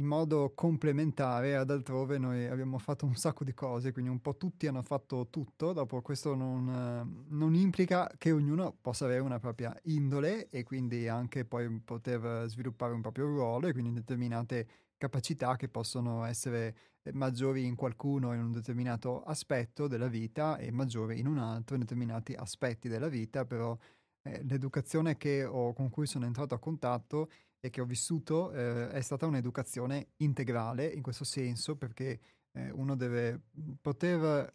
in 0.00 0.04
modo 0.04 0.52
complementare 0.54 1.56
ad 1.56 1.70
altrove 1.70 2.18
noi 2.18 2.44
abbiamo 2.46 2.76
fatto 2.76 3.06
un 3.06 3.14
sacco 3.14 3.42
di 3.42 3.54
cose, 3.54 3.92
quindi 3.92 4.10
un 4.10 4.20
po' 4.20 4.36
tutti 4.36 4.66
hanno 4.66 4.82
fatto 4.82 5.28
tutto, 5.30 5.72
dopo 5.72 6.02
questo 6.02 6.34
non, 6.34 7.24
non 7.30 7.54
implica 7.54 8.12
che 8.18 8.32
ognuno 8.32 8.76
possa 8.78 9.06
avere 9.06 9.20
una 9.20 9.38
propria 9.38 9.74
indole 9.84 10.50
e 10.50 10.62
quindi 10.62 11.08
anche 11.08 11.46
poi 11.46 11.70
poter 11.82 12.44
sviluppare 12.48 12.92
un 12.92 13.00
proprio 13.00 13.28
ruolo 13.28 13.68
e 13.68 13.72
quindi 13.72 13.94
determinate 13.94 14.68
capacità 14.98 15.56
che 15.56 15.68
possono 15.70 16.24
essere 16.24 16.76
maggiori 17.12 17.64
in 17.64 17.74
qualcuno 17.74 18.32
in 18.34 18.42
un 18.42 18.52
determinato 18.52 19.22
aspetto 19.22 19.86
della 19.86 20.08
vita 20.08 20.56
e 20.56 20.70
maggiori 20.70 21.18
in 21.18 21.26
un 21.26 21.38
altro 21.38 21.74
in 21.74 21.82
determinati 21.82 22.34
aspetti 22.34 22.88
della 22.88 23.08
vita, 23.08 23.44
però 23.44 23.76
eh, 24.22 24.42
l'educazione 24.44 25.16
ho, 25.44 25.72
con 25.72 25.90
cui 25.90 26.06
sono 26.06 26.26
entrato 26.26 26.54
a 26.54 26.58
contatto 26.58 27.30
e 27.60 27.70
che 27.70 27.80
ho 27.80 27.84
vissuto 27.84 28.52
eh, 28.52 28.90
è 28.90 29.00
stata 29.00 29.26
un'educazione 29.26 30.12
integrale 30.18 30.86
in 30.86 31.02
questo 31.02 31.24
senso 31.24 31.76
perché 31.76 32.20
eh, 32.52 32.70
uno 32.70 32.94
deve 32.96 33.40
poter, 33.80 34.54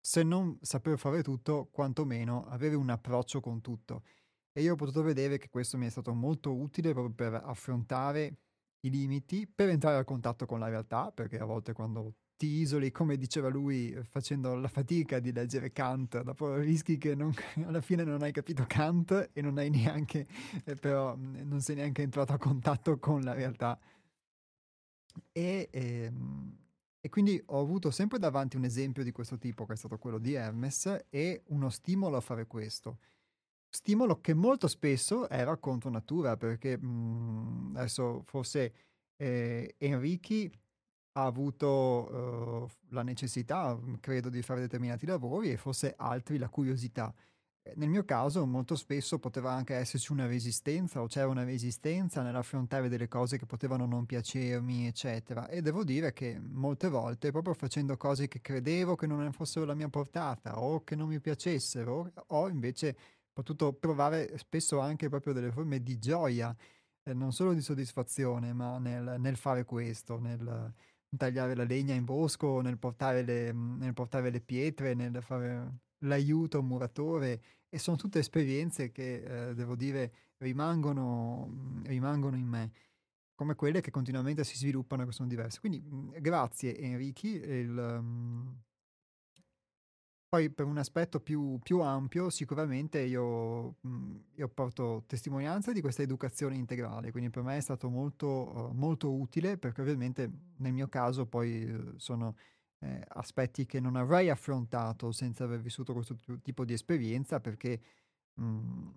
se 0.00 0.22
non 0.22 0.58
saper 0.60 0.98
fare 0.98 1.22
tutto, 1.22 1.68
quantomeno 1.70 2.44
avere 2.44 2.74
un 2.74 2.90
approccio 2.90 3.40
con 3.40 3.60
tutto. 3.60 4.02
E 4.52 4.60
io 4.60 4.74
ho 4.74 4.76
potuto 4.76 5.02
vedere 5.02 5.38
che 5.38 5.48
questo 5.48 5.78
mi 5.78 5.86
è 5.86 5.90
stato 5.90 6.12
molto 6.12 6.54
utile 6.54 6.92
proprio 6.92 7.14
per 7.14 7.40
affrontare 7.42 8.36
i 8.84 8.90
limiti 8.90 9.46
per 9.46 9.68
entrare 9.68 9.98
a 9.98 10.04
contatto 10.04 10.46
con 10.46 10.58
la 10.58 10.68
realtà, 10.68 11.10
perché 11.12 11.38
a 11.38 11.44
volte 11.44 11.72
quando 11.72 12.14
ti 12.36 12.46
isoli, 12.46 12.90
come 12.90 13.16
diceva 13.16 13.48
lui, 13.48 13.96
facendo 14.02 14.54
la 14.56 14.66
fatica 14.68 15.20
di 15.20 15.32
leggere 15.32 15.70
Kant, 15.70 16.22
dopo 16.22 16.56
rischi 16.56 16.98
che 16.98 17.14
non, 17.14 17.32
alla 17.64 17.80
fine 17.80 18.02
non 18.02 18.22
hai 18.22 18.32
capito 18.32 18.64
Kant 18.66 19.30
e 19.32 19.40
non 19.40 19.58
hai 19.58 19.70
neanche, 19.70 20.26
eh, 20.64 20.74
però 20.74 21.14
non 21.16 21.60
sei 21.60 21.76
neanche 21.76 22.02
entrato 22.02 22.32
a 22.32 22.38
contatto 22.38 22.98
con 22.98 23.22
la 23.22 23.32
realtà. 23.32 23.78
E, 25.30 25.68
ehm, 25.70 26.58
e 27.00 27.08
quindi 27.08 27.40
ho 27.46 27.60
avuto 27.60 27.90
sempre 27.90 28.18
davanti 28.18 28.56
un 28.56 28.64
esempio 28.64 29.04
di 29.04 29.12
questo 29.12 29.38
tipo, 29.38 29.64
che 29.64 29.74
è 29.74 29.76
stato 29.76 29.98
quello 29.98 30.18
di 30.18 30.34
Hermes, 30.34 31.06
e 31.10 31.42
uno 31.48 31.68
stimolo 31.68 32.16
a 32.16 32.20
fare 32.20 32.46
questo 32.46 32.98
stimolo 33.72 34.20
che 34.20 34.34
molto 34.34 34.68
spesso 34.68 35.28
era 35.28 35.56
contro 35.56 35.90
natura, 35.90 36.36
perché 36.36 36.78
mh, 36.78 36.86
mhmm, 36.86 37.76
adesso 37.76 38.22
forse 38.26 38.72
eh, 39.16 39.74
Enrichi 39.78 40.50
ha 41.14 41.24
avuto 41.24 41.68
uh, 41.68 42.68
la 42.90 43.02
necessità, 43.02 43.74
mhmm, 43.74 43.98
credo, 44.00 44.28
di 44.28 44.42
fare 44.42 44.60
determinati 44.60 45.06
lavori 45.06 45.50
e 45.50 45.56
forse 45.56 45.94
altri 45.96 46.38
la 46.38 46.48
curiosità. 46.48 47.12
Nel 47.76 47.88
mio 47.88 48.04
caso 48.04 48.44
molto 48.44 48.74
spesso 48.74 49.20
poteva 49.20 49.52
anche 49.52 49.74
esserci 49.74 50.10
una 50.10 50.26
resistenza 50.26 51.00
o 51.00 51.06
c'era 51.06 51.28
una 51.28 51.44
resistenza 51.44 52.20
nell'affrontare 52.20 52.88
delle 52.88 53.06
cose 53.06 53.38
che 53.38 53.46
potevano 53.46 53.86
non 53.86 54.04
piacermi, 54.04 54.86
eccetera. 54.88 55.48
E 55.48 55.62
devo 55.62 55.84
dire 55.84 56.12
che 56.12 56.40
molte 56.40 56.88
volte, 56.88 57.30
proprio 57.30 57.54
facendo 57.54 57.96
cose 57.96 58.26
che 58.26 58.40
credevo 58.40 58.96
che 58.96 59.06
non 59.06 59.30
fossero 59.32 59.64
la 59.64 59.74
mia 59.74 59.88
portata 59.88 60.60
o 60.60 60.82
che 60.82 60.96
non 60.96 61.08
mi 61.08 61.20
piacessero, 61.20 62.12
ho 62.28 62.48
invece 62.48 62.96
potuto 63.32 63.72
provare 63.72 64.36
spesso 64.38 64.78
anche 64.78 65.08
proprio 65.08 65.32
delle 65.32 65.50
forme 65.50 65.82
di 65.82 65.98
gioia, 65.98 66.54
eh, 67.04 67.14
non 67.14 67.32
solo 67.32 67.54
di 67.54 67.60
soddisfazione, 67.60 68.52
ma 68.52 68.78
nel, 68.78 69.16
nel, 69.18 69.36
fare 69.36 69.64
questo, 69.64 70.18
nel 70.18 70.72
tagliare 71.16 71.54
la 71.54 71.64
legna 71.64 71.94
in 71.94 72.04
bosco, 72.04 72.60
nel 72.60 72.78
portare 72.78 73.22
le, 73.22 73.52
nel 73.52 73.92
portare 73.94 74.30
le 74.30 74.40
pietre, 74.40 74.94
nel 74.94 75.22
fare 75.22 75.80
l'aiuto 76.04 76.58
a 76.58 76.60
un 76.60 76.66
muratore 76.66 77.42
e 77.68 77.78
sono 77.78 77.96
tutte 77.96 78.18
esperienze 78.18 78.90
che, 78.92 79.48
eh, 79.50 79.54
devo 79.54 79.76
dire, 79.76 80.12
rimangono, 80.38 81.80
rimangono 81.84 82.36
in 82.36 82.46
me 82.46 82.72
come 83.34 83.54
quelle 83.54 83.80
che 83.80 83.90
continuamente 83.90 84.44
si 84.44 84.56
sviluppano 84.56 85.02
e 85.02 85.06
che 85.06 85.12
sono 85.12 85.28
diverse. 85.28 85.60
Quindi 85.60 85.82
grazie 86.20 86.76
Enrichi, 86.78 87.28
il, 87.28 87.76
um, 87.76 88.62
poi 90.32 90.48
per 90.48 90.64
un 90.64 90.78
aspetto 90.78 91.20
più, 91.20 91.58
più 91.62 91.80
ampio, 91.80 92.30
sicuramente 92.30 93.00
io, 93.00 93.76
mh, 93.82 94.16
io, 94.36 94.48
porto 94.48 95.04
testimonianza 95.06 95.72
di 95.72 95.82
questa 95.82 96.00
educazione 96.00 96.56
integrale, 96.56 97.10
quindi 97.10 97.28
per 97.28 97.42
me 97.42 97.58
è 97.58 97.60
stato 97.60 97.90
molto, 97.90 98.70
uh, 98.70 98.72
molto 98.72 99.12
utile 99.12 99.58
perché 99.58 99.82
ovviamente 99.82 100.30
nel 100.56 100.72
mio 100.72 100.88
caso 100.88 101.26
poi 101.26 101.64
uh, 101.64 101.98
sono 101.98 102.36
eh, 102.78 103.04
aspetti 103.08 103.66
che 103.66 103.78
non 103.78 103.94
avrei 103.94 104.30
affrontato 104.30 105.12
senza 105.12 105.44
aver 105.44 105.60
vissuto 105.60 105.92
questo 105.92 106.16
tipo 106.42 106.64
di 106.64 106.72
esperienza 106.72 107.38
perché 107.38 107.78
mh, 108.32 108.88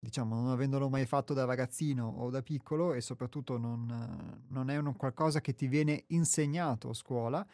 diciamo 0.00 0.34
non 0.34 0.50
avendolo 0.50 0.88
mai 0.88 1.06
fatto 1.06 1.34
da 1.34 1.44
ragazzino 1.44 2.04
o 2.04 2.30
da 2.30 2.42
piccolo 2.42 2.94
e 2.94 3.00
soprattutto 3.00 3.58
non, 3.58 4.42
non 4.48 4.70
è 4.70 4.76
un 4.78 4.96
qualcosa 4.96 5.40
che 5.40 5.54
ti 5.54 5.68
viene 5.68 6.02
insegnato 6.08 6.88
a 6.88 6.94
scuola 6.94 7.46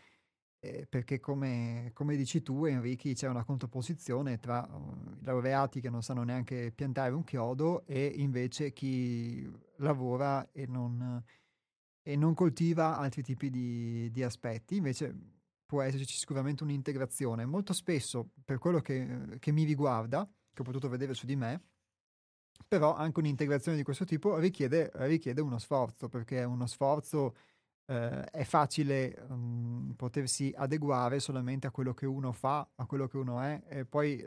eh, 0.62 0.86
perché 0.86 1.20
come, 1.20 1.90
come, 1.94 2.16
dici 2.16 2.42
tu 2.42 2.66
Enrichi 2.66 3.14
c'è 3.14 3.28
una 3.28 3.44
contrapposizione 3.44 4.38
tra 4.38 4.68
uh, 4.70 5.16
i 5.18 5.24
laureati 5.24 5.80
che 5.80 5.88
non 5.88 6.02
sanno 6.02 6.22
neanche 6.22 6.70
piantare 6.74 7.14
un 7.14 7.24
chiodo 7.24 7.86
e 7.86 8.04
invece 8.16 8.72
chi 8.72 9.50
lavora 9.76 10.50
e 10.52 10.66
non, 10.66 11.22
e 12.02 12.16
non 12.16 12.34
coltiva 12.34 12.98
altri 12.98 13.22
tipi 13.22 13.48
di, 13.48 14.11
di, 14.11 14.22
aspetti, 14.22 14.76
invece 14.76 15.16
può 15.64 15.80
esserci 15.80 16.18
sicuramente 16.18 16.62
un'integrazione. 16.62 17.46
Molto 17.46 17.72
spesso, 17.72 18.30
per 18.44 18.58
quello 18.58 18.80
che, 18.80 19.38
che 19.38 19.52
mi 19.52 19.64
riguarda, 19.64 20.28
che 20.52 20.61
ho 20.61 20.64
potuto 20.64 20.90
vedere 20.90 21.14
su 21.14 21.24
di 21.24 21.36
me, 21.36 21.62
però 22.68 22.94
anche 22.94 23.18
un'integrazione 23.20 23.78
di 23.78 23.82
questo 23.82 24.04
tipo 24.04 24.36
richiede, 24.36 24.90
richiede 24.94 25.40
uno 25.40 25.58
sforzo, 25.58 26.08
perché 26.08 26.40
è 26.40 26.44
uno 26.44 26.66
sforzo 26.66 27.34
eh, 27.91 28.22
è 28.30 28.45
facile 28.45 29.16
um, 29.28 29.95
potersi 29.97 30.55
adeguare 30.57 31.18
solamente 31.18 31.66
a 31.66 31.72
quello 31.72 31.93
che 31.93 32.07
uno 32.07 32.30
fa, 32.30 32.66
a 32.76 32.86
quello 32.86 33.09
che 33.09 33.16
uno 33.16 33.41
è 33.41 33.61
e 33.66 33.84
poi 33.84 34.24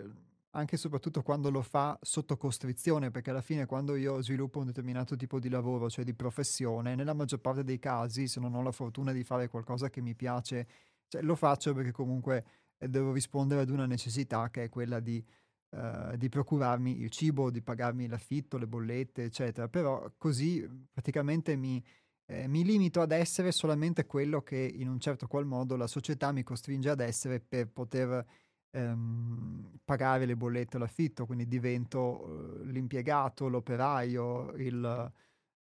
anche 0.55 0.76
e 0.76 0.78
soprattutto 0.78 1.24
quando 1.24 1.49
lo 1.49 1.61
fa 1.61 1.97
sotto 2.01 2.36
costrizione, 2.36 3.09
perché 3.09 3.30
alla 3.30 3.41
fine 3.41 3.66
quando 3.66 3.95
io 3.95 4.22
sviluppo 4.22 4.59
un 4.59 4.66
determinato 4.66 5.16
tipo 5.16 5.39
di 5.39 5.47
lavoro, 5.49 5.89
cioè 5.89 6.03
di 6.03 6.14
professione, 6.14 6.93
nella 6.93 7.14
maggior 7.14 7.39
parte 7.39 7.64
dei 7.64 7.80
casi, 7.80 8.28
se 8.28 8.41
non 8.41 8.53
ho 8.53 8.61
la 8.61 8.72
fortuna 8.74 9.14
di 9.14 9.24
fare 9.24 9.47
qualcosa 9.47 9.89
che 9.89 10.01
mi 10.01 10.14
piace, 10.14 10.68
cioè, 11.07 11.22
lo 11.22 11.36
faccio 11.36 11.74
perché 11.74 11.91
comunque 11.91 12.45
eh, 12.78 12.89
devo 12.89 13.14
rispondere 13.14 13.61
ad 13.61 13.70
una 13.70 13.86
necessità 13.86 14.49
che 14.51 14.66
è 14.66 14.70
quella 14.70 14.99
di, 14.99 15.26
uh, 15.70 16.18
di 16.18 16.30
procurarmi 16.30 16.99
il 16.99 17.09
cibo, 17.09 17.49
di 17.49 17.61
pagarmi 17.61 18.07
l'affitto, 18.07 18.57
le 18.57 18.68
bollette, 18.68 19.24
eccetera. 19.24 19.68
Però 19.70 20.11
così 20.18 20.68
praticamente 20.91 21.55
mi, 21.55 21.84
eh, 22.26 22.47
mi 22.47 22.63
limito 22.63 23.01
ad 23.01 23.11
essere 23.11 23.51
solamente 23.51 24.05
quello 24.05 24.41
che 24.41 24.57
in 24.57 24.88
un 24.88 24.99
certo 24.99 25.28
qual 25.28 25.45
modo 25.45 25.76
la 25.76 25.88
società 25.88 26.32
mi 26.32 26.43
costringe 26.43 26.89
ad 26.89 27.01
essere 27.01 27.39
per 27.39 27.67
poter 27.67 28.26
ehm, 28.71 29.80
pagare 29.84 30.26
le 30.26 30.36
bollette 30.36 30.78
o 30.78 30.80
l'affitto, 30.80 31.26
quindi 31.26 31.47
divento 31.47 32.61
eh, 32.61 32.65
l'impiegato, 32.65 33.47
l'operaio, 33.47 34.51
il, 34.55 35.11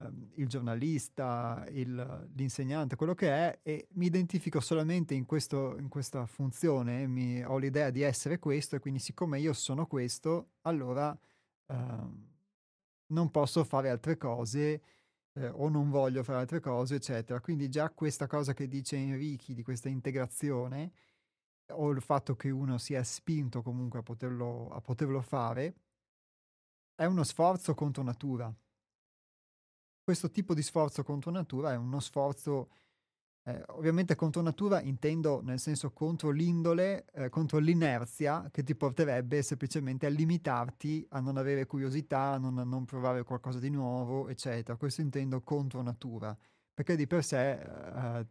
ehm, 0.01 0.31
il 0.35 0.47
giornalista, 0.47 1.65
il, 1.71 2.29
l'insegnante, 2.35 2.95
quello 2.95 3.15
che 3.15 3.29
è, 3.29 3.59
e 3.63 3.87
mi 3.93 4.05
identifico 4.07 4.59
solamente 4.59 5.13
in, 5.13 5.25
questo, 5.25 5.77
in 5.77 5.89
questa 5.89 6.25
funzione, 6.25 7.07
mi, 7.07 7.43
ho 7.43 7.57
l'idea 7.57 7.89
di 7.89 8.01
essere 8.01 8.39
questo 8.39 8.75
e 8.75 8.79
quindi 8.79 8.99
siccome 8.99 9.39
io 9.39 9.53
sono 9.53 9.87
questo, 9.87 10.51
allora 10.61 11.17
ehm, 11.67 12.27
non 13.07 13.31
posso 13.31 13.63
fare 13.63 13.89
altre 13.89 14.17
cose 14.17 14.81
eh, 15.33 15.47
o 15.47 15.69
non 15.69 15.89
voglio 15.89 16.23
fare 16.23 16.39
altre 16.39 16.59
cose, 16.59 16.95
eccetera. 16.95 17.39
Quindi 17.39 17.69
già 17.69 17.89
questa 17.89 18.27
cosa 18.27 18.53
che 18.53 18.67
dice 18.67 18.97
Enrichi 18.97 19.53
di 19.53 19.63
questa 19.63 19.89
integrazione 19.89 20.91
o 21.71 21.89
il 21.91 22.01
fatto 22.01 22.35
che 22.35 22.49
uno 22.49 22.77
sia 22.77 23.03
spinto 23.03 23.61
comunque 23.61 23.99
a 23.99 24.03
poterlo, 24.03 24.69
a 24.69 24.81
poterlo 24.81 25.21
fare 25.21 25.75
è 26.95 27.05
uno 27.05 27.23
sforzo 27.23 27.73
contro 27.75 28.03
natura. 28.03 28.53
Questo 30.03 30.31
tipo 30.31 30.53
di 30.53 30.63
sforzo 30.63 31.03
contro 31.03 31.31
natura 31.31 31.71
è 31.71 31.77
uno 31.77 31.99
sforzo 31.99 32.71
eh, 33.49 33.63
ovviamente 33.69 34.15
contro 34.15 34.41
natura 34.41 34.81
intendo 34.81 35.41
nel 35.41 35.59
senso 35.59 35.91
contro 35.91 36.29
l'indole, 36.29 37.05
eh, 37.13 37.29
contro 37.29 37.57
l'inerzia 37.57 38.49
che 38.51 38.63
ti 38.63 38.75
porterebbe 38.75 39.41
semplicemente 39.41 40.05
a 40.05 40.09
limitarti 40.09 41.05
a 41.09 41.19
non 41.19 41.37
avere 41.37 41.65
curiosità, 41.65 42.33
a 42.33 42.37
non, 42.37 42.59
a 42.59 42.63
non 42.63 42.85
provare 42.85 43.23
qualcosa 43.23 43.59
di 43.59 43.69
nuovo, 43.69 44.27
eccetera. 44.29 44.77
Questo 44.77 45.01
intendo 45.01 45.41
contro 45.41 45.81
natura, 45.81 46.37
perché 46.73 46.95
di 46.95 47.07
per 47.07 47.23
sé 47.23 47.53
eh, 47.53 48.27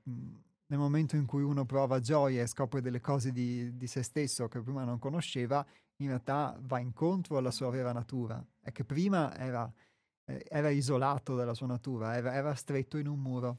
nel 0.67 0.79
momento 0.79 1.17
in 1.17 1.27
cui 1.27 1.43
uno 1.43 1.65
prova 1.65 1.99
gioia 1.99 2.43
e 2.43 2.47
scopre 2.47 2.81
delle 2.81 3.01
cose 3.01 3.33
di, 3.33 3.77
di 3.77 3.87
se 3.87 4.03
stesso 4.03 4.49
che 4.49 4.61
prima 4.61 4.85
non 4.85 4.99
conosceva, 4.99 5.67
in 5.97 6.09
realtà 6.09 6.57
va 6.61 6.79
incontro 6.79 7.39
alla 7.39 7.51
sua 7.51 7.71
vera 7.71 7.93
natura. 7.93 8.45
È 8.61 8.71
che 8.71 8.85
prima 8.85 9.37
era, 9.37 9.71
eh, 10.27 10.45
era 10.49 10.69
isolato 10.71 11.35
dalla 11.35 11.55
sua 11.55 11.67
natura, 11.67 12.15
era, 12.17 12.35
era 12.35 12.55
stretto 12.55 12.99
in 12.99 13.09
un 13.09 13.19
muro. 13.19 13.59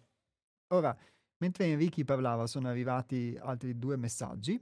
Ora, 0.72 0.96
Mentre 1.40 1.66
Enrichi 1.66 2.04
parlava 2.06 2.48
sono 2.48 2.68
arrivati 2.68 3.38
altri 3.40 3.78
due 3.78 3.98
messaggi. 3.98 4.62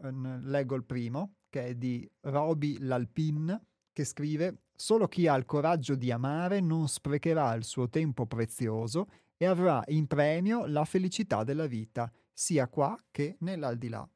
Leggo 0.00 0.74
il 0.74 0.84
primo, 0.84 1.34
che 1.48 1.66
è 1.66 1.74
di 1.74 2.08
Roby 2.20 2.78
Lalpin, 2.78 3.60
che 3.92 4.04
scrive 4.04 4.62
Solo 4.80 5.08
chi 5.08 5.26
ha 5.26 5.34
il 5.34 5.44
coraggio 5.44 5.96
di 5.96 6.12
amare 6.12 6.60
non 6.60 6.86
sprecherà 6.86 7.52
il 7.54 7.64
suo 7.64 7.88
tempo 7.88 8.26
prezioso 8.26 9.08
e 9.36 9.44
avrà 9.44 9.82
in 9.88 10.06
premio 10.06 10.66
la 10.66 10.84
felicità 10.84 11.42
della 11.42 11.66
vita, 11.66 12.08
sia 12.32 12.68
qua 12.68 12.96
che 13.10 13.36
nell'aldilà. 13.40 14.08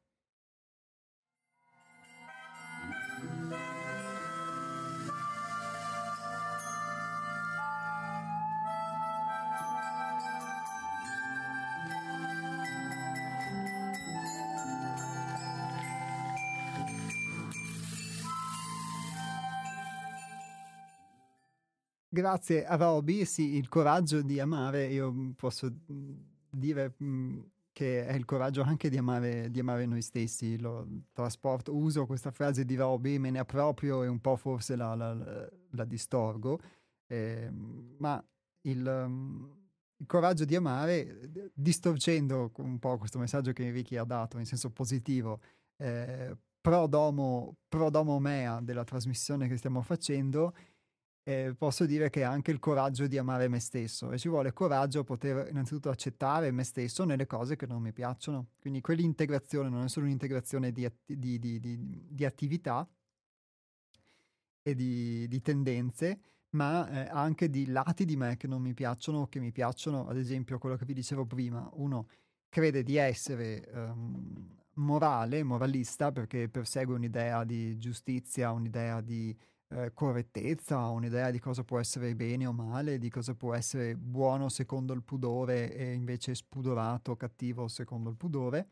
Grazie 22.15 22.67
a 22.67 22.77
Roby, 22.77 23.25
sì, 23.25 23.57
il 23.57 23.71
coraggio 23.71 24.21
di 24.21 24.39
amare, 24.39 24.85
io 24.89 25.11
mm, 25.11 25.31
posso 25.31 25.73
mm, 25.91 26.13
dire 26.51 26.93
mh, 26.99 27.07
mm, 27.07 27.41
che 27.73 28.05
è 28.07 28.13
il 28.13 28.27
coraggio 28.27 28.61
anche 28.61 28.91
di 28.91 28.99
amare, 28.99 29.51
di 29.51 29.61
amare 29.61 29.87
noi 29.87 30.03
stessi, 30.03 30.59
lo 30.59 30.87
trasporto, 31.15 31.75
uso 31.75 32.05
questa 32.05 32.31
frase 32.31 32.67
di 32.67 32.75
Roby, 32.77 33.17
me 33.17 33.31
ne 33.31 33.39
approprio 33.39 34.03
e 34.03 34.09
un 34.09 34.21
po' 34.21 34.37
forse 34.37 34.77
la, 34.77 34.95
la, 34.95 35.49
la 35.71 35.85
distorgo, 35.87 36.61
eh, 37.07 37.49
ma 37.97 38.23
il, 38.69 39.51
il, 39.97 40.07
coraggio 40.07 40.45
di 40.45 40.55
amare, 40.55 41.31
distorcendo 41.55 42.53
un 42.59 42.79
po' 42.79 42.99
questo 42.99 43.19
messaggio 43.19 43.55
che 43.55 43.65
Enrique 43.65 43.97
ha 43.97 44.05
dato 44.05 44.37
in 44.37 44.45
senso 44.45 44.69
positivo, 44.69 45.41
eh, 45.79 46.37
pro, 46.61 46.87
domo, 46.87 47.57
pro 47.69 47.89
domo 47.89 48.19
mea 48.19 48.61
della 48.61 48.85
trasmissione 48.85 49.49
che 49.49 49.57
stiamo 49.57 49.81
facendo, 49.81 50.55
eh, 51.25 51.55
posso 51.57 51.87
dire 51.87 52.11
che 52.11 52.25
anche 52.25 52.51
il 52.51 52.59
coraggio 52.59 53.07
di 53.07 53.16
amare 53.16 53.49
me 53.49 53.61
stesso 53.61 54.11
e 54.11 54.18
ci 54.18 54.29
vuole 54.29 54.53
coraggio 54.53 55.01
a 55.01 55.05
poter 55.05 55.49
innanzitutto 55.49 55.89
accettare 55.89 56.51
me 56.51 56.64
stesso 56.64 57.05
nelle 57.05 57.27
cose 57.27 57.55
che 57.57 57.66
non 57.66 57.81
mi 57.81 57.93
piacciono. 57.93 58.49
Quindi 58.61 58.81
quell'integrazione 58.81 59.68
non 59.68 59.85
è 59.85 59.89
solo 59.89 60.07
un'integrazione 60.07 60.73
di, 60.73 60.85
atti- 60.85 61.18
di, 61.18 61.39
di, 61.39 61.61
di 61.61 62.25
attività 62.25 62.89
e 64.62 64.75
di, 64.75 65.41
tendenze, 65.43 66.20
ma 66.51 66.89
eh, 66.89 67.09
anche 67.11 67.49
di 67.51 67.66
lati 67.66 68.05
di 68.05 68.16
me 68.16 68.37
che 68.37 68.47
non 68.47 68.61
mi 68.61 68.75
piacciono 68.75 69.20
o 69.20 69.29
che 69.29 69.41
mi 69.41 69.53
piacciono, 69.53 70.09
ad 70.09 70.16
esempio 70.16 70.59
quello 70.59 70.77
che 70.77 70.85
vi 70.85 70.95
dicevo 70.95 71.25
prima, 71.25 71.68
uno 71.75 72.09
crede 72.49 72.83
di 72.83 72.97
essere 72.97 73.68
um, 73.73 74.61
morale, 74.75 75.43
moralista 75.43 76.12
perché 76.12 76.49
persegue 76.49 76.95
un'idea 76.95 77.45
di 77.45 77.79
giustizia, 77.79 78.53
un'idea 78.53 79.01
di 79.01 79.37
eh, 79.73 79.93
correttezza, 79.95 80.89
un'idea 80.89 81.31
di 81.31 81.39
cosa 81.39 81.64
può 81.64 81.79
essere 81.79 82.14
bene 82.14 82.47
o 82.47 82.53
male, 82.53 82.99
di 82.99 83.09
cosa 83.09 83.35
può 83.35 83.55
essere 83.55 83.97
buono 83.97 84.49
secondo 84.49 84.93
il 84.93 85.03
pudore 85.03 85.75
e 85.75 85.93
invece 85.93 86.35
spudorato, 86.35 87.16
cattivo 87.16 87.68
secondo 87.68 88.11
il 88.11 88.16
pudore, 88.16 88.68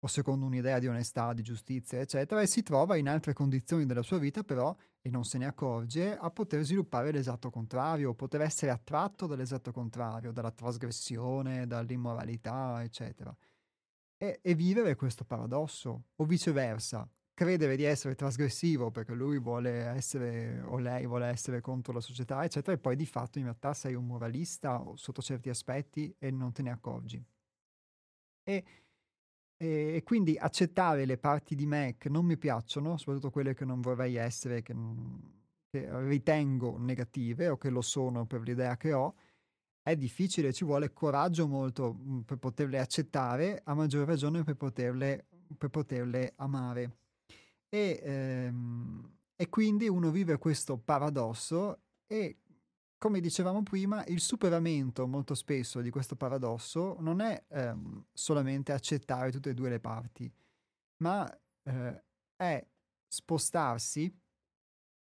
o 0.00 0.06
secondo 0.06 0.46
un'idea 0.46 0.78
di 0.78 0.88
onestà, 0.88 1.32
di 1.32 1.42
giustizia, 1.42 2.00
eccetera, 2.00 2.40
e 2.40 2.46
si 2.46 2.62
trova 2.62 2.96
in 2.96 3.08
altre 3.08 3.32
condizioni 3.32 3.86
della 3.86 4.02
sua 4.02 4.18
vita 4.18 4.42
però, 4.42 4.74
e 5.00 5.10
non 5.10 5.24
se 5.24 5.38
ne 5.38 5.46
accorge, 5.46 6.16
a 6.16 6.30
poter 6.30 6.62
sviluppare 6.64 7.10
l'esatto 7.10 7.50
contrario, 7.50 8.14
poter 8.14 8.42
essere 8.42 8.70
attratto 8.70 9.26
dall'esatto 9.26 9.72
contrario, 9.72 10.32
dalla 10.32 10.50
trasgressione, 10.50 11.66
dall'immoralità, 11.66 12.82
eccetera. 12.82 13.34
E, 14.16 14.40
e 14.42 14.54
vivere 14.54 14.96
questo 14.96 15.24
paradosso, 15.24 16.04
o 16.16 16.24
viceversa, 16.24 17.08
credere 17.40 17.74
di 17.74 17.84
essere 17.84 18.14
trasgressivo 18.14 18.90
perché 18.90 19.14
lui 19.14 19.38
vuole 19.38 19.70
essere 19.70 20.60
o 20.60 20.76
lei 20.76 21.06
vuole 21.06 21.26
essere 21.26 21.62
contro 21.62 21.94
la 21.94 22.00
società, 22.02 22.44
eccetera, 22.44 22.76
e 22.76 22.78
poi 22.78 22.96
di 22.96 23.06
fatto 23.06 23.38
in 23.38 23.44
realtà 23.44 23.72
sei 23.72 23.94
un 23.94 24.04
moralista 24.04 24.84
sotto 24.96 25.22
certi 25.22 25.48
aspetti 25.48 26.14
e 26.18 26.30
non 26.30 26.52
te 26.52 26.60
ne 26.60 26.70
accorgi. 26.70 27.24
E, 28.42 28.64
e, 29.56 29.94
e 29.96 30.02
quindi 30.02 30.36
accettare 30.36 31.06
le 31.06 31.16
parti 31.16 31.54
di 31.54 31.64
me 31.66 31.96
che 31.98 32.10
non 32.10 32.26
mi 32.26 32.36
piacciono, 32.36 32.98
soprattutto 32.98 33.30
quelle 33.30 33.54
che 33.54 33.64
non 33.64 33.80
vorrei 33.80 34.16
essere, 34.16 34.60
che, 34.60 34.74
che 35.70 35.88
ritengo 36.08 36.76
negative 36.78 37.48
o 37.48 37.56
che 37.56 37.70
lo 37.70 37.80
sono 37.80 38.26
per 38.26 38.42
l'idea 38.42 38.76
che 38.76 38.92
ho, 38.92 39.14
è 39.82 39.96
difficile, 39.96 40.52
ci 40.52 40.64
vuole 40.64 40.92
coraggio 40.92 41.48
molto 41.48 41.94
mh, 41.94 42.20
per 42.22 42.36
poterle 42.38 42.78
accettare, 42.78 43.62
a 43.64 43.74
maggior 43.74 44.06
ragione 44.06 44.44
per 44.44 44.56
poterle, 44.56 45.26
per 45.56 45.70
poterle 45.70 46.34
amare. 46.36 46.99
E, 47.72 48.00
ehm, 48.02 49.18
e 49.36 49.48
quindi 49.48 49.88
uno 49.88 50.10
vive 50.10 50.36
questo 50.38 50.76
paradosso 50.76 51.84
e, 52.06 52.40
come 52.98 53.20
dicevamo 53.20 53.62
prima, 53.62 54.04
il 54.06 54.20
superamento 54.20 55.06
molto 55.06 55.34
spesso 55.34 55.80
di 55.80 55.88
questo 55.88 56.16
paradosso 56.16 56.96
non 57.00 57.20
è 57.20 57.42
ehm, 57.48 58.06
solamente 58.12 58.72
accettare 58.72 59.30
tutte 59.30 59.50
e 59.50 59.54
due 59.54 59.70
le 59.70 59.80
parti, 59.80 60.30
ma 61.02 61.26
eh, 61.62 62.04
è 62.36 62.66
spostarsi 63.08 64.12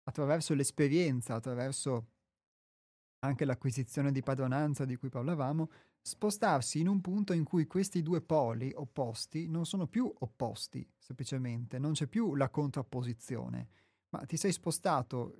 attraverso 0.04 0.54
l'esperienza, 0.54 1.36
attraverso 1.36 2.12
anche 3.26 3.45
l'acquisizione 3.45 4.12
di 4.12 4.22
padronanza 4.22 4.86
di 4.86 4.95
cui 4.95 5.10
parlavamo, 5.10 5.70
spostarsi 6.06 6.82
in 6.82 6.89
un 6.89 6.99
punto 6.99 7.32
in 7.32 7.45
cui 7.45 7.66
questi 7.66 8.01
due 8.01 8.22
poli 8.22 8.70
opposti 8.76 9.47
non 9.47 9.66
sono 9.66 9.88
più 9.88 10.14
opposti, 10.20 10.86
semplicemente, 10.97 11.80
non 11.80 11.93
c'è 11.93 12.08
più 12.08 12.36
la 12.36 12.49
contrapposizione, 12.49 13.68
ma 14.10 14.20
ti 14.26 14.36
sei 14.36 14.51
spostato 14.51 15.38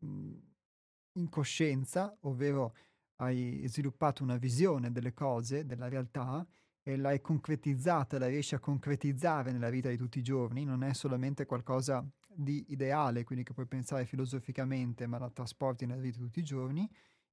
in 0.00 1.28
coscienza, 1.28 2.16
ovvero 2.22 2.74
hai 3.16 3.62
sviluppato 3.66 4.22
una 4.22 4.38
visione 4.38 4.90
delle 4.90 5.12
cose, 5.12 5.66
della 5.66 5.88
realtà, 5.88 6.46
e 6.82 6.96
l'hai 6.96 7.20
concretizzata, 7.20 8.18
la 8.18 8.28
riesci 8.28 8.54
a 8.54 8.60
concretizzare 8.60 9.52
nella 9.52 9.70
vita 9.70 9.90
di 9.90 9.96
tutti 9.96 10.18
i 10.18 10.22
giorni, 10.22 10.64
non 10.64 10.82
è 10.82 10.94
solamente 10.94 11.44
qualcosa 11.44 12.06
di 12.26 12.64
ideale, 12.68 13.24
quindi 13.24 13.44
che 13.44 13.52
puoi 13.52 13.66
pensare 13.66 14.06
filosoficamente, 14.06 15.06
ma 15.06 15.18
la 15.18 15.30
trasporti 15.30 15.84
nella 15.84 16.00
vita 16.00 16.18
di 16.18 16.24
tutti 16.24 16.38
i 16.38 16.44
giorni, 16.44 16.88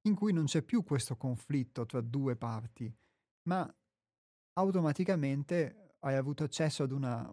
in 0.06 0.14
cui 0.14 0.32
non 0.32 0.44
c'è 0.44 0.62
più 0.62 0.82
questo 0.82 1.16
conflitto 1.16 1.86
tra 1.86 2.00
due 2.00 2.36
parti, 2.36 2.92
ma 3.48 3.72
automaticamente 4.54 5.96
hai 6.00 6.14
avuto 6.16 6.44
accesso 6.44 6.82
ad 6.82 6.92
una 6.92 7.32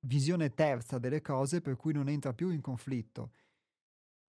visione 0.00 0.54
terza 0.54 0.98
delle 0.98 1.20
cose 1.20 1.60
per 1.60 1.76
cui 1.76 1.92
non 1.92 2.08
entra 2.08 2.32
più 2.32 2.50
in 2.50 2.60
conflitto. 2.60 3.32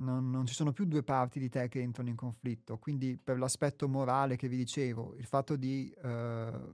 Non, 0.02 0.30
non, 0.30 0.48
ci 0.48 0.54
sono 0.54 0.74
più 0.74 0.86
due 0.86 1.04
parti 1.04 1.40
di 1.40 1.50
te 1.50 1.68
che 1.68 1.80
entrano 1.80 2.10
in 2.10 2.16
conflitto. 2.16 2.80
Quindi 2.80 3.18
per 3.18 3.38
l'aspetto 3.38 3.88
morale 3.88 4.36
che 4.36 4.48
vi 4.48 4.58
dicevo, 4.58 5.16
il 5.16 5.26
fatto 5.26 5.56
di 5.56 5.92
eh, 5.92 6.74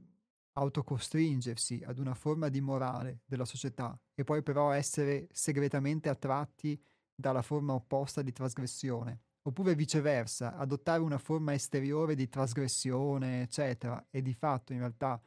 autocostringersi 0.53 1.83
ad 1.85 1.99
una 1.99 2.13
forma 2.13 2.49
di 2.49 2.61
morale 2.61 3.21
della 3.25 3.45
società 3.45 3.99
e 4.13 4.23
poi 4.23 4.41
però 4.43 4.71
essere 4.71 5.27
segretamente 5.31 6.09
attratti 6.09 6.81
dalla 7.13 7.41
forma 7.41 7.73
opposta 7.73 8.21
di 8.21 8.31
trasgressione 8.31 9.26
oppure 9.47 9.75
viceversa, 9.75 10.57
adottare 10.57 11.01
una 11.01 11.17
forma 11.17 11.53
esteriore 11.53 12.15
di 12.15 12.27
trasgressione, 12.27 13.41
eccetera, 13.43 14.05
e 14.09 14.21
di 14.21 14.33
fatto 14.33 14.73
in 14.73 14.79
realtà 14.79 15.19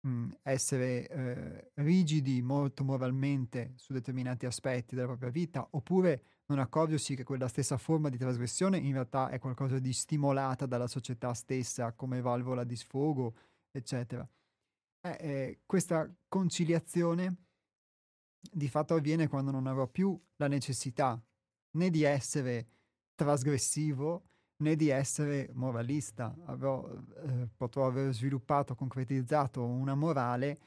mh, 0.00 0.08
mhmm, 0.08 0.36
essere 0.42 1.08
eh, 1.08 1.70
rigidi 1.74 2.40
molto 2.40 2.84
moralmente 2.84 3.74
su 3.76 3.92
determinati 3.92 4.46
aspetti 4.46 4.94
della 4.94 5.08
propria 5.08 5.28
vita, 5.28 5.66
oppure 5.72 6.22
non 6.46 6.58
accorgersi 6.58 7.14
che 7.14 7.24
quella 7.24 7.48
stessa 7.48 7.76
forma 7.76 8.08
di 8.08 8.16
trasgressione 8.16 8.78
in 8.78 8.92
realtà 8.92 9.28
è 9.28 9.38
qualcosa 9.38 9.78
di 9.78 9.92
stimolata 9.92 10.64
dalla 10.64 10.86
società 10.86 11.34
stessa 11.34 11.92
come 11.92 12.22
valvola 12.22 12.64
di 12.64 12.76
sfogo, 12.76 13.34
eccetera. 13.70 14.26
Eh, 15.02 15.16
eh, 15.20 15.60
questa 15.66 16.10
conciliazione 16.28 17.36
di 18.40 18.68
fatto 18.68 18.94
avviene 18.94 19.28
quando 19.28 19.50
non 19.50 19.66
avrò 19.66 19.86
più 19.86 20.18
la 20.36 20.48
necessità 20.48 21.22
né 21.72 21.90
di 21.90 22.02
essere 22.04 22.77
trasgressivo 23.18 24.22
né 24.62 24.76
di 24.76 24.88
essere 24.90 25.50
moralista. 25.54 26.34
Avrò, 26.46 26.88
eh, 26.88 27.48
potrò 27.56 27.86
aver 27.86 28.12
sviluppato, 28.14 28.76
concretizzato 28.76 29.64
una 29.64 29.96
morale 29.96 30.58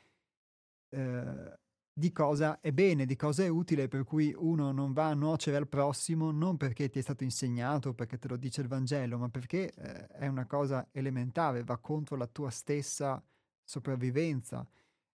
eh, 0.90 1.60
di 1.94 2.12
cosa 2.12 2.60
è 2.60 2.72
bene, 2.74 3.06
di 3.06 3.16
cosa 3.16 3.44
è 3.44 3.48
utile, 3.48 3.88
per 3.88 4.04
cui 4.04 4.34
uno 4.38 4.72
non 4.72 4.92
va 4.92 5.08
a 5.08 5.14
nuocere 5.14 5.56
al 5.56 5.68
prossimo 5.68 6.32
non 6.32 6.58
perché 6.58 6.90
ti 6.90 7.00
è 7.00 7.02
stato 7.02 7.24
insegnato, 7.24 7.94
perché 7.94 8.18
te 8.18 8.28
lo 8.28 8.36
dice 8.36 8.62
il 8.62 8.68
Vangelo, 8.68 9.18
ma 9.18 9.30
perché 9.30 9.72
eh, 9.74 10.08
è 10.08 10.28
una 10.28 10.46
cosa 10.46 10.88
elementare, 10.92 11.64
va 11.64 11.78
contro 11.78 12.18
la 12.18 12.28
tua 12.28 12.50
stessa 12.50 13.24
sopravvivenza 13.64 14.68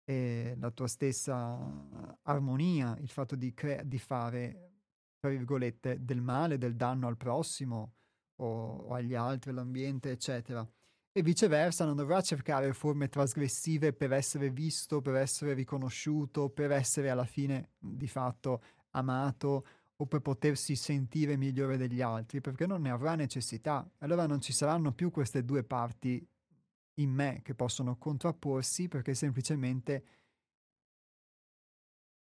e 0.04 0.54
la 0.58 0.70
tua 0.70 0.86
stessa 0.86 2.18
armonia, 2.22 2.96
il 3.00 3.08
fatto 3.08 3.34
di, 3.34 3.52
cre- 3.54 3.82
di 3.84 3.98
fare, 3.98 4.73
tra 5.24 5.32
virgolette, 5.32 6.04
del 6.04 6.20
male, 6.20 6.58
del 6.58 6.76
danno 6.76 7.06
al 7.06 7.16
prossimo 7.16 7.94
o, 8.36 8.76
o 8.88 8.92
agli 8.92 9.14
altri, 9.14 9.50
all'ambiente, 9.50 10.10
eccetera 10.10 10.68
e 11.16 11.22
viceversa 11.22 11.84
non 11.84 11.94
dovrà 11.94 12.20
cercare 12.20 12.72
forme 12.72 13.08
trasgressive 13.08 13.92
per 13.92 14.12
essere 14.12 14.50
visto, 14.50 15.00
per 15.00 15.14
essere 15.14 15.54
riconosciuto, 15.54 16.48
per 16.48 16.72
essere 16.72 17.08
alla 17.08 17.24
fine 17.24 17.70
di 17.78 18.08
fatto 18.08 18.60
amato 18.90 19.66
o 19.94 20.06
per 20.06 20.20
potersi 20.20 20.74
sentire 20.74 21.36
migliore 21.36 21.76
degli 21.76 22.00
altri, 22.00 22.40
perché 22.40 22.66
non 22.66 22.82
ne 22.82 22.90
avrà 22.90 23.14
necessità. 23.14 23.88
Allora 23.98 24.26
non 24.26 24.40
ci 24.40 24.52
saranno 24.52 24.92
più 24.92 25.12
queste 25.12 25.44
due 25.44 25.62
parti 25.62 26.26
in 26.94 27.10
me 27.12 27.42
che 27.44 27.54
possono 27.54 27.96
contrapporsi 27.96 28.88
perché 28.88 29.14
semplicemente 29.14 30.04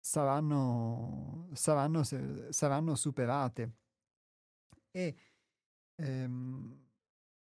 saranno, 0.03 1.47
saranno, 1.53 2.01
saranno 2.49 2.95
superate. 2.95 3.71
E 4.91 5.15
ehm, 5.95 6.77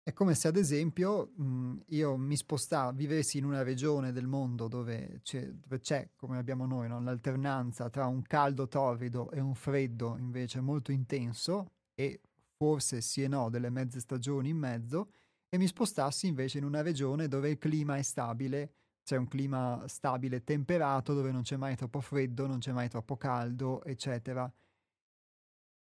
è 0.03 0.13
come 0.13 0.35
se 0.35 0.49
ad 0.49 0.57
esempio 0.57 1.31
mh, 1.35 1.85
io 1.87 2.15
mi 2.15 2.35
spostassi, 2.37 2.95
vivessi 2.95 3.37
in 3.39 3.45
una 3.45 3.63
regione 3.63 4.11
del 4.11 4.27
mondo 4.27 4.67
dove 4.67 5.21
c'è, 5.23 5.49
dove 5.49 5.79
c'è 5.79 6.11
come 6.15 6.37
abbiamo 6.37 6.67
noi, 6.67 6.87
no? 6.87 7.01
l'alternanza 7.01 7.89
tra 7.89 8.05
un 8.05 8.21
caldo 8.21 8.67
torrido 8.67 9.31
e 9.31 9.39
un 9.39 9.55
freddo 9.55 10.15
invece 10.17 10.61
molto 10.61 10.91
intenso 10.91 11.71
e 11.95 12.21
forse 12.55 13.01
sì 13.01 13.23
e 13.23 13.27
no 13.27 13.49
delle 13.49 13.71
mezze 13.71 13.99
stagioni 13.99 14.49
in 14.49 14.57
mezzo 14.57 15.11
e 15.49 15.57
mi 15.57 15.65
spostassi 15.67 16.27
invece 16.27 16.59
in 16.59 16.65
una 16.65 16.83
regione 16.83 17.27
dove 17.27 17.49
il 17.49 17.57
clima 17.57 17.97
è 17.97 18.03
stabile, 18.03 18.73
c'è 19.03 19.17
un 19.17 19.27
clima 19.27 19.83
stabile 19.87 20.43
temperato 20.43 21.13
dove 21.13 21.31
non 21.31 21.41
c'è 21.43 21.57
mai 21.57 21.75
troppo 21.75 21.99
freddo, 21.99 22.47
non 22.47 22.59
c'è 22.59 22.71
mai 22.71 22.89
troppo 22.89 23.17
caldo, 23.17 23.83
eccetera 23.83 24.51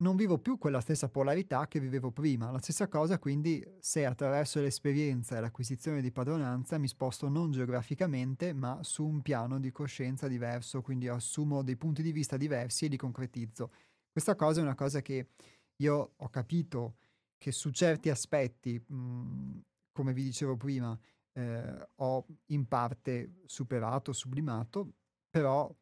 non 0.01 0.15
vivo 0.15 0.37
più 0.37 0.57
quella 0.57 0.79
stessa 0.79 1.09
polarità 1.09 1.67
che 1.67 1.79
vivevo 1.79 2.11
prima. 2.11 2.51
La 2.51 2.59
stessa 2.59 2.87
cosa 2.87 3.19
quindi 3.19 3.63
se 3.79 4.05
attraverso 4.05 4.61
l'esperienza 4.61 5.37
e 5.37 5.41
l'acquisizione 5.41 6.01
di 6.01 6.11
padronanza 6.11 6.77
mi 6.77 6.87
sposto 6.87 7.27
non 7.27 7.51
geograficamente 7.51 8.53
ma 8.53 8.79
su 8.81 9.05
un 9.05 9.21
piano 9.21 9.59
di 9.59 9.71
coscienza 9.71 10.27
diverso, 10.27 10.81
quindi 10.81 11.07
assumo 11.07 11.63
dei 11.63 11.75
punti 11.75 12.01
di 12.01 12.11
vista 12.11 12.37
diversi 12.37 12.85
e 12.85 12.87
li 12.89 12.97
concretizzo. 12.97 13.71
Questa 14.11 14.35
cosa 14.35 14.61
è 14.61 14.63
una 14.63 14.75
cosa 14.75 15.01
che 15.01 15.29
io 15.77 16.13
ho 16.15 16.29
capito 16.29 16.95
che 17.37 17.51
su 17.51 17.69
certi 17.71 18.09
aspetti, 18.09 18.81
mh, 18.85 18.95
mhmm, 18.95 19.61
come 19.91 20.13
vi 20.13 20.23
dicevo 20.23 20.55
prima, 20.55 20.97
eh, 21.39 21.89
ho 21.95 22.25
in 22.47 22.67
parte 22.67 23.41
superato, 23.45 24.11
sublimato, 24.11 24.95
però 25.29 25.73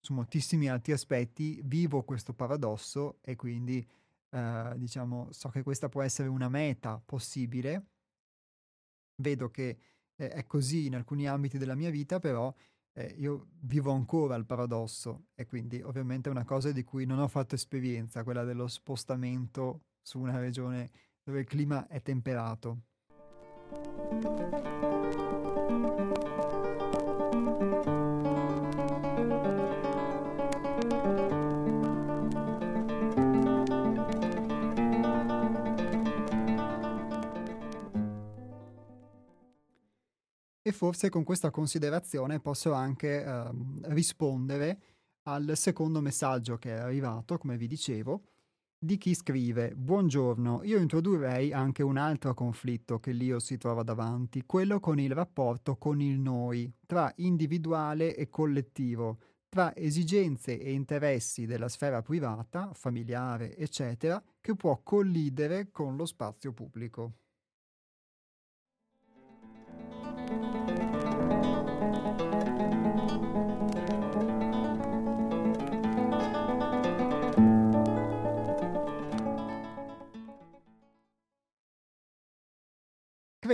su 0.00 0.12
moltissimi 0.12 0.68
altri 0.68 0.92
aspetti 0.92 1.60
vivo 1.64 2.02
questo 2.02 2.34
paradosso 2.34 3.18
e 3.22 3.36
quindi 3.36 3.86
eh, 4.30 4.72
diciamo 4.76 5.28
so 5.30 5.48
che 5.48 5.62
questa 5.62 5.88
può 5.88 6.02
essere 6.02 6.28
una 6.28 6.48
meta 6.48 7.00
possibile. 7.04 7.86
Vedo 9.16 9.50
che 9.50 9.78
eh, 10.16 10.28
è 10.30 10.46
così 10.46 10.86
in 10.86 10.96
alcuni 10.96 11.28
ambiti 11.28 11.58
della 11.58 11.76
mia 11.76 11.90
vita, 11.90 12.18
però 12.18 12.52
eh, 12.94 13.14
io 13.18 13.50
vivo 13.60 13.92
ancora 13.92 14.34
il 14.34 14.46
paradosso 14.46 15.26
e 15.34 15.46
quindi 15.46 15.80
ovviamente 15.80 16.28
è 16.28 16.32
una 16.32 16.44
cosa 16.44 16.72
di 16.72 16.82
cui 16.82 17.06
non 17.06 17.20
ho 17.20 17.28
fatto 17.28 17.54
esperienza, 17.54 18.24
quella 18.24 18.44
dello 18.44 18.66
spostamento 18.66 19.84
su 20.02 20.18
una 20.18 20.38
regione 20.38 20.90
dove 21.22 21.40
il 21.40 21.46
clima 21.46 21.86
è 21.86 22.02
temperato. 22.02 22.82
E 40.66 40.72
forse 40.72 41.10
con 41.10 41.24
questa 41.24 41.50
considerazione 41.50 42.40
posso 42.40 42.72
anche 42.72 43.22
eh, 43.22 43.50
rispondere 43.82 44.78
al 45.24 45.52
secondo 45.56 46.00
messaggio 46.00 46.56
che 46.56 46.74
è 46.74 46.78
arrivato, 46.78 47.36
come 47.36 47.58
vi 47.58 47.66
dicevo, 47.66 48.22
di 48.84 48.98
chi 48.98 49.14
scrive 49.14 49.74
Buongiorno, 49.74 50.60
io 50.62 50.78
introdurrei 50.78 51.54
anche 51.54 51.82
un 51.82 51.96
altro 51.96 52.34
conflitto 52.34 53.00
che 53.00 53.12
l'io 53.12 53.38
si 53.38 53.56
trova 53.56 53.82
davanti, 53.82 54.42
quello 54.44 54.78
con 54.78 55.00
il 55.00 55.10
rapporto 55.12 55.76
con 55.76 56.02
il 56.02 56.18
noi, 56.18 56.70
tra 56.84 57.10
individuale 57.16 58.14
e 58.14 58.28
collettivo, 58.28 59.20
tra 59.48 59.74
esigenze 59.74 60.60
e 60.60 60.72
interessi 60.72 61.46
della 61.46 61.68
sfera 61.68 62.02
privata, 62.02 62.72
familiare, 62.74 63.56
eccetera, 63.56 64.22
che 64.38 64.54
può 64.54 64.78
collidere 64.82 65.70
con 65.70 65.96
lo 65.96 66.04
spazio 66.04 66.52
pubblico. 66.52 67.12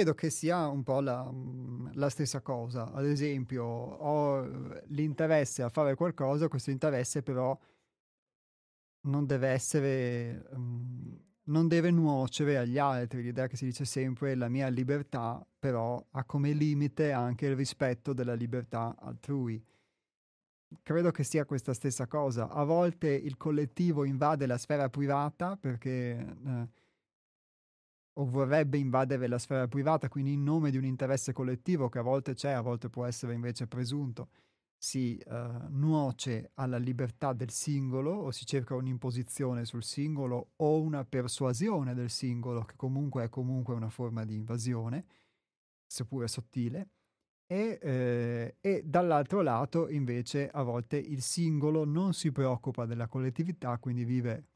Credo 0.00 0.14
che 0.14 0.30
sia 0.30 0.66
un 0.66 0.82
po' 0.82 1.00
la, 1.00 1.30
mhmm, 1.30 1.90
la 1.96 2.08
stessa 2.08 2.40
cosa. 2.40 2.90
Ad 2.90 3.04
esempio, 3.04 3.64
ho 3.64 4.40
l'interesse 4.86 5.62
a 5.62 5.68
fare 5.68 5.94
qualcosa, 5.94 6.48
questo 6.48 6.70
interesse 6.70 7.22
però 7.22 7.54
non 9.02 9.26
deve 9.26 9.48
essere, 9.48 10.48
mhmm, 10.54 11.18
non 11.48 11.68
deve 11.68 11.90
nuocere 11.90 12.56
agli 12.56 12.78
altri. 12.78 13.20
L'idea 13.20 13.46
che 13.46 13.56
si 13.56 13.66
dice 13.66 13.84
sempre 13.84 14.34
la 14.36 14.48
mia 14.48 14.68
libertà, 14.68 15.46
però 15.58 16.02
ha 16.12 16.24
come 16.24 16.52
limite 16.52 17.12
anche 17.12 17.44
il 17.44 17.54
rispetto 17.54 18.14
della 18.14 18.32
libertà 18.32 18.96
altrui. 18.98 19.62
Credo 20.82 21.10
che 21.10 21.24
sia 21.24 21.44
questa 21.44 21.74
stessa 21.74 22.06
cosa. 22.06 22.48
A 22.48 22.64
volte 22.64 23.08
il 23.08 23.36
collettivo 23.36 24.04
invade 24.04 24.46
la 24.46 24.56
sfera 24.56 24.88
privata 24.88 25.58
perché 25.58 26.36
eh, 26.42 26.68
o 28.14 28.24
vorrebbe 28.24 28.78
invadere 28.78 29.28
la 29.28 29.38
sfera 29.38 29.68
privata, 29.68 30.08
quindi 30.08 30.32
in 30.32 30.42
nome 30.42 30.70
di 30.70 30.76
un 30.76 30.84
interesse 30.84 31.32
collettivo 31.32 31.88
che 31.88 31.98
a 31.98 32.02
volte 32.02 32.34
c'è, 32.34 32.50
a 32.50 32.60
volte 32.60 32.88
può 32.88 33.04
essere 33.04 33.34
invece 33.34 33.66
presunto, 33.66 34.28
si 34.82 35.22
uh, 35.26 35.66
nuoce 35.68 36.52
alla 36.54 36.78
libertà 36.78 37.34
del 37.34 37.50
singolo 37.50 38.12
o 38.12 38.30
si 38.30 38.46
cerca 38.46 38.74
un'imposizione 38.74 39.66
sul 39.66 39.82
singolo 39.82 40.52
o 40.56 40.80
una 40.80 41.04
persuasione 41.04 41.94
del 41.94 42.08
singolo, 42.08 42.64
che 42.64 42.76
comunque 42.76 43.24
è 43.24 43.28
comunque 43.28 43.74
una 43.74 43.90
forma 43.90 44.24
di 44.24 44.34
invasione, 44.34 45.04
seppure 45.86 46.28
sottile. 46.28 46.88
E, 47.46 47.78
eh, 47.82 48.56
e, 48.60 48.82
dall'altro 48.84 49.42
lato 49.42 49.88
invece 49.90 50.48
a 50.48 50.62
volte 50.62 50.96
il 50.96 51.20
singolo 51.20 51.84
non 51.84 52.14
si 52.14 52.32
preoccupa 52.32 52.86
della 52.86 53.06
collettività, 53.08 53.76
quindi 53.78 54.04
vive 54.04 54.46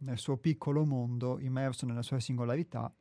nel 0.00 0.18
suo 0.18 0.36
piccolo 0.36 0.84
mondo, 0.84 1.38
immerso 1.38 1.86
nella 1.86 2.02
sua 2.02 2.20
singolarità 2.20 2.92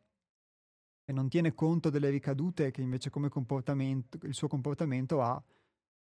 e 1.09 1.11
non 1.11 1.27
tiene 1.27 1.55
conto 1.55 1.89
delle 1.89 2.11
ricadute 2.11 2.69
che 2.69 2.81
invece 2.81 3.09
il 3.11 4.33
suo 4.35 4.47
comportamento 4.47 5.23
ha 5.23 5.43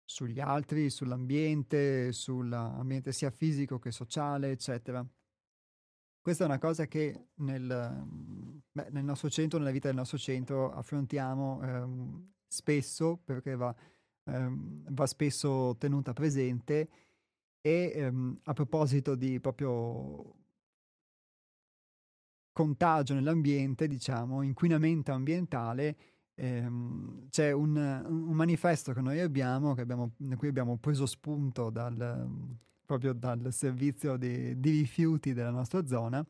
sugli 0.05 0.39
altri, 0.39 0.89
sull'ambiente, 0.89 2.13
sull'ambiente 2.13 3.11
sia 3.11 3.29
fisico 3.29 3.79
che 3.79 3.91
sociale, 3.91 4.51
eccetera. 4.51 5.05
Questa 6.21 6.45
è 6.45 6.47
una 6.47 6.57
cosa 6.57 6.85
che 6.85 7.31
nel, 7.39 8.07
beh, 8.71 8.91
nel 8.91 9.03
nostro 9.03 9.29
centro, 9.29 9.59
nella 9.59 9.71
vita 9.71 9.87
del 9.87 9.97
nostro 9.97 10.17
centro, 10.17 10.71
affrontiamo 10.71 11.61
ehm, 11.61 12.31
spesso 12.47 13.17
perché 13.25 13.57
va, 13.57 13.75
ehm, 14.23 14.85
va, 14.89 15.05
spesso 15.05 15.75
tenuta 15.77 16.13
presente 16.13 16.89
e 17.59 17.91
ehm, 17.93 18.39
a 18.43 18.53
proposito 18.53 19.15
di 19.15 19.37
proprio 19.41 20.42
contagio 22.53 23.13
nell'ambiente, 23.15 23.87
diciamo, 23.87 24.41
inquinamento 24.43 25.11
ambientale, 25.11 25.97
ehm, 26.35 27.27
c'è 27.29 27.51
un, 27.51 27.75
un, 27.75 28.35
manifesto 28.35 28.93
che 28.93 29.01
noi 29.01 29.19
abbiamo, 29.19 29.73
che 29.73 29.81
abbiamo, 29.81 30.11
da 30.15 30.35
cui 30.37 30.47
abbiamo 30.47 30.77
preso 30.77 31.05
spunto 31.05 31.69
dal, 31.69 32.27
proprio 32.85 33.13
dal 33.13 33.51
servizio 33.51 34.15
di, 34.15 34.59
di 34.59 34.69
rifiuti 34.69 35.33
della 35.33 35.49
nostra 35.49 35.85
zona, 35.85 36.25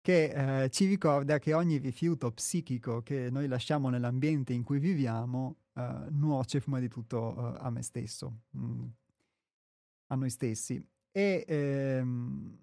che 0.00 0.62
eh, 0.64 0.70
ci 0.70 0.86
ricorda 0.86 1.38
che 1.38 1.52
ogni 1.52 1.76
rifiuto 1.76 2.32
psichico 2.32 3.02
che 3.02 3.28
noi 3.30 3.46
lasciamo 3.46 3.90
nell'ambiente 3.90 4.54
in 4.54 4.62
cui 4.64 4.78
viviamo 4.78 5.56
eh, 5.74 6.06
nuoce 6.10 6.60
prima 6.60 6.80
di 6.80 6.88
tutto 6.88 7.54
eh, 7.54 7.58
a 7.60 7.70
me 7.70 7.82
stesso, 7.82 8.40
mh, 8.50 8.64
mm, 8.64 8.84
a 10.06 10.14
noi 10.14 10.30
stessi. 10.30 10.82
E 11.12 11.44
ehm, 11.46 12.58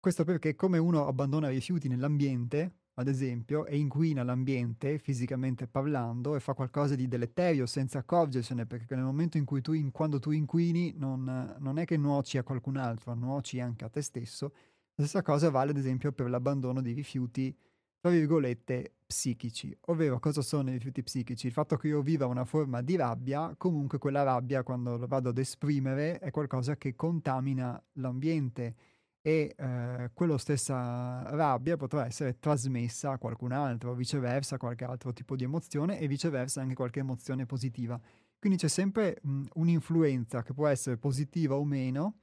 questo 0.00 0.24
perché 0.24 0.54
come 0.56 0.78
uno 0.78 1.06
abbandona 1.06 1.50
rifiuti 1.50 1.86
nell'ambiente, 1.86 2.72
ad 2.94 3.06
esempio, 3.06 3.66
e 3.66 3.76
inquina 3.76 4.22
l'ambiente 4.22 4.98
fisicamente 4.98 5.66
parlando 5.66 6.34
e 6.34 6.40
fa 6.40 6.54
qualcosa 6.54 6.94
di 6.94 7.06
deleterio 7.06 7.66
senza 7.66 7.98
accorgersene, 7.98 8.64
perché 8.64 8.94
nel 8.94 9.04
momento 9.04 9.36
in 9.36 9.44
cui 9.44 9.60
tu, 9.60 9.72
in, 9.72 9.90
quando 9.90 10.18
tu 10.18 10.30
inquini, 10.30 10.94
non, 10.96 11.54
non 11.58 11.78
è 11.78 11.84
che 11.84 11.98
nuoci 11.98 12.38
a 12.38 12.42
qualcun 12.42 12.78
altro, 12.78 13.14
nuoci 13.14 13.60
anche 13.60 13.84
a 13.84 13.90
te 13.90 14.00
stesso. 14.00 14.52
La 14.94 15.04
stessa 15.04 15.22
cosa 15.22 15.50
vale 15.50 15.70
ad 15.70 15.76
esempio 15.76 16.12
per 16.12 16.30
l'abbandono 16.30 16.80
di 16.80 16.92
rifiuti, 16.92 17.54
tra 18.00 18.10
virgolette, 18.10 18.94
psichici. 19.06 19.76
Ovvero, 19.86 20.18
cosa 20.18 20.40
sono 20.40 20.70
i 20.70 20.72
rifiuti 20.72 21.02
psichici? 21.02 21.46
Il 21.46 21.52
fatto 21.52 21.76
che 21.76 21.88
io 21.88 22.00
viva 22.00 22.24
una 22.24 22.46
forma 22.46 22.80
di 22.80 22.96
rabbia, 22.96 23.54
comunque 23.58 23.98
quella 23.98 24.22
rabbia, 24.22 24.62
quando 24.62 24.96
lo 24.96 25.06
vado 25.06 25.28
ad 25.28 25.36
esprimere, 25.36 26.18
è 26.18 26.30
qualcosa 26.30 26.78
che 26.78 26.94
contamina 26.96 27.82
l'ambiente 27.94 28.74
e 29.22 29.54
eh, 29.56 30.10
quella 30.14 30.38
stessa 30.38 31.22
rabbia 31.30 31.76
potrà 31.76 32.06
essere 32.06 32.38
trasmessa 32.38 33.12
a 33.12 33.18
qualcun 33.18 33.52
altro, 33.52 33.94
viceversa 33.94 34.56
qualche 34.56 34.84
altro 34.84 35.12
tipo 35.12 35.36
di 35.36 35.44
emozione 35.44 35.98
e 35.98 36.08
viceversa 36.08 36.62
anche 36.62 36.74
qualche 36.74 37.00
emozione 37.00 37.44
positiva. 37.46 38.00
Quindi 38.38 38.58
c'è 38.58 38.68
sempre 38.68 39.18
mh, 39.22 39.42
un'influenza 39.54 40.42
che 40.42 40.54
può 40.54 40.66
essere 40.66 40.96
positiva 40.96 41.56
o 41.56 41.64
meno 41.64 42.20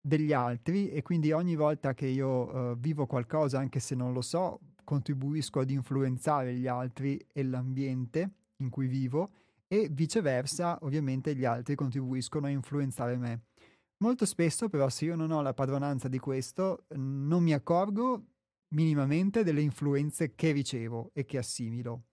degli 0.00 0.32
altri 0.32 0.90
e 0.90 1.02
quindi 1.02 1.30
ogni 1.30 1.54
volta 1.54 1.94
che 1.94 2.06
io 2.06 2.72
uh, 2.72 2.78
vivo 2.78 3.06
qualcosa, 3.06 3.58
anche 3.58 3.78
se 3.78 3.94
non 3.94 4.12
lo 4.12 4.22
so, 4.22 4.60
contribuisco 4.82 5.60
ad 5.60 5.70
influenzare 5.70 6.54
gli 6.54 6.66
altri 6.66 7.24
e 7.32 7.44
l'ambiente 7.44 8.30
in 8.56 8.70
cui 8.70 8.88
vivo 8.88 9.30
e 9.68 9.88
viceversa 9.88 10.78
ovviamente 10.82 11.36
gli 11.36 11.44
altri 11.44 11.76
contribuiscono 11.76 12.46
a 12.46 12.50
influenzare 12.50 13.16
me. 13.16 13.49
Molto 14.02 14.24
spesso 14.24 14.68
però 14.68 14.88
se 14.88 15.04
io 15.04 15.14
non 15.14 15.30
ho 15.30 15.42
la 15.42 15.52
padronanza 15.52 16.08
di 16.08 16.18
questo 16.18 16.86
non 16.94 17.42
mi 17.42 17.52
accorgo 17.52 18.24
minimamente 18.68 19.42
delle 19.44 19.60
influenze 19.60 20.34
che 20.34 20.52
ricevo 20.52 21.10
e 21.12 21.26
che 21.26 21.36
assimilo. 21.36 22.04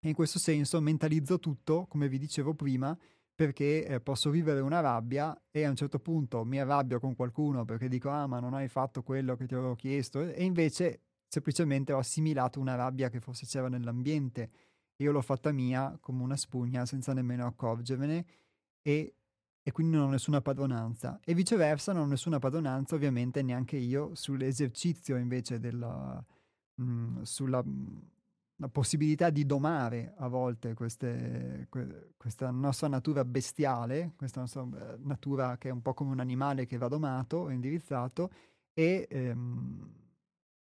E 0.00 0.08
in 0.08 0.14
questo 0.14 0.38
senso 0.38 0.80
mentalizzo 0.80 1.38
tutto, 1.38 1.86
come 1.86 2.08
vi 2.08 2.18
dicevo 2.18 2.54
prima, 2.54 2.96
perché 3.34 3.86
eh, 3.86 4.00
posso 4.00 4.30
vivere 4.30 4.60
una 4.60 4.80
rabbia 4.80 5.40
e 5.50 5.64
a 5.64 5.70
un 5.70 5.76
certo 5.76 5.98
punto 5.98 6.44
mi 6.44 6.60
arrabbio 6.60 6.98
con 6.98 7.14
qualcuno 7.14 7.64
perché 7.64 7.88
dico 7.88 8.08
ah 8.10 8.26
ma 8.26 8.40
non 8.40 8.52
hai 8.52 8.66
fatto 8.66 9.04
quello 9.04 9.36
che 9.36 9.46
ti 9.46 9.54
avevo 9.54 9.76
chiesto 9.76 10.20
e 10.20 10.42
invece 10.42 11.02
semplicemente 11.28 11.92
ho 11.92 11.98
assimilato 11.98 12.58
una 12.58 12.74
rabbia 12.74 13.08
che 13.10 13.20
forse 13.20 13.46
c'era 13.46 13.68
nell'ambiente 13.68 14.50
io 14.96 15.12
l'ho 15.12 15.22
fatta 15.22 15.52
mia 15.52 15.96
come 16.00 16.24
una 16.24 16.34
spugna 16.34 16.84
senza 16.84 17.12
nemmeno 17.12 17.46
accorgermene 17.46 18.26
e 18.82 19.14
e 19.68 19.72
quindi 19.72 19.96
non 19.96 20.06
ho 20.06 20.10
nessuna 20.10 20.40
padronanza. 20.40 21.20
E 21.22 21.34
viceversa 21.34 21.92
non 21.92 22.04
ho 22.04 22.06
nessuna 22.06 22.38
padronanza 22.38 22.94
ovviamente 22.94 23.42
neanche 23.42 23.76
io 23.76 24.14
sull'esercizio 24.14 25.16
invece 25.16 25.60
della... 25.60 26.24
Mh, 26.76 26.82
mm, 26.82 27.22
sulla 27.22 27.62
mh, 27.62 28.00
mm, 28.64 28.64
possibilità 28.72 29.28
di 29.28 29.44
domare 29.44 30.14
a 30.16 30.28
volte 30.28 30.72
queste, 30.72 31.66
que, 31.68 32.12
questa 32.16 32.50
nostra 32.50 32.88
natura 32.88 33.26
bestiale, 33.26 34.12
questa 34.16 34.40
nostra 34.40 34.62
eh, 34.62 34.96
natura 35.00 35.58
che 35.58 35.68
è 35.68 35.72
un 35.72 35.82
po' 35.82 35.92
come 35.92 36.12
un 36.12 36.20
animale 36.20 36.64
che 36.64 36.78
va 36.78 36.88
domato, 36.88 37.50
indirizzato, 37.50 38.30
e, 38.72 39.06
ehm, 39.10 39.92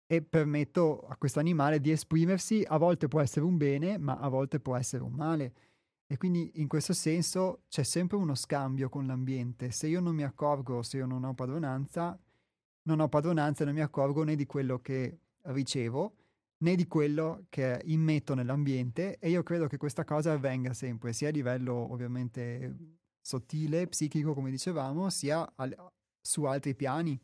e 0.06 0.22
permetto 0.22 1.00
a 1.08 1.16
questo 1.18 1.40
animale 1.40 1.82
di 1.82 1.90
esprimersi, 1.90 2.64
a 2.68 2.78
volte 2.78 3.08
può 3.08 3.22
essere 3.22 3.44
un 3.44 3.58
bene, 3.58 3.98
ma 3.98 4.20
a 4.20 4.28
volte 4.28 4.60
può 4.60 4.76
essere 4.76 5.02
un 5.02 5.14
male 5.14 5.54
e 6.06 6.18
quindi 6.18 6.52
in 6.56 6.68
questo 6.68 6.94
senso 6.94 7.64
c'è 7.70 7.84
sempre 7.84 8.18
uno 8.18 8.36
scambio 8.36 8.90
con 8.90 9.06
l'ambiente. 9.08 9.72
Se 9.72 9.88
io 9.88 10.00
non 10.00 10.16
mi 10.16 10.24
accorgo, 10.24 10.84
se 10.84 10.98
io 10.98 11.06
non 11.06 11.24
ho 11.24 11.34
padronanza, 11.34 12.20
non 12.84 13.00
ho 13.00 13.10
padronanza 13.10 13.64
e 13.64 13.66
non 13.66 13.76
mi 13.76 13.82
accorgo 13.82 14.24
né 14.24 14.36
di 14.36 14.46
quello 14.46 14.80
che 14.80 15.20
ricevo 15.44 16.16
né 16.64 16.76
di 16.76 16.88
quello 16.88 17.46
che 17.50 17.82
immetto 17.86 18.34
nell'ambiente 18.34 19.20
e 19.20 19.30
io 19.30 19.44
credo 19.44 19.68
che 19.68 19.78
questa 19.78 20.06
cosa 20.06 20.32
avvenga 20.32 20.74
sempre, 20.74 21.12
sia 21.12 21.28
a 21.28 21.32
livello 21.32 21.74
ovviamente 21.92 23.00
sottile, 23.20 23.88
psichico, 23.88 24.34
come 24.34 24.50
dicevamo, 24.50 25.10
sia 25.10 25.54
al, 25.56 25.76
su 26.22 26.44
altri 26.44 26.74
piani. 26.74 27.20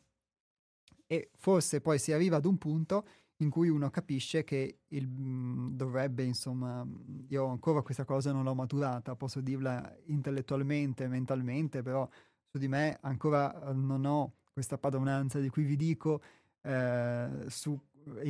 E 1.07 1.31
forse 1.37 1.81
poi 1.81 1.97
si 1.97 2.11
arriva 2.11 2.35
ad 2.37 2.45
un 2.45 2.57
punto 2.57 3.07
in 3.41 3.49
cui 3.49 3.69
uno 3.69 3.89
capisce 3.89 4.43
che 4.43 4.79
il, 4.87 5.07
mhmm, 5.07 5.75
dovrebbe, 5.75 6.23
insomma, 6.23 6.85
io 7.29 7.45
ancora 7.45 7.81
questa 7.81 8.05
cosa 8.05 8.31
non 8.31 8.43
l'ho 8.43 8.53
maturata, 8.53 9.15
posso 9.15 9.39
dirla 9.41 9.95
intellettualmente, 10.05 11.07
mentalmente, 11.07 11.81
però 11.81 12.07
su 12.47 12.57
di 12.57 12.67
me 12.67 12.97
ancora 13.01 13.71
non 13.73 14.05
ho 14.05 14.33
questa 14.51 14.77
padronanza 14.77 15.39
di 15.39 15.49
cui 15.49 15.63
vi 15.63 15.77
dico 15.77 16.21
eh, 16.61 17.45
sui 17.47 17.79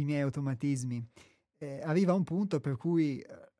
miei 0.03 0.21
automatismi. 0.21 1.03
Eh, 1.57 1.81
arriva 1.83 2.13
un 2.13 2.23
punto 2.23 2.59
per 2.59 2.77
cui 2.77 3.19
eh, 3.19 3.51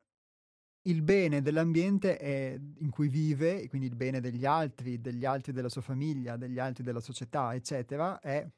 il 0.82 1.02
bene 1.02 1.42
dell'ambiente 1.42 2.60
in 2.78 2.90
cui 2.90 3.08
vive, 3.08 3.68
quindi 3.68 3.88
il 3.88 3.96
bene 3.96 4.20
degli 4.20 4.46
altri, 4.46 5.00
degli 5.00 5.24
altri 5.24 5.52
della 5.52 5.68
sua 5.68 5.82
famiglia, 5.82 6.36
degli 6.36 6.58
altri 6.58 6.84
della 6.84 7.00
società, 7.00 7.54
eccetera, 7.54 8.20
è 8.20 8.48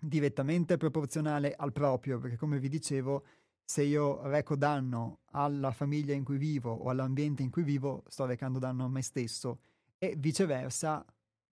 direttamente 0.00 0.76
proporzionale 0.76 1.54
al 1.54 1.72
proprio, 1.72 2.18
perché 2.18 2.36
come 2.36 2.58
vi 2.58 2.68
dicevo, 2.68 3.24
se 3.64 3.82
io 3.82 4.26
reco 4.26 4.56
danno 4.56 5.20
alla 5.32 5.70
famiglia 5.70 6.14
in 6.14 6.24
cui 6.24 6.38
vivo 6.38 6.72
o 6.72 6.88
all'ambiente 6.88 7.42
in 7.42 7.50
cui 7.50 7.62
vivo, 7.62 8.04
sto 8.08 8.24
recando 8.26 8.58
danno 8.58 8.84
a 8.84 8.88
me 8.88 9.02
stesso 9.02 9.60
e 9.98 10.14
viceversa, 10.16 11.04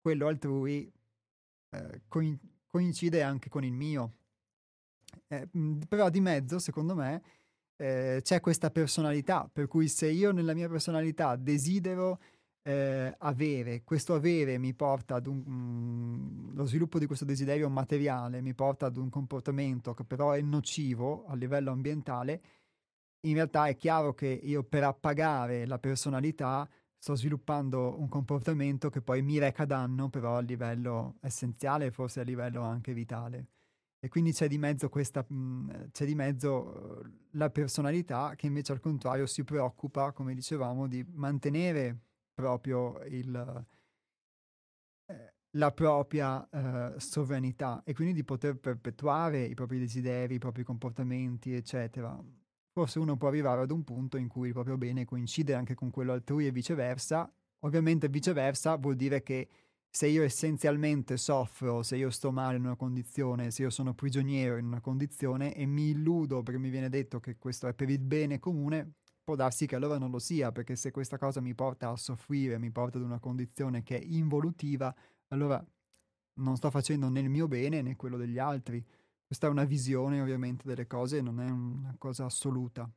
quello 0.01 0.29
altrui 0.29 0.93
eh, 1.71 2.03
coincide 2.69 3.23
anche 3.23 3.49
con 3.49 3.65
il 3.65 3.73
mio. 3.73 4.13
Eh, 5.27 5.49
però 5.89 6.11
di 6.11 6.21
mezzo, 6.21 6.59
secondo 6.59 6.95
me, 6.95 7.23
eh, 7.77 8.21
c'è 8.23 8.41
questa 8.41 8.71
personalità, 8.71 9.49
per 9.53 9.67
cui 9.67 9.89
se 9.89 10.09
io 10.09 10.31
nella 10.31 10.55
mia 10.55 10.69
personalità 10.69 11.37
desidero 11.37 12.21
eh, 12.67 13.15
avere, 13.19 13.85
questo 13.85 14.15
avere 14.15 14.57
mi 14.57 14.73
porta 14.73 15.17
ad 15.17 15.27
un, 15.27 15.45
mm, 15.47 16.55
lo 16.55 16.65
sviluppo 16.65 16.99
di 16.99 17.07
questo 17.07 17.27
desiderio 17.27 17.69
materiale 17.69 18.41
mi 18.41 18.55
porta 18.55 18.87
ad 18.87 18.97
un 18.97 19.11
comportamento 19.11 19.93
che 19.93 20.05
però 20.05 20.33
è 20.33 20.41
nocivo 20.41 21.27
a 21.27 21.35
livello 21.35 21.71
ambientale, 21.71 22.43
in 23.27 23.35
realtà 23.35 23.67
è 23.67 23.77
chiaro 23.77 24.15
che 24.15 24.29
io 24.29 24.63
per 24.65 24.85
appagare 24.85 25.67
la 25.67 25.79
personalità 25.79 26.69
sto 26.97 27.15
sviluppando 27.15 27.99
un 28.01 28.09
comportamento 28.09 28.89
che 28.89 29.03
poi 29.03 29.21
mi 29.21 29.39
reca 29.39 29.67
danno 29.67 30.09
però 30.09 30.37
a 30.37 30.41
livello 30.41 31.17
essenziale, 31.21 31.91
forse 31.91 32.21
a 32.21 32.25
livello 32.25 32.63
anche 32.63 32.95
vitale. 32.95 33.49
E 33.99 34.09
quindi 34.09 34.33
c'è 34.33 34.49
di 34.49 34.59
mezzo 34.59 34.89
questa, 34.89 35.25
mh, 35.27 35.35
mm, 35.35 35.71
c'è 35.93 36.07
di 36.07 36.15
mezzo 36.15 36.53
uh, 36.53 37.11
la 37.33 37.51
personalità 37.51 38.35
che 38.37 38.47
invece 38.47 38.73
al 38.73 38.81
contrario 38.81 39.27
si 39.27 39.45
preoccupa, 39.45 40.13
come 40.13 40.35
dicevamo, 40.35 40.87
di 40.87 41.05
mantenere 41.13 41.99
proprio 42.35 43.01
il, 43.05 43.67
eh, 45.07 45.35
la 45.57 45.73
propria 45.73 46.47
eh, 46.51 46.99
sovranità 46.99 47.83
e 47.85 47.95
quindi 47.95 48.13
di 48.13 48.25
poter 48.25 48.57
perpetuare 48.59 49.45
i 49.45 49.55
propri 49.55 49.79
desideri, 49.79 50.35
i 50.35 50.39
propri 50.39 50.65
comportamenti, 50.65 51.55
eccetera. 51.55 52.19
Forse 52.73 52.99
uno 52.99 53.17
può 53.17 53.29
arrivare 53.29 53.63
ad 53.63 53.71
un 53.71 53.85
punto 53.85 54.17
in 54.17 54.27
cui 54.27 54.49
il 54.49 54.53
proprio 54.53 54.77
bene 54.77 55.05
coincide 55.05 55.55
anche 55.55 55.75
con 55.75 55.91
quello 55.91 56.13
altrui 56.13 56.47
e 56.47 56.51
viceversa. 56.51 57.33
Ovviamente 57.61 58.09
viceversa 58.09 58.77
vuol 58.77 58.97
dire 58.97 59.23
che 59.23 59.49
se 59.89 60.09
io 60.09 60.25
essenzialmente 60.25 61.17
soffro, 61.17 61.85
se 61.85 61.97
io 61.97 62.11
sto 62.11 62.33
male 62.33 62.57
in 62.57 62.65
una 62.65 62.75
condizione, 62.75 63.53
se 63.53 63.63
io 63.63 63.71
sono 63.71 63.95
prigioniero 63.95 64.57
in 64.57 64.67
una 64.67 64.81
condizione 64.81 65.55
e 65.55 65.67
mi 65.67 65.91
illudo 65.91 66.43
perché 66.43 66.59
mi 66.59 66.69
viene 66.69 66.89
detto 66.89 67.21
che 67.21 67.37
questo 67.37 67.69
è 67.69 67.75
per 67.75 67.89
il 67.91 68.01
bene 68.01 68.41
comune, 68.41 68.95
può 69.25 69.35
darsi 69.35 69.67
che 69.67 69.75
allora 69.75 69.99
non 69.99 70.11
lo 70.11 70.19
sia, 70.19 70.53
perché 70.53 70.77
se 70.77 70.91
questa 70.91 71.17
cosa 71.19 71.41
mi 71.41 71.55
porta 71.55 71.89
a 71.89 71.97
soffrire, 71.97 72.59
mi 72.59 72.71
porta 72.71 72.99
ad 72.99 73.05
una 73.05 73.19
condizione 73.19 73.83
che 73.83 73.99
è 73.99 74.05
involutiva, 74.05 74.95
allora 75.29 75.65
non 76.35 76.57
sto 76.57 76.71
facendo 76.71 77.09
né 77.09 77.21
il 77.21 77.31
mio 77.31 77.49
bene 77.49 77.81
né 77.81 77.97
quello 77.97 78.17
degli 78.17 78.39
altri. 78.39 78.85
Questa 79.27 79.47
è 79.47 79.51
una 79.51 79.65
visione 79.65 80.21
ovviamente 80.21 80.67
delle 80.67 80.87
cose, 80.87 81.23
non 81.23 81.41
è 81.41 81.49
una 81.49 81.95
cosa 81.99 82.27
assoluta. 82.27 82.89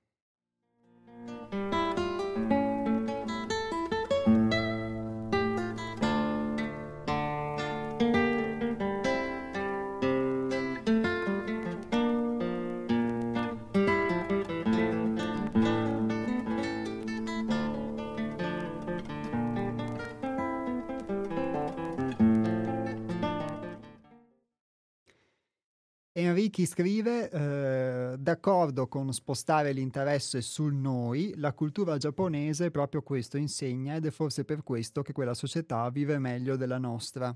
Enrichi 26.48 26.66
scrive, 26.66 27.30
eh, 27.30 28.18
d'accordo 28.18 28.88
con 28.88 29.12
spostare 29.12 29.74
l'interesse 29.74 30.40
sul 30.40 30.74
noi, 30.74 31.34
la 31.36 31.52
cultura 31.52 31.98
giapponese 31.98 32.72
proprio 32.72 33.02
questo 33.02 33.36
insegna 33.36 33.96
ed 33.96 34.06
è 34.06 34.12
forse 34.12 34.46
per 34.46 34.64
questo 34.64 35.02
che 35.02 35.12
quella 35.12 35.34
società 35.34 35.90
vive 35.90 36.18
meglio 36.20 36.56
della 36.56 36.78
nostra. 36.78 37.36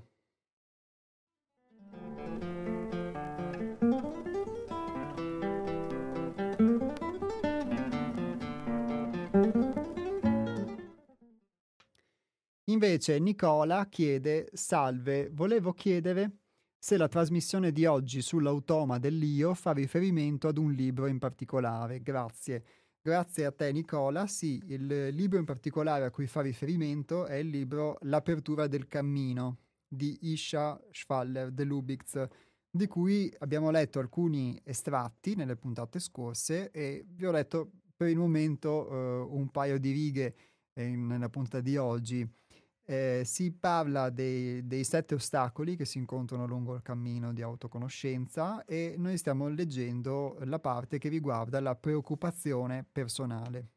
Invece 12.64 13.18
Nicola 13.18 13.86
chiede, 13.90 14.48
salve, 14.54 15.28
volevo 15.30 15.74
chiedere 15.74 16.38
se 16.84 16.96
la 16.96 17.06
trasmissione 17.06 17.70
di 17.70 17.86
oggi 17.86 18.20
sull'automa 18.20 18.98
dell'io 18.98 19.54
fa 19.54 19.70
riferimento 19.70 20.48
ad 20.48 20.58
un 20.58 20.72
libro 20.72 21.06
in 21.06 21.20
particolare. 21.20 22.02
Grazie. 22.02 22.64
Grazie 23.00 23.44
a 23.44 23.52
te 23.52 23.70
Nicola. 23.70 24.26
Sì, 24.26 24.60
il 24.66 25.10
libro 25.10 25.38
in 25.38 25.44
particolare 25.44 26.04
a 26.04 26.10
cui 26.10 26.26
fa 26.26 26.40
riferimento 26.40 27.26
è 27.26 27.36
il 27.36 27.50
libro 27.50 27.98
L'apertura 28.00 28.66
del 28.66 28.88
cammino 28.88 29.58
di 29.86 30.32
Isha 30.32 30.76
Schwaller 30.90 31.52
de 31.52 31.62
Lubitz, 31.62 32.26
di 32.68 32.88
cui 32.88 33.32
abbiamo 33.38 33.70
letto 33.70 34.00
alcuni 34.00 34.60
estratti 34.64 35.36
nelle 35.36 35.54
puntate 35.54 36.00
scorse 36.00 36.72
e 36.72 37.04
vi 37.06 37.26
ho 37.26 37.30
letto 37.30 37.70
per 37.96 38.08
il 38.08 38.18
momento 38.18 38.90
uh, 38.90 39.36
un 39.36 39.50
paio 39.52 39.78
di 39.78 39.92
righe 39.92 40.34
eh, 40.72 40.88
nella 40.88 41.28
puntata 41.28 41.60
di 41.60 41.76
oggi 41.76 42.28
eh, 42.84 43.22
si 43.24 43.52
parla 43.52 44.10
dei, 44.10 44.66
dei, 44.66 44.84
sette 44.84 45.14
ostacoli 45.14 45.76
che 45.76 45.84
si 45.84 45.98
incontrano 45.98 46.46
lungo 46.46 46.74
il 46.74 46.82
cammino 46.82 47.32
di 47.32 47.42
autoconoscenza 47.42 48.64
e 48.64 48.94
noi 48.98 49.16
stiamo 49.18 49.48
leggendo 49.48 50.36
la 50.44 50.58
parte 50.58 50.98
che 50.98 51.08
riguarda 51.08 51.60
la 51.60 51.74
preoccupazione 51.74 52.84
personale. 52.90 53.68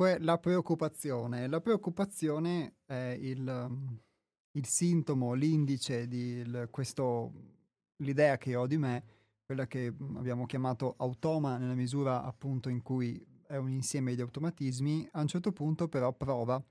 Dunque 0.00 0.18
la 0.20 0.38
preoccupazione. 0.38 1.46
La 1.46 1.60
preoccupazione 1.60 2.76
è 2.86 3.16
il, 3.20 3.98
il 4.52 4.66
sintomo, 4.66 5.34
l'indice 5.34 6.08
di 6.08 6.36
il, 6.36 6.68
questo, 6.70 7.32
l'idea 7.96 8.38
che 8.38 8.56
ho 8.56 8.66
di 8.66 8.78
me, 8.78 9.04
quella 9.44 9.66
che 9.66 9.92
abbiamo 10.14 10.46
chiamato 10.46 10.94
automa 10.96 11.58
nella 11.58 11.74
misura 11.74 12.22
appunto 12.22 12.70
in 12.70 12.82
cui 12.82 13.22
è 13.46 13.56
un 13.56 13.70
insieme 13.70 14.14
di 14.14 14.22
automatismi, 14.22 15.08
a 15.12 15.20
un 15.20 15.26
certo 15.26 15.52
punto 15.52 15.88
però 15.88 16.12
prova 16.12 16.62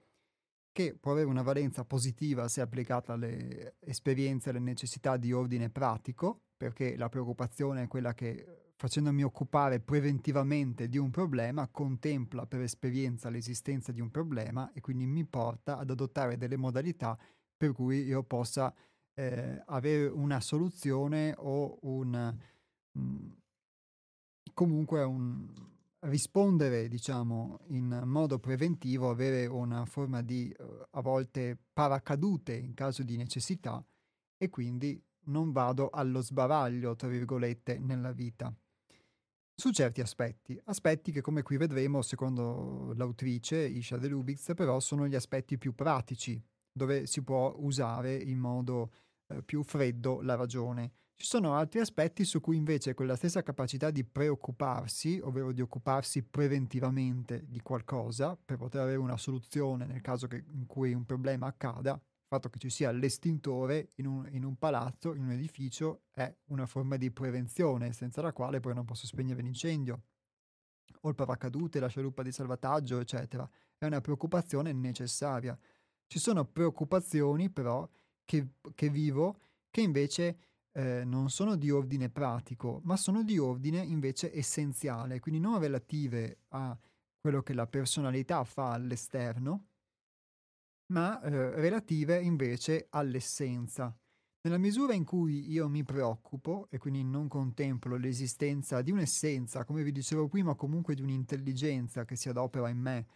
che 0.72 0.96
può 0.98 1.12
avere 1.12 1.28
una 1.28 1.42
valenza 1.42 1.84
positiva 1.84 2.48
se 2.48 2.62
applicata 2.62 3.14
alle 3.14 3.76
esperienze, 3.80 4.50
alle 4.50 4.60
necessità 4.60 5.18
di 5.18 5.34
ordine 5.34 5.70
pratico, 5.70 6.46
perché 6.56 6.96
la 6.96 7.10
preoccupazione 7.10 7.84
è 7.84 7.88
quella 7.88 8.14
che 8.14 8.69
facendomi 8.80 9.24
occupare 9.24 9.82
preventivamente 9.82 10.88
di 10.88 10.98
un 10.98 11.12
problema, 11.12 11.68
contempla 11.68 12.46
per 12.46 12.62
esperienza 12.62 13.30
l'esistenza 13.30 13.92
di 13.92 14.00
un 14.00 14.10
problema 14.10 14.72
e 14.72 14.80
quindi 14.80 15.06
mi 15.06 15.26
porta 15.26 15.78
ad 15.78 15.90
adottare 15.90 16.38
delle 16.38 16.56
modalità 16.56 17.20
per 17.58 17.74
cui 17.74 18.06
io 18.06 18.24
possa 18.24 18.74
eh, 19.16 19.62
avere 19.66 20.08
una 20.08 20.40
soluzione 20.40 21.36
o 21.38 21.78
un 21.82 22.34
mm, 22.98 23.30
comunque 24.54 25.04
un 25.04 25.46
rispondere 26.04 26.88
diciamo 26.88 27.60
in 27.72 28.04
modo 28.06 28.40
preventivo 28.40 29.10
avere 29.10 29.46
una 29.46 29.84
forma 29.84 30.22
di 30.22 30.56
uh, 30.58 30.86
a 30.92 31.02
volte 31.02 31.58
paracadute 31.74 32.56
in 32.56 32.74
caso 32.74 33.04
di 33.04 33.18
necessità 33.18 33.86
e 34.38 34.50
quindi 34.50 35.04
non 35.26 35.52
vado 35.52 35.90
allo 35.90 36.22
sbaraglio 36.22 36.96
tra 36.96 37.10
virgolette 37.10 37.78
nella 37.78 38.14
vita 38.14 38.56
su 39.60 39.72
certi 39.72 40.00
aspetti, 40.00 40.58
aspetti 40.66 41.12
che 41.12 41.20
come 41.20 41.42
qui 41.42 41.58
vedremo, 41.58 42.02
secondo 42.02 42.94
l'autrice 42.96 43.58
Isha 43.58 43.98
De 43.98 44.08
Lubitz, 44.08 44.54
però 44.56 44.80
sono 44.80 45.06
gli 45.06 45.16
aspetti 45.16 45.58
più 45.58 45.76
pratici, 45.76 46.42
dove 46.72 47.06
si 47.06 47.22
può 47.24 47.54
usare 47.58 48.16
in 48.16 48.38
modo 48.38 48.94
eh, 49.28 49.44
più 49.44 49.62
freddo 49.64 50.22
la 50.22 50.36
ragione. 50.36 50.94
Ci 51.14 51.26
sono 51.26 51.56
altri 51.56 51.82
aspetti 51.82 52.24
su 52.24 52.40
cui 52.40 52.56
invece 52.56 52.94
quella 52.94 53.18
stessa 53.18 53.44
capacità 53.44 53.92
di 53.92 54.06
preoccuparsi, 54.06 55.20
ovvero 55.22 55.52
di 55.52 55.60
occuparsi 55.60 56.24
preventivamente 56.24 57.44
di 57.46 57.60
qualcosa 57.60 58.38
per 58.38 58.56
poter 58.56 58.80
avere 58.80 58.98
una 58.98 59.18
soluzione 59.18 59.86
nel 59.86 60.00
caso 60.00 60.28
che, 60.28 60.42
in 60.54 60.68
cui 60.68 60.94
un 60.94 61.06
problema 61.06 61.48
accada, 61.48 62.02
fatto 62.30 62.50
che 62.50 62.60
ci 62.60 62.70
sia 62.70 62.92
l'estintore 62.92 63.90
in 63.96 64.06
un, 64.06 64.28
in 64.32 64.46
un, 64.46 64.56
palazzo, 64.56 65.16
in 65.16 65.24
un 65.24 65.32
edificio, 65.32 66.04
è 66.12 66.32
una 66.46 66.68
forma 66.68 66.96
di 66.96 67.10
prevenzione, 67.10 67.92
senza 67.92 68.22
la 68.22 68.32
quale 68.32 68.60
poi 68.60 68.76
non 68.76 68.86
posso 68.86 69.08
spegnere 69.08 69.42
l'incendio. 69.42 70.04
O 71.02 71.10
il 71.10 71.16
paracadute, 71.16 71.80
la 71.80 71.88
scialuppa 71.88 72.22
di 72.22 72.32
salvataggio, 72.32 73.00
eccetera. 73.00 73.50
È 73.78 73.86
una 73.86 74.00
preoccupazione 74.00 74.72
necessaria. 74.74 75.58
Ci 76.06 76.20
sono 76.20 76.46
preoccupazioni, 76.46 77.50
però, 77.50 77.90
che, 78.26 78.50
che 78.76 78.90
vivo, 78.90 79.40
che 79.72 79.82
invece 79.82 80.38
eh, 80.74 81.04
non 81.04 81.32
sono 81.32 81.56
di 81.56 81.72
ordine 81.72 82.10
pratico, 82.10 82.80
ma 82.84 82.96
sono 82.96 83.24
di 83.24 83.40
ordine 83.40 83.80
invece 83.80 84.36
essenziale, 84.36 85.20
quindi 85.20 85.40
non 85.40 85.60
relative 85.60 86.42
a 86.50 86.78
quello 87.20 87.42
che 87.42 87.54
la 87.54 87.66
personalità 87.66 88.44
fa 88.44 88.72
all'esterno, 88.74 89.69
ma 90.92 91.22
eh, 91.22 91.30
relative 91.60 92.20
invece 92.22 92.88
all'essenza. 92.90 93.96
Nella 94.42 94.58
misura 94.58 94.94
in 94.94 95.04
cui 95.04 95.52
io 95.52 95.68
mi 95.68 95.84
preoccupo 95.84 96.68
e 96.70 96.78
quindi 96.78 97.04
non 97.04 97.28
contemplo 97.28 97.98
l'esistenza 97.98 98.82
di 98.82 98.92
un'essenza, 98.92 99.66
come 99.66 99.84
vi 99.84 99.92
dicevo 99.92 100.28
prima, 100.28 100.56
comunque 100.56 100.96
di 100.96 101.02
un'intelligenza 101.02 102.06
che 102.06 102.16
si 102.16 102.30
adopera 102.30 102.70
in 102.70 102.78
me, 102.78 103.08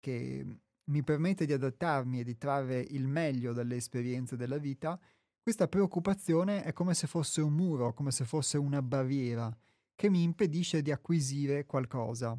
che 0.00 0.60
mi 0.84 1.02
permette 1.02 1.44
di 1.44 1.52
adattarmi 1.52 2.20
e 2.20 2.24
di 2.24 2.38
trarre 2.38 2.80
il 2.80 3.06
meglio 3.06 3.52
dalle 3.52 3.76
esperienze 3.76 4.36
della 4.36 4.58
vita, 4.58 4.98
questa 5.42 5.68
preoccupazione 5.68 6.62
è 6.62 6.72
come 6.72 6.94
se 6.94 7.06
fosse 7.06 7.40
un 7.42 7.52
muro, 7.52 7.92
come 7.92 8.10
se 8.10 8.24
fosse 8.24 8.56
una 8.56 8.80
barriera 8.80 9.54
che 9.94 10.08
mi 10.08 10.22
impedisce 10.22 10.80
di 10.82 10.90
acquisire 10.90 11.66
qualcosa 11.66 12.38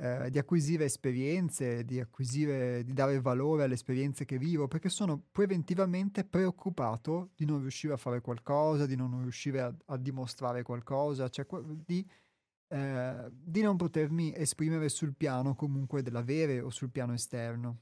eh, 0.00 0.30
di 0.30 0.38
acquisire 0.38 0.84
esperienze, 0.84 1.84
di 1.84 2.00
acquisire, 2.00 2.82
di 2.84 2.92
dare 2.92 3.20
valore 3.20 3.64
alle 3.64 3.74
esperienze 3.74 4.24
che 4.24 4.38
vivo, 4.38 4.66
perché 4.66 4.88
sono 4.88 5.22
preventivamente 5.30 6.24
preoccupato 6.24 7.30
di 7.36 7.44
non 7.44 7.60
riuscire 7.60 7.92
a 7.92 7.98
fare 7.98 8.20
qualcosa, 8.20 8.86
di 8.86 8.96
non 8.96 9.20
riuscire 9.20 9.60
a, 9.60 9.74
a 9.86 9.96
dimostrare 9.96 10.62
qualcosa, 10.62 11.28
cioè 11.28 11.46
di 11.84 12.04
eh, 12.72 13.28
di 13.32 13.62
non 13.62 13.76
potermi 13.76 14.32
esprimere 14.32 14.88
sul 14.88 15.14
piano 15.16 15.56
comunque 15.56 16.02
dell'avere 16.02 16.60
o 16.60 16.70
sul 16.70 16.90
piano 16.90 17.12
esterno. 17.14 17.78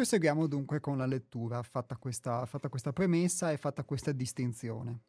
Proseguiamo 0.00 0.46
dunque 0.46 0.80
con 0.80 0.96
la 0.96 1.04
lettura, 1.04 1.62
fatta 1.62 1.98
questa, 1.98 2.46
fatta 2.46 2.70
questa 2.70 2.90
premessa 2.90 3.52
e 3.52 3.58
fatta 3.58 3.84
questa 3.84 4.12
distinzione. 4.12 5.02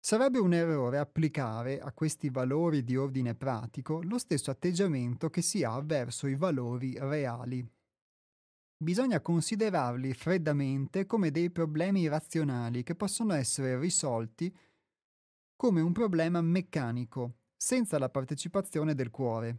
Sarebbe 0.00 0.40
un 0.40 0.52
errore 0.52 0.98
applicare 0.98 1.78
a 1.78 1.92
questi 1.92 2.28
valori 2.28 2.82
di 2.82 2.96
ordine 2.96 3.36
pratico 3.36 4.02
lo 4.02 4.18
stesso 4.18 4.50
atteggiamento 4.50 5.30
che 5.30 5.42
si 5.42 5.62
ha 5.62 5.80
verso 5.80 6.26
i 6.26 6.34
valori 6.34 6.98
reali. 6.98 7.64
Bisogna 8.76 9.20
considerarli 9.20 10.12
freddamente 10.12 11.06
come 11.06 11.30
dei 11.30 11.50
problemi 11.50 12.08
razionali 12.08 12.82
che 12.82 12.96
possono 12.96 13.32
essere 13.34 13.78
risolti 13.78 14.52
come 15.54 15.80
un 15.80 15.92
problema 15.92 16.40
meccanico, 16.40 17.36
senza 17.56 17.96
la 18.00 18.10
partecipazione 18.10 18.96
del 18.96 19.10
cuore. 19.10 19.58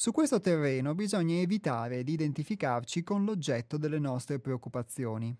Su 0.00 0.12
questo 0.12 0.38
terreno 0.38 0.94
bisogna 0.94 1.40
evitare 1.40 2.04
di 2.04 2.12
identificarci 2.12 3.02
con 3.02 3.24
l'oggetto 3.24 3.76
delle 3.76 3.98
nostre 3.98 4.38
preoccupazioni. 4.38 5.36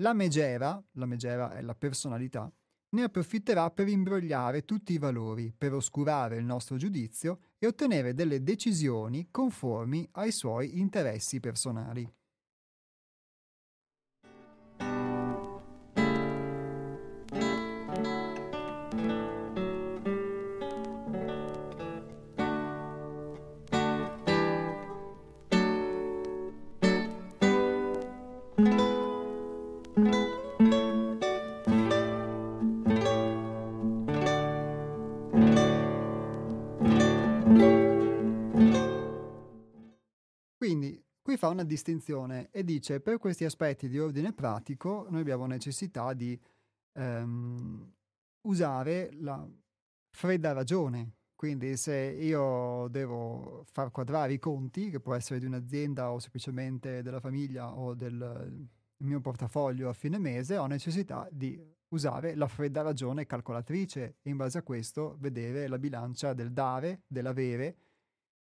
La 0.00 0.12
megera, 0.14 0.82
la 0.94 1.06
megera 1.06 1.52
è 1.52 1.62
la 1.62 1.76
personalità, 1.76 2.52
ne 2.88 3.02
approfitterà 3.04 3.70
per 3.70 3.86
imbrogliare 3.86 4.64
tutti 4.64 4.94
i 4.94 4.98
valori, 4.98 5.54
per 5.56 5.74
oscurare 5.74 6.38
il 6.38 6.44
nostro 6.44 6.74
giudizio 6.74 7.38
e 7.56 7.68
ottenere 7.68 8.14
delle 8.14 8.42
decisioni 8.42 9.28
conformi 9.30 10.08
ai 10.14 10.32
suoi 10.32 10.80
interessi 10.80 11.38
personali. 11.38 12.12
Fa 41.42 41.48
una 41.48 41.64
distinzione 41.64 42.50
e 42.52 42.62
dice 42.62 43.00
per 43.00 43.18
questi 43.18 43.44
aspetti 43.44 43.88
di 43.88 43.98
ordine 43.98 44.32
pratico 44.32 45.08
noi 45.10 45.22
abbiamo 45.22 45.44
necessità 45.46 46.12
di 46.12 46.40
ehm, 46.92 47.92
usare 48.42 49.10
la 49.14 49.44
fredda 50.08 50.52
ragione. 50.52 51.14
Quindi 51.34 51.76
se 51.76 51.96
io 51.96 52.86
devo 52.88 53.64
far 53.72 53.90
quadrare 53.90 54.34
i 54.34 54.38
conti, 54.38 54.88
che 54.88 55.00
può 55.00 55.16
essere 55.16 55.40
di 55.40 55.46
un'azienda 55.46 56.12
o 56.12 56.20
semplicemente 56.20 57.02
della 57.02 57.18
famiglia 57.18 57.76
o 57.76 57.94
del 57.94 58.68
mio 58.98 59.20
portafoglio 59.20 59.88
a 59.88 59.94
fine 59.94 60.18
mese, 60.18 60.56
ho 60.56 60.66
necessità 60.66 61.26
di 61.28 61.60
usare 61.88 62.36
la 62.36 62.46
fredda 62.46 62.82
ragione 62.82 63.26
calcolatrice 63.26 64.18
e 64.22 64.30
in 64.30 64.36
base 64.36 64.58
a 64.58 64.62
questo 64.62 65.16
vedere 65.18 65.66
la 65.66 65.80
bilancia 65.80 66.34
del 66.34 66.52
dare, 66.52 67.02
dell'avere 67.08 67.76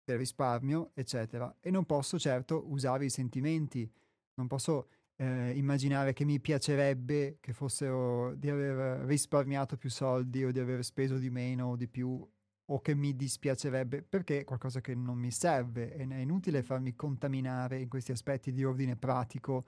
del 0.04 0.18
risparmio, 0.18 0.92
eccetera. 0.94 1.56
E 1.60 1.70
non 1.72 1.86
posso 1.86 2.20
certo 2.20 2.70
usare 2.72 3.06
i 3.06 3.10
sentimenti, 3.10 3.90
non 4.36 4.48
posso 4.48 4.88
eh, 5.22 5.52
immaginare 5.56 6.14
che 6.14 6.26
mi 6.26 6.40
piacerebbe 6.40 7.38
che 7.40 7.54
fossero 7.54 8.34
di 8.36 8.50
aver 8.50 9.06
risparmiato 9.06 9.78
più 9.78 9.90
soldi 9.90 10.44
o 10.44 10.52
di 10.52 10.60
aver 10.60 10.84
speso 10.84 11.18
di 11.18 11.30
meno 11.30 11.68
o 11.68 11.76
di 11.76 11.88
più 11.88 12.28
o 12.66 12.82
che 12.82 12.96
mi 12.96 13.16
dispiacerebbe 13.16 14.02
perché 14.02 14.40
è 14.40 14.44
qualcosa 14.44 14.82
che 14.82 14.96
non 14.96 15.18
mi 15.18 15.32
serve 15.32 15.94
e 15.94 16.08
è 16.08 16.16
inutile 16.16 16.64
farmi 16.64 16.96
contaminare 16.96 17.80
in 17.80 17.90
questi 17.90 18.12
aspetti 18.12 18.52
di 18.52 18.64
ordine 18.64 18.96
pratico 18.96 19.66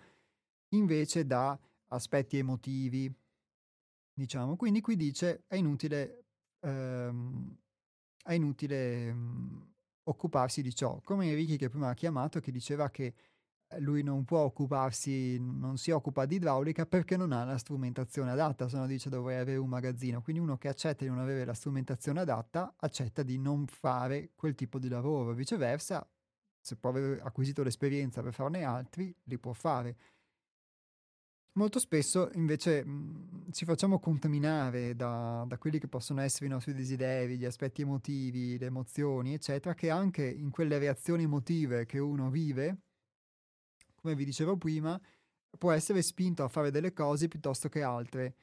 invece 0.70 1.26
da 1.26 1.58
aspetti 1.88 2.38
emotivi. 2.38 3.14
Diciamo, 4.16 4.56
quindi 4.56 4.80
qui 4.82 4.96
dice 4.96 5.44
è 5.48 5.56
inutile, 5.56 6.26
ehm, 6.62 7.58
è 8.24 8.34
inutile 8.34 9.08
ehm, 9.08 9.73
occuparsi 10.06 10.62
di 10.62 10.74
ciò, 10.74 11.00
come 11.04 11.30
Enrichi 11.30 11.58
che 11.58 11.70
prima 11.70 11.90
ha 11.90 11.94
chiamato 11.94 12.40
che 12.40 12.52
diceva 12.52 12.90
che 12.90 13.14
eh, 13.68 13.80
lui 13.80 14.04
non 14.04 14.26
può 14.26 14.40
occuparsi, 14.40 15.40
non 15.40 15.78
si 15.78 15.92
occupa 15.92 16.26
di 16.26 16.36
idraulica 16.36 16.86
perché 16.86 17.18
non 17.18 17.32
ha 17.32 17.44
la 17.44 17.58
strumentazione 17.58 18.32
adatta, 18.32 18.68
se 18.68 18.78
no 18.78 18.88
dice 18.88 19.10
dovrei 19.10 19.40
avere 19.40 19.58
un 19.58 19.70
magazzino, 19.70 20.22
quindi 20.22 20.42
uno 20.42 20.58
che 20.58 20.68
accetta 20.68 21.04
di 21.04 21.10
non 21.10 21.20
avere 21.20 21.46
la 21.46 21.54
strumentazione 21.54 22.22
adatta 22.22 22.76
accetta 22.78 23.24
di 23.24 23.38
non 23.38 23.66
fare 23.68 24.32
quel 24.36 24.56
tipo 24.56 24.80
di 24.80 24.90
lavoro, 24.90 25.34
viceversa 25.34 26.08
se 26.64 26.78
può 26.78 26.92
aver 26.92 27.20
acquisito 27.24 27.62
l'esperienza 27.62 28.22
per 28.22 28.34
farne 28.34 28.64
altri, 28.64 29.14
li 29.24 29.38
può 29.38 29.52
fare. 29.52 29.98
Molto 31.56 31.78
spesso 31.78 32.32
invece 32.34 32.84
mh, 32.84 33.52
ci 33.52 33.64
facciamo 33.66 34.00
contaminare 34.00 34.96
da, 34.96 35.46
da, 35.48 35.58
quelli 35.60 35.78
che 35.78 35.88
possono 35.88 36.22
essere 36.22 36.48
i 36.48 36.50
nostri 36.50 36.74
desideri, 36.74 37.38
gli 37.38 37.46
aspetti 37.46 37.84
emotivi, 37.84 38.58
le 38.58 38.66
emozioni, 38.66 39.36
eccetera, 39.36 39.76
che 39.76 39.92
anche 39.92 40.26
in 40.26 40.50
quelle 40.50 40.80
reazioni 40.80 41.24
emotive 41.24 41.86
che 41.86 42.00
uno 42.00 42.32
vive, 42.32 42.78
come 43.94 44.16
vi 44.16 44.26
dicevo 44.26 44.58
prima, 44.58 45.00
può 45.58 45.72
essere 45.72 46.02
spinto 46.02 46.44
a 46.44 46.48
fare 46.48 46.72
delle 46.72 46.92
cose 46.92 47.28
piuttosto 47.28 47.70
che 47.70 47.84
altre. 47.84 48.36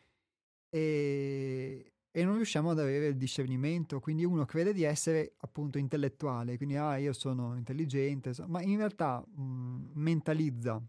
E, 0.69 1.93
e 2.12 2.24
non 2.24 2.37
riusciamo 2.37 2.70
ad 2.70 2.78
avere 2.78 3.09
il 3.09 3.16
discernimento, 3.16 3.99
quindi 3.99 4.24
uno 4.24 4.45
crede 4.45 4.73
di 4.73 4.85
essere 4.85 5.35
appunto 5.39 5.78
intellettuale, 5.78 6.57
quindi 6.57 6.77
ah 6.77 6.97
io 6.99 7.12
sono 7.12 7.57
intelligente, 7.57 8.32
ma 8.47 8.62
in 8.62 8.77
realtà 8.77 9.20
mh, 9.20 9.91
mentalizza 9.95 10.81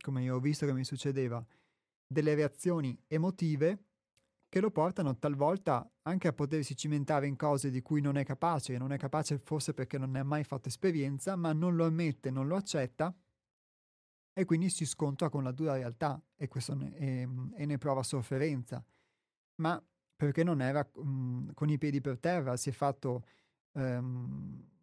come 0.00 0.22
io 0.22 0.36
ho 0.36 0.40
visto 0.40 0.66
che 0.66 0.72
mi 0.72 0.84
succedeva, 0.84 1.44
delle 2.06 2.34
reazioni 2.34 2.96
emotive 3.06 3.84
che 4.48 4.60
lo 4.60 4.70
portano 4.70 5.18
talvolta 5.18 5.90
anche 6.02 6.28
a 6.28 6.32
potersi 6.32 6.76
cimentare 6.76 7.26
in 7.26 7.34
cose 7.34 7.70
di 7.70 7.82
cui 7.82 8.00
non 8.00 8.16
è 8.16 8.24
capace, 8.24 8.78
non 8.78 8.92
è 8.92 8.98
capace 8.98 9.38
forse 9.38 9.74
perché 9.74 9.98
non 9.98 10.12
ne 10.12 10.20
ha 10.20 10.24
mai 10.24 10.44
fatto 10.44 10.68
esperienza, 10.68 11.34
ma 11.34 11.52
non 11.52 11.74
lo 11.74 11.84
ammette, 11.84 12.30
non 12.30 12.46
lo 12.46 12.54
accetta 12.54 13.12
e 14.32 14.44
quindi 14.44 14.68
si 14.68 14.84
scontra 14.84 15.28
con 15.28 15.42
la 15.42 15.52
dura 15.52 15.74
realtà 15.74 16.20
e, 16.36 16.48
ne, 16.74 16.96
e, 16.96 17.28
e 17.56 17.66
ne 17.66 17.78
prova 17.78 18.02
sofferenza. 18.02 18.84
Ma 19.56 19.82
perché 20.16 20.44
non 20.44 20.60
era 20.60 20.88
mh, 20.92 21.52
con 21.54 21.68
i 21.68 21.78
piedi 21.78 22.00
per 22.00 22.18
terra, 22.18 22.56
si 22.56 22.68
è 22.68 22.72
fatto 22.72 23.24
um, 23.72 24.73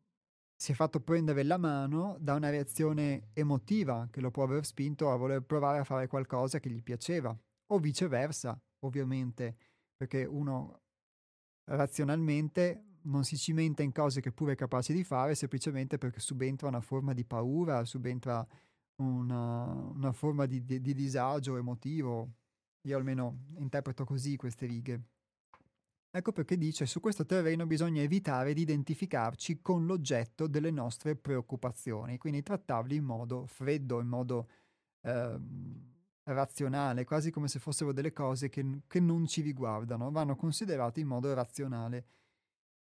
si 0.61 0.73
è 0.73 0.75
fatto 0.75 0.99
prendere 0.99 1.41
la 1.41 1.57
mano 1.57 2.17
da 2.19 2.35
una 2.35 2.51
reazione 2.51 3.29
emotiva 3.33 4.07
che 4.11 4.21
lo 4.21 4.29
può 4.29 4.43
aver 4.43 4.63
spinto 4.63 5.09
a 5.09 5.15
voler 5.15 5.41
provare 5.41 5.79
a 5.79 5.83
fare 5.83 6.05
qualcosa 6.05 6.59
che 6.59 6.69
gli 6.69 6.83
piaceva, 6.83 7.35
o 7.65 7.79
viceversa, 7.79 8.61
ovviamente, 8.81 9.55
perché 9.97 10.23
uno 10.23 10.81
razionalmente 11.63 12.99
non 13.05 13.23
si 13.23 13.37
cimenta 13.37 13.81
in 13.81 13.91
cose 13.91 14.21
che 14.21 14.31
pure 14.31 14.51
è 14.51 14.55
capace 14.55 14.93
di 14.93 15.03
fare 15.03 15.33
semplicemente 15.33 15.97
perché 15.97 16.19
subentra 16.19 16.67
una 16.67 16.81
forma 16.81 17.13
di 17.13 17.25
paura, 17.25 17.83
subentra 17.83 18.47
una, 18.97 19.63
una 19.63 20.11
forma 20.11 20.45
di, 20.45 20.63
di, 20.63 20.79
di 20.79 20.93
disagio 20.93 21.57
emotivo. 21.57 22.33
Io 22.81 22.97
almeno 22.97 23.45
interpreto 23.57 24.05
così 24.05 24.35
queste 24.35 24.67
righe. 24.67 25.01
Ecco 26.13 26.33
perché 26.33 26.57
dice 26.57 26.85
su 26.85 26.99
questo 26.99 27.25
terreno 27.25 27.65
bisogna 27.65 28.01
evitare 28.01 28.53
di 28.53 28.61
identificarci 28.61 29.61
con 29.61 29.85
l'oggetto 29.85 30.47
delle 30.47 30.69
nostre 30.69 31.15
preoccupazioni, 31.15 32.17
quindi 32.17 32.43
trattarli 32.43 32.95
in 32.97 33.05
modo 33.05 33.45
freddo, 33.45 34.01
in 34.01 34.07
modo 34.07 34.49
eh, 35.03 35.39
razionale, 36.23 37.05
quasi 37.05 37.31
come 37.31 37.47
se 37.47 37.59
fossero 37.59 37.93
delle 37.93 38.11
cose 38.11 38.49
che, 38.49 38.81
che 38.87 38.99
non 38.99 39.25
ci 39.25 39.41
riguardano, 39.41 40.11
vanno 40.11 40.35
considerate 40.35 40.99
in 40.99 41.07
modo 41.07 41.33
razionale. 41.33 42.05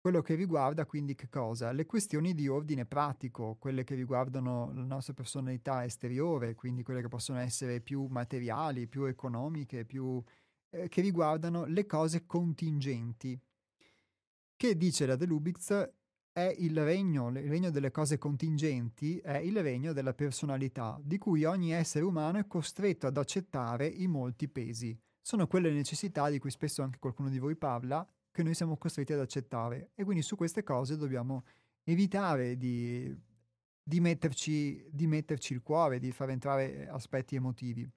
quello 0.02 0.22
che 0.22 0.35
riguarda 0.35 0.85
quindi 0.85 1.15
che 1.15 1.30
cosa? 1.30 1.72
Le 1.72 1.85
questioni 1.85 2.34
di 2.34 2.48
ordine 2.48 2.85
pratico, 2.85 3.56
quelle 3.60 3.84
che 3.84 3.95
riguardano 3.95 4.72
la 4.73 4.84
nostra 4.84 5.14
personalità 5.14 5.84
esteriore, 5.85 6.56
quindi 6.56 6.84
quelle 6.84 7.02
che 7.02 7.07
possono 7.07 7.39
essere 7.39 7.81
più 7.81 8.06
materiali, 8.07 8.88
più 8.88 9.03
economiche, 9.06 9.85
più, 9.85 10.22
eh, 10.72 10.88
che 10.88 11.02
riguardano 11.02 11.65
le 11.65 11.85
cose 11.85 12.26
contingenti. 12.26 13.39
Che 14.56 14.77
dice 14.77 15.06
la 15.06 15.15
De 15.15 15.26
Lubitz 15.26 15.91
è 16.34 16.56
il 16.60 16.81
regno, 16.84 17.30
il 17.30 17.49
regno 17.49 17.69
delle 17.69 17.91
cose 17.91 18.18
contingenti, 18.18 19.18
è 19.18 19.38
il 19.38 19.61
regno 19.61 19.91
della 19.91 20.14
personalità, 20.14 20.99
di 21.03 21.18
cui 21.18 21.43
ogni 21.43 21.73
essere 21.73 22.06
umano 22.06 22.39
è 22.39 22.48
costretto 22.48 23.07
ad 23.07 23.18
accettare 23.18 23.85
i 23.85 24.07
molti 24.07 24.48
pesi. 24.48 24.98
Sono 25.22 25.45
quelle 25.48 25.72
necessità 25.72 26.30
di 26.30 26.39
cui 26.39 26.49
spesso 26.49 26.81
anche 26.81 26.99
qualcuno 26.99 27.30
di 27.30 27.38
voi 27.38 27.56
parla, 27.56 28.07
che 28.31 28.43
noi 28.43 28.53
siamo 28.53 28.77
costretti 28.77 29.14
ad 29.14 29.19
accettare. 29.19 29.91
E 29.93 30.03
quindi 30.03 30.23
su 30.23 30.35
queste 30.35 30.64
cose 30.64 30.95
dobbiamo 30.95 31.43
evitare 31.84 32.56
di, 32.57 33.14
di, 33.84 33.99
metterci, 33.99 34.88
di 34.89 35.07
metterci 35.07 35.53
il 35.53 35.61
cuore, 35.61 35.99
di 35.99 36.11
far 36.11 36.30
entrare 36.30 36.88
aspetti 36.88 37.35
emotivi. 37.35 37.88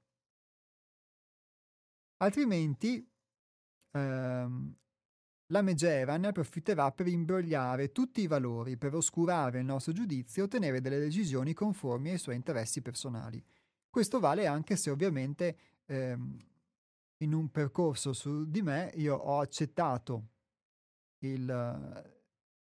Altrimenti 2.25 3.07
ehm, 3.91 4.75
la 5.49 5.61
megera 5.61 6.17
ne 6.17 6.29
approfitterà 6.29 6.91
per 6.91 7.07
imbrogliare 7.07 7.93
tutti 7.93 8.23
i 8.23 8.27
valori, 8.27 8.79
per 8.79 8.95
oscurare 8.95 9.59
il 9.59 9.67
nostro 9.67 9.93
giudizio 9.93 10.43
e 10.43 10.45
ottenere 10.47 10.81
delle 10.81 10.99
decisioni 10.99 11.53
conformi 11.53 12.11
ai 12.11 12.19
suoi 12.19 12.37
interessi 12.37 12.81
personali. 12.81 13.45
Questo 13.91 14.21
vale 14.21 14.47
anche 14.47 14.75
se 14.77 14.89
ovviamente 14.89 15.59
ehm, 15.85 16.39
in 17.19 17.35
un 17.35 17.51
percorso 17.51 18.15
su 18.15 18.49
di 18.49 18.63
me 18.63 18.91
io 18.95 19.17
ho 19.17 19.41
accettato 19.41 20.29
il, 21.19 22.24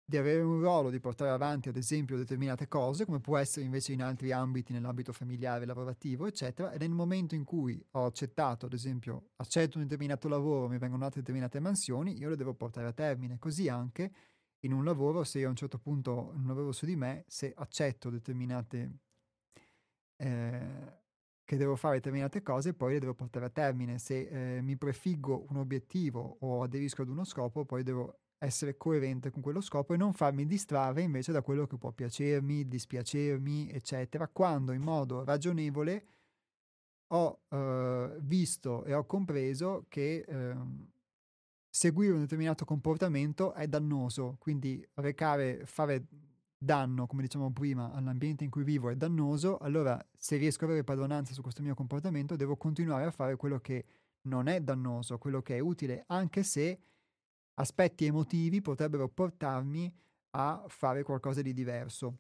di 0.09 0.17
avere 0.17 0.41
un 0.41 0.59
ruolo, 0.61 0.89
di 0.89 1.01
portare 1.01 1.29
avanti 1.29 1.69
ad 1.69 1.77
esempio 1.77 2.17
determinate 2.17 2.67
cose, 2.67 3.05
come 3.05 3.21
può 3.21 3.37
essere 3.37 3.67
invece 3.67 3.93
in 3.93 4.01
altri 4.01 4.33
ambiti, 4.33 4.73
nell'ambito 4.73 5.13
familiare, 5.13 5.67
lavorativo, 5.67 6.27
eccetera, 6.27 6.73
e 6.73 6.79
nel 6.79 6.89
momento 6.89 7.35
in 7.35 7.45
cui 7.45 7.79
ho 7.91 8.07
accettato, 8.07 8.65
ad 8.65 8.73
esempio, 8.73 9.33
accetto 9.37 9.77
un 9.77 9.83
determinato 9.83 10.27
lavoro, 10.27 10.67
mi 10.67 10.79
vengono 10.79 11.03
date 11.03 11.19
determinate 11.19 11.61
mansioni, 11.61 12.17
io 12.17 12.31
le 12.31 12.37
devo 12.37 12.55
portare 12.55 12.87
a 12.87 12.93
termine. 12.95 13.39
Così 13.39 13.69
anche 13.69 14.11
in 14.61 14.73
un 14.73 14.83
lavoro, 14.83 15.25
se 15.25 15.41
io 15.41 15.47
a 15.47 15.51
un 15.51 15.57
certo 15.57 15.77
punto 15.77 16.31
in 16.37 16.41
un 16.41 16.47
lavoro 16.47 16.73
su 16.73 16.87
di 16.87 16.97
me, 16.97 17.25
se 17.27 17.53
accetto 17.55 18.09
determinate... 18.09 19.01
Eh, 20.17 20.97
che 21.45 21.57
devo 21.57 21.77
fare 21.77 21.97
determinate 21.97 22.43
cose, 22.43 22.75
poi 22.75 22.95
le 22.95 22.99
devo 22.99 23.15
portare 23.15 23.47
a 23.47 23.51
termine. 23.51 23.99
Se 23.99 24.57
eh, 24.57 24.61
mi 24.61 24.77
prefiggo 24.77 25.47
un 25.49 25.57
obiettivo 25.57 26.37
o 26.41 26.63
aderisco 26.63 27.01
ad 27.01 27.09
uno 27.09 27.25
scopo, 27.25 27.65
poi 27.65 27.83
devo 27.83 28.19
essere 28.39 28.77
coerente 28.77 29.31
con 29.31 29.43
quello 29.43 29.61
scopo 29.61 29.95
e 29.95 29.97
non 29.97 30.13
farmi 30.13 30.47
distrarre 30.47 31.03
invece 31.03 31.33
da 31.33 31.43
quello 31.43 31.67
che 31.67 31.77
può 31.77 31.91
piacermi, 31.91 32.69
dispiacermi, 32.69 33.71
eccetera, 33.71 34.29
quando 34.29 34.73
in 34.73 34.83
modo 34.83 35.25
ragionevole 35.25 36.07
ho 37.09 37.41
eh, 37.49 38.17
visto 38.21 38.85
e 38.85 38.95
ho 38.95 39.05
compreso 39.07 39.87
che 39.89 40.25
eh, 40.27 40.57
seguire 41.69 42.13
un 42.13 42.21
determinato 42.21 42.65
comportamento 42.65 43.53
è 43.55 43.67
dannoso, 43.67 44.37
quindi 44.39 44.87
recare, 44.95 45.65
fare 45.65 46.07
danno, 46.59 47.07
come 47.07 47.23
diciamo 47.23 47.53
prima, 47.53 47.93
all'ambiente 47.93 48.45
in 48.45 48.51
cui 48.51 48.65
vivo 48.65 48.91
è 48.91 48.97
dannoso, 48.97 49.59
allora 49.59 50.05
se 50.17 50.37
riesco 50.37 50.65
ad 50.65 50.71
avere 50.71 50.85
padronanza 50.85 51.33
su 51.33 51.41
questo 51.41 51.63
mio 51.63 51.75
comportamento 51.75 52.37
devo 52.37 52.57
continuare 52.57 53.05
a 53.05 53.11
fare 53.11 53.37
quello 53.37 53.61
che 53.61 53.85
non 54.23 54.49
è 54.49 54.61
dannoso, 54.61 55.19
quello 55.19 55.41
che 55.41 55.57
è 55.57 55.61
utile, 55.61 56.05
anche 56.09 56.43
se 56.43 56.81
aspetti 57.59 58.05
emotivi 58.07 58.61
potrebbero 58.61 59.09
portarmi 59.09 59.93
a 60.31 60.65
fare 60.69 61.03
qualcosa 61.03 61.43
di 61.43 61.53
diverso. 61.53 62.19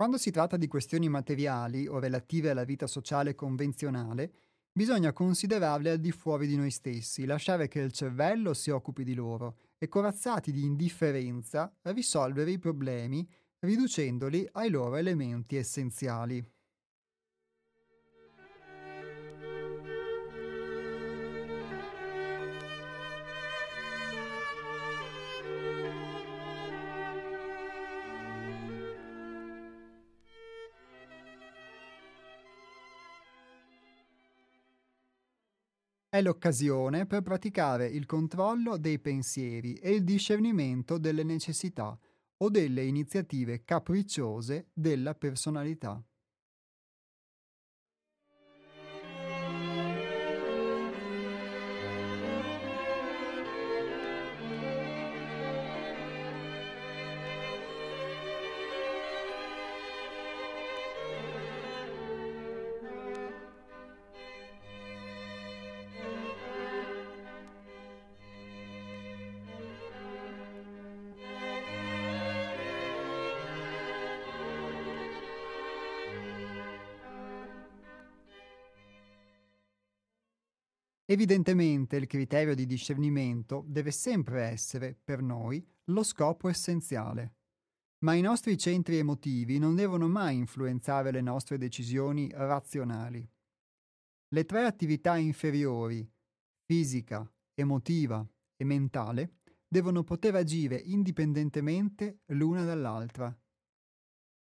Quando 0.00 0.16
si 0.16 0.30
tratta 0.30 0.56
di 0.56 0.66
questioni 0.66 1.10
materiali 1.10 1.86
o 1.86 1.98
relative 1.98 2.48
alla 2.48 2.64
vita 2.64 2.86
sociale 2.86 3.34
convenzionale, 3.34 4.32
bisogna 4.72 5.12
considerarle 5.12 5.90
al 5.90 5.98
di 5.98 6.10
fuori 6.10 6.46
di 6.46 6.56
noi 6.56 6.70
stessi, 6.70 7.26
lasciare 7.26 7.68
che 7.68 7.80
il 7.80 7.92
cervello 7.92 8.54
si 8.54 8.70
occupi 8.70 9.04
di 9.04 9.12
loro 9.12 9.58
e 9.76 9.88
corazzati 9.88 10.52
di 10.52 10.64
indifferenza 10.64 11.70
risolvere 11.82 12.50
i 12.50 12.58
problemi 12.58 13.28
riducendoli 13.58 14.48
ai 14.52 14.70
loro 14.70 14.96
elementi 14.96 15.56
essenziali. 15.56 16.42
È 36.20 36.22
l'occasione 36.22 37.06
per 37.06 37.22
praticare 37.22 37.86
il 37.86 38.04
controllo 38.04 38.76
dei 38.76 38.98
pensieri 38.98 39.74
e 39.74 39.92
il 39.92 40.04
discernimento 40.04 40.98
delle 40.98 41.22
necessità 41.22 41.98
o 42.42 42.50
delle 42.50 42.84
iniziative 42.84 43.64
capricciose 43.64 44.68
della 44.72 45.14
personalità. 45.14 46.02
Evidentemente 81.10 81.96
il 81.96 82.06
criterio 82.06 82.54
di 82.54 82.66
discernimento 82.66 83.64
deve 83.66 83.90
sempre 83.90 84.44
essere, 84.44 84.96
per 85.02 85.22
noi, 85.22 85.60
lo 85.86 86.04
scopo 86.04 86.48
essenziale. 86.48 87.34
Ma 88.04 88.14
i 88.14 88.20
nostri 88.20 88.56
centri 88.56 88.96
emotivi 88.98 89.58
non 89.58 89.74
devono 89.74 90.06
mai 90.06 90.36
influenzare 90.36 91.10
le 91.10 91.20
nostre 91.20 91.58
decisioni 91.58 92.30
razionali. 92.32 93.28
Le 94.28 94.44
tre 94.44 94.64
attività 94.64 95.16
inferiori, 95.16 96.08
fisica, 96.64 97.28
emotiva 97.54 98.24
e 98.54 98.64
mentale, 98.64 99.38
devono 99.66 100.04
poter 100.04 100.36
agire 100.36 100.76
indipendentemente 100.76 102.20
l'una 102.26 102.62
dall'altra. 102.62 103.36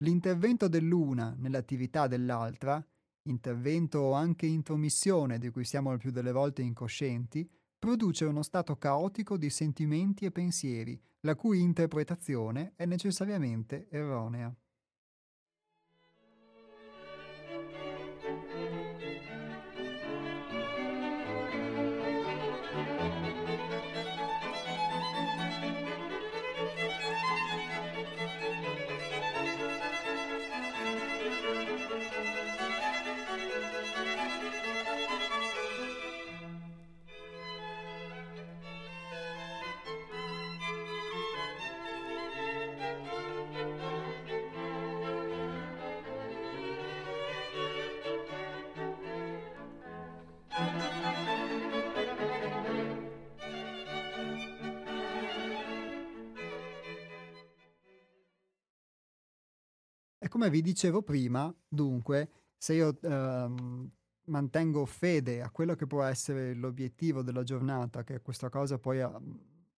L'intervento 0.03 0.67
dell'una 0.67 1.35
nell'attività 1.37 2.07
dell'altra 2.07 2.83
intervento 3.25 3.99
o 3.99 4.11
anche 4.13 4.45
intromissione 4.45 5.37
di 5.37 5.49
cui 5.49 5.65
siamo 5.65 5.91
il 5.91 5.99
più 5.99 6.11
delle 6.11 6.31
volte 6.31 6.61
incoscienti, 6.61 7.49
produce 7.77 8.25
uno 8.25 8.41
stato 8.41 8.77
caotico 8.77 9.37
di 9.37 9.49
sentimenti 9.49 10.25
e 10.25 10.31
pensieri, 10.31 10.99
la 11.21 11.35
cui 11.35 11.61
interpretazione 11.61 12.73
è 12.75 12.85
necessariamente 12.85 13.87
erronea. 13.89 14.55
Come 60.35 60.49
vi 60.49 60.61
dicevo 60.61 61.01
prima, 61.01 61.49
dunque, 61.65 62.29
se 62.57 62.73
io 62.73 62.99
ehm, 63.01 63.89
mantengo 64.25 64.85
fede 64.85 65.41
a 65.41 65.49
quello 65.49 65.75
che 65.75 65.87
può 65.87 66.03
essere 66.03 66.53
l'obiettivo 66.53 67.21
della 67.21 67.43
giornata, 67.43 68.03
che 68.03 68.19
questa 68.19 68.49
cosa 68.49 68.77
poi 68.77 68.99
a, 68.99 69.17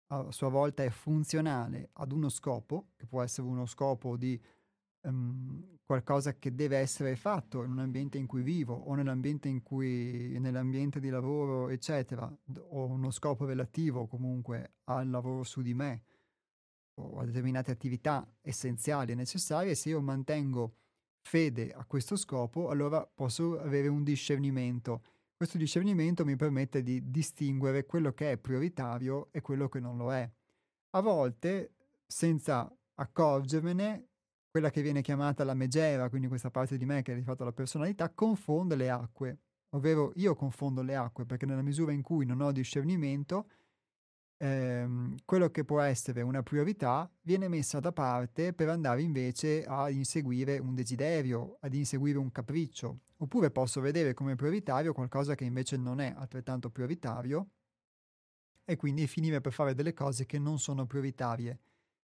a 0.06 0.32
sua 0.32 0.48
volta 0.48 0.82
è 0.82 0.88
funzionale 0.88 1.90
ad 1.92 2.10
uno 2.10 2.30
scopo, 2.30 2.86
che 2.96 3.04
può 3.04 3.20
essere 3.20 3.46
uno 3.46 3.66
scopo 3.66 4.16
di 4.16 4.40
um, 5.02 5.76
qualcosa 5.84 6.38
che 6.38 6.54
deve 6.54 6.78
essere 6.78 7.16
fatto 7.16 7.62
in 7.62 7.72
un 7.72 7.80
ambiente 7.80 8.16
in 8.16 8.24
cui 8.24 8.40
vivo 8.40 8.72
o 8.72 8.94
nell'ambiente 8.94 9.48
in 9.48 9.62
cui 9.62 10.38
nell'ambiente 10.38 11.00
di 11.00 11.10
lavoro, 11.10 11.68
eccetera, 11.68 12.34
o 12.70 12.86
uno 12.86 13.10
scopo 13.10 13.44
relativo 13.44 14.06
comunque 14.06 14.76
al 14.84 15.10
lavoro 15.10 15.42
su 15.42 15.60
di 15.60 15.74
me 15.74 16.04
o 16.98 17.18
a 17.18 17.24
determinate 17.24 17.70
attività 17.70 18.26
essenziali 18.40 19.12
e 19.12 19.14
necessarie, 19.14 19.74
se 19.74 19.90
io 19.90 20.00
mantengo 20.00 20.74
fede 21.20 21.72
a 21.72 21.84
questo 21.84 22.16
scopo, 22.16 22.68
allora 22.68 23.04
posso 23.06 23.58
avere 23.60 23.88
un 23.88 24.02
discernimento. 24.02 25.02
Questo 25.36 25.58
discernimento 25.58 26.24
mi 26.24 26.36
permette 26.36 26.82
di 26.82 27.10
distinguere 27.10 27.84
quello 27.84 28.12
che 28.12 28.32
è 28.32 28.38
prioritario 28.38 29.28
e 29.32 29.40
quello 29.40 29.68
che 29.68 29.80
non 29.80 29.96
lo 29.96 30.12
è. 30.12 30.30
A 30.90 31.00
volte, 31.00 31.74
senza 32.06 32.72
accorgermene, 32.94 34.08
quella 34.50 34.70
che 34.70 34.80
viene 34.80 35.02
chiamata 35.02 35.44
la 35.44 35.52
megera, 35.52 36.08
quindi 36.08 36.28
questa 36.28 36.50
parte 36.50 36.78
di 36.78 36.86
me 36.86 37.02
che 37.02 37.12
è 37.12 37.16
di 37.16 37.22
fatto 37.22 37.44
la 37.44 37.52
personalità, 37.52 38.08
confonde 38.08 38.76
le 38.76 38.88
acque. 38.88 39.38
Ovvero 39.70 40.12
io 40.14 40.34
confondo 40.34 40.80
le 40.80 40.96
acque 40.96 41.26
perché 41.26 41.44
nella 41.44 41.60
misura 41.60 41.92
in 41.92 42.00
cui 42.00 42.24
non 42.24 42.40
ho 42.40 42.52
discernimento, 42.52 43.50
ehm, 44.38 45.16
quello 45.24 45.50
che 45.50 45.64
può 45.64 45.80
essere 45.80 46.22
una 46.22 46.42
priorità 46.42 47.10
viene 47.22 47.48
messa 47.48 47.80
da 47.80 47.92
parte 47.92 48.52
per 48.52 48.68
andare 48.68 49.02
invece 49.02 49.64
a 49.64 49.90
inseguire 49.90 50.58
un 50.58 50.74
desiderio, 50.74 51.56
ad 51.60 51.74
inseguire 51.74 52.18
un 52.18 52.30
capriccio. 52.30 53.00
Oppure 53.18 53.50
posso 53.50 53.80
vedere 53.80 54.12
come 54.12 54.34
prioritario 54.34 54.92
qualcosa 54.92 55.34
che 55.34 55.44
invece 55.44 55.76
non 55.76 56.00
è 56.00 56.12
altrettanto 56.16 56.70
prioritario 56.70 57.48
e 58.64 58.76
quindi 58.76 59.06
finire 59.06 59.40
per 59.40 59.52
fare 59.52 59.74
delle 59.74 59.94
cose 59.94 60.26
che 60.26 60.38
non 60.38 60.58
sono 60.58 60.86
prioritarie. 60.86 61.58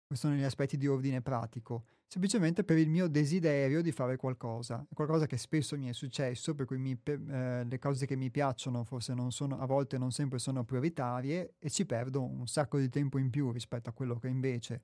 Questi 0.06 0.26
sono 0.26 0.38
gli 0.38 0.44
aspetti 0.44 0.76
di 0.76 0.86
ordine 0.86 1.22
pratico 1.22 1.84
semplicemente 2.12 2.62
per 2.62 2.76
il 2.76 2.90
mio 2.90 3.08
desiderio 3.08 3.80
di 3.80 3.90
fare 3.90 4.18
qualcosa, 4.18 4.86
qualcosa 4.92 5.24
che 5.24 5.38
spesso 5.38 5.78
mi 5.78 5.88
è 5.88 5.94
successo, 5.94 6.54
per 6.54 6.66
cui 6.66 6.76
mi, 6.76 6.94
eh, 7.04 7.64
le 7.64 7.78
cose 7.78 8.04
che 8.04 8.16
mi 8.16 8.30
piacciono 8.30 8.84
forse 8.84 9.14
sono, 9.28 9.58
a 9.58 9.64
volte 9.64 9.96
non 9.96 10.12
sempre 10.12 10.38
sono 10.38 10.62
prioritarie 10.62 11.54
e 11.58 11.70
ci 11.70 11.86
perdo 11.86 12.22
un 12.22 12.46
sacco 12.46 12.78
di 12.78 12.90
tempo 12.90 13.16
in 13.16 13.30
più 13.30 13.50
rispetto 13.50 13.88
a 13.88 13.94
quello 13.94 14.18
che 14.18 14.28
invece, 14.28 14.82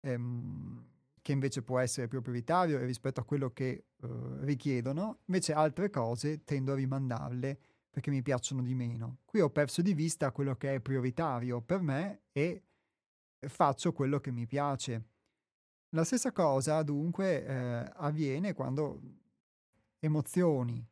ehm, 0.00 0.82
che 1.20 1.32
invece 1.32 1.60
può 1.60 1.78
essere 1.78 2.08
più 2.08 2.22
prioritario 2.22 2.78
e 2.78 2.86
rispetto 2.86 3.20
a 3.20 3.24
quello 3.24 3.50
che 3.50 3.68
eh, 3.68 4.08
richiedono, 4.40 5.18
invece 5.26 5.52
altre 5.52 5.90
cose 5.90 6.42
tendo 6.44 6.72
a 6.72 6.76
rimandarle 6.76 7.60
perché 7.90 8.10
mi 8.10 8.22
piacciono 8.22 8.62
di 8.62 8.74
meno. 8.74 9.18
Qui 9.26 9.42
ho 9.42 9.50
perso 9.50 9.82
di 9.82 9.92
vista 9.92 10.32
quello 10.32 10.56
che 10.56 10.76
è 10.76 10.80
prioritario 10.80 11.60
per 11.60 11.82
me 11.82 12.22
e 12.32 12.62
faccio 13.46 13.92
quello 13.92 14.20
che 14.20 14.30
mi 14.30 14.46
piace 14.46 15.15
la 15.96 16.04
stessa 16.04 16.30
cosa 16.30 16.82
dunque 16.82 17.44
eh, 17.44 17.90
avviene 17.94 18.52
quando 18.52 19.00
emozioni, 19.98 20.86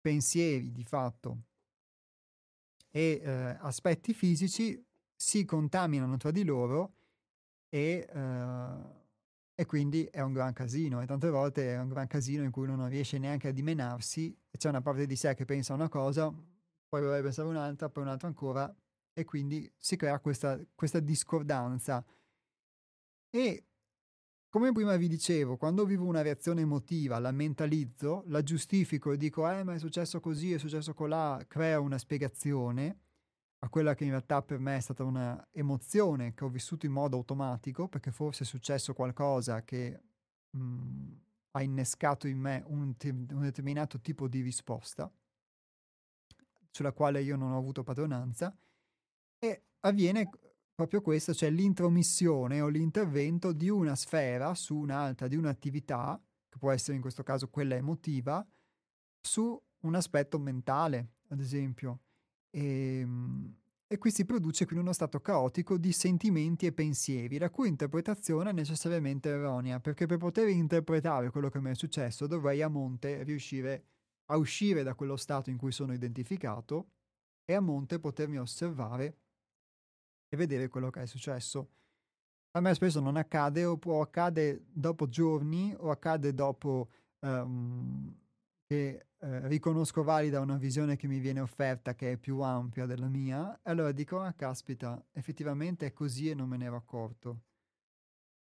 pensieri 0.00 0.72
di 0.72 0.82
fatto 0.82 1.44
e 2.90 3.20
eh, 3.22 3.56
aspetti 3.60 4.12
fisici 4.14 4.84
si 5.14 5.44
contaminano 5.44 6.16
tra 6.16 6.32
di 6.32 6.42
loro 6.42 6.94
e, 7.68 8.08
eh, 8.12 8.76
e, 9.54 9.66
quindi 9.66 10.04
è 10.06 10.20
un 10.22 10.32
gran 10.32 10.52
casino. 10.52 11.00
E 11.00 11.06
tante 11.06 11.30
volte 11.30 11.74
è 11.74 11.78
un 11.78 11.88
gran 11.88 12.08
casino 12.08 12.42
in 12.42 12.50
cui 12.50 12.64
uno 12.64 12.74
non 12.74 12.88
riesce 12.88 13.18
neanche 13.18 13.48
a 13.48 13.52
dimenarsi 13.52 14.36
e 14.50 14.58
c'è 14.58 14.68
una 14.68 14.82
parte 14.82 15.06
di 15.06 15.14
sé 15.14 15.34
che 15.34 15.44
pensa 15.44 15.74
una 15.74 15.88
cosa, 15.88 16.28
poi 16.88 17.00
vorrebbe 17.00 17.22
pensare 17.22 17.46
un'altra, 17.46 17.88
poi 17.88 18.02
un'altra 18.02 18.26
ancora 18.26 18.74
e 19.12 19.24
quindi 19.24 19.70
si 19.76 19.94
crea 19.96 20.18
questa, 20.18 20.58
questa 20.74 20.98
discordanza. 20.98 22.04
E 23.30 23.67
come 24.50 24.72
prima 24.72 24.96
vi 24.96 25.08
dicevo, 25.08 25.56
quando 25.56 25.84
vivo 25.84 26.06
una 26.06 26.22
reazione 26.22 26.62
emotiva, 26.62 27.18
la 27.18 27.32
mentalizzo, 27.32 28.24
la 28.28 28.42
giustifico 28.42 29.12
e 29.12 29.18
dico, 29.18 29.48
eh, 29.48 29.62
ma 29.62 29.74
è 29.74 29.78
successo 29.78 30.20
così, 30.20 30.52
è 30.52 30.58
successo 30.58 30.94
colà, 30.94 31.44
creo 31.46 31.82
una 31.82 31.98
spiegazione 31.98 33.00
a 33.60 33.68
quella 33.68 33.94
che 33.94 34.04
in 34.04 34.10
realtà 34.10 34.40
per 34.42 34.58
me 34.58 34.76
è 34.76 34.80
stata 34.80 35.02
una 35.04 35.46
emozione 35.50 36.32
che 36.32 36.44
ho 36.44 36.48
vissuto 36.48 36.86
in 36.86 36.92
modo 36.92 37.16
automatico, 37.16 37.88
perché 37.88 38.10
forse 38.10 38.44
è 38.44 38.46
successo 38.46 38.94
qualcosa 38.94 39.62
che 39.64 40.00
mh, 40.50 40.60
mm, 40.60 41.12
ha 41.52 41.62
innescato 41.62 42.26
in 42.26 42.38
me 42.38 42.62
un, 42.66 42.94
un 43.04 43.40
determinato 43.40 44.00
tipo 44.00 44.28
di 44.28 44.40
risposta, 44.40 45.12
sulla 46.70 46.92
quale 46.92 47.20
io 47.20 47.36
non 47.36 47.52
ho 47.52 47.58
avuto 47.58 47.82
padronanza, 47.82 48.56
e 49.38 49.62
avviene 49.80 50.30
proprio 50.78 51.00
questo, 51.00 51.34
cioè 51.34 51.50
l'intromissione 51.50 52.60
o 52.60 52.68
l'intervento 52.68 53.50
di 53.52 53.68
una 53.68 53.96
sfera 53.96 54.54
su 54.54 54.76
un'altra, 54.76 55.26
di 55.26 55.34
un'attività, 55.34 56.22
che 56.48 56.56
può 56.56 56.70
essere 56.70 56.94
in 56.94 57.00
questo 57.00 57.24
caso 57.24 57.48
quella 57.48 57.74
emotiva, 57.74 58.46
su 59.20 59.60
un 59.80 59.94
aspetto 59.96 60.38
mentale, 60.38 61.14
ad 61.30 61.40
esempio. 61.40 62.02
E, 62.50 63.00
ehm, 63.00 63.56
e 63.88 63.98
qui 63.98 64.12
si 64.12 64.24
produce 64.24 64.66
quindi 64.66 64.84
uno 64.84 64.92
stato 64.92 65.18
caotico 65.20 65.78
di 65.78 65.90
sentimenti 65.90 66.66
e 66.66 66.72
pensieri, 66.72 67.38
la 67.38 67.50
cui 67.50 67.66
interpretazione 67.66 68.50
è 68.50 68.52
necessariamente 68.52 69.30
erronea, 69.30 69.80
perché 69.80 70.06
per 70.06 70.18
poter 70.18 70.46
interpretare 70.46 71.30
quello 71.30 71.48
che 71.48 71.60
mi 71.60 71.70
è 71.70 71.74
successo 71.74 72.28
dovrei 72.28 72.62
a 72.62 72.68
monte 72.68 73.24
riuscire 73.24 73.86
a 74.26 74.36
uscire 74.36 74.84
da 74.84 74.94
quello 74.94 75.16
stato 75.16 75.50
in 75.50 75.56
cui 75.56 75.72
sono 75.72 75.92
identificato 75.92 76.90
e 77.44 77.54
a 77.54 77.60
monte 77.60 77.98
potermi 77.98 78.38
osservare 78.38 79.22
e 80.28 80.36
vedere 80.36 80.68
quello 80.68 80.90
che 80.90 81.02
è 81.02 81.06
successo. 81.06 81.68
A 82.52 82.60
me 82.60 82.74
spesso 82.74 83.00
non 83.00 83.16
accade 83.16 83.64
o 83.64 83.76
può 83.76 84.00
accade 84.00 84.64
dopo 84.70 85.08
giorni 85.08 85.74
o 85.76 85.90
accade 85.90 86.32
dopo 86.32 86.88
um, 87.20 88.14
che 88.66 89.06
eh, 89.20 89.48
riconosco 89.48 90.02
valida 90.02 90.40
una 90.40 90.56
visione 90.56 90.96
che 90.96 91.06
mi 91.06 91.18
viene 91.18 91.40
offerta 91.40 91.94
che 91.94 92.12
è 92.12 92.16
più 92.16 92.40
ampia 92.40 92.86
della 92.86 93.08
mia 93.08 93.54
e 93.62 93.70
allora 93.70 93.90
dico 93.92 94.20
ah 94.20 94.32
caspita 94.32 95.04
effettivamente 95.12 95.86
è 95.86 95.92
così 95.92 96.30
e 96.30 96.34
non 96.34 96.48
me 96.48 96.56
ne 96.56 96.66
ero 96.66 96.76
accorto. 96.76 97.42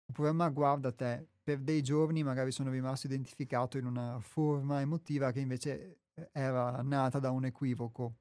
Oppure 0.07 0.31
ma 0.31 0.49
guarda 0.49 0.91
te, 0.91 1.27
per 1.43 1.59
dei 1.59 1.81
giorni 1.81 2.23
magari 2.23 2.51
sono 2.51 2.69
rimasto 2.71 3.07
identificato 3.07 3.77
in 3.77 3.85
una 3.85 4.19
forma 4.19 4.81
emotiva 4.81 5.31
che 5.31 5.39
invece 5.39 5.99
eh, 6.13 6.29
era 6.31 6.81
nata 6.81 7.19
da 7.19 7.31
un 7.31 7.45
equivoco. 7.45 8.15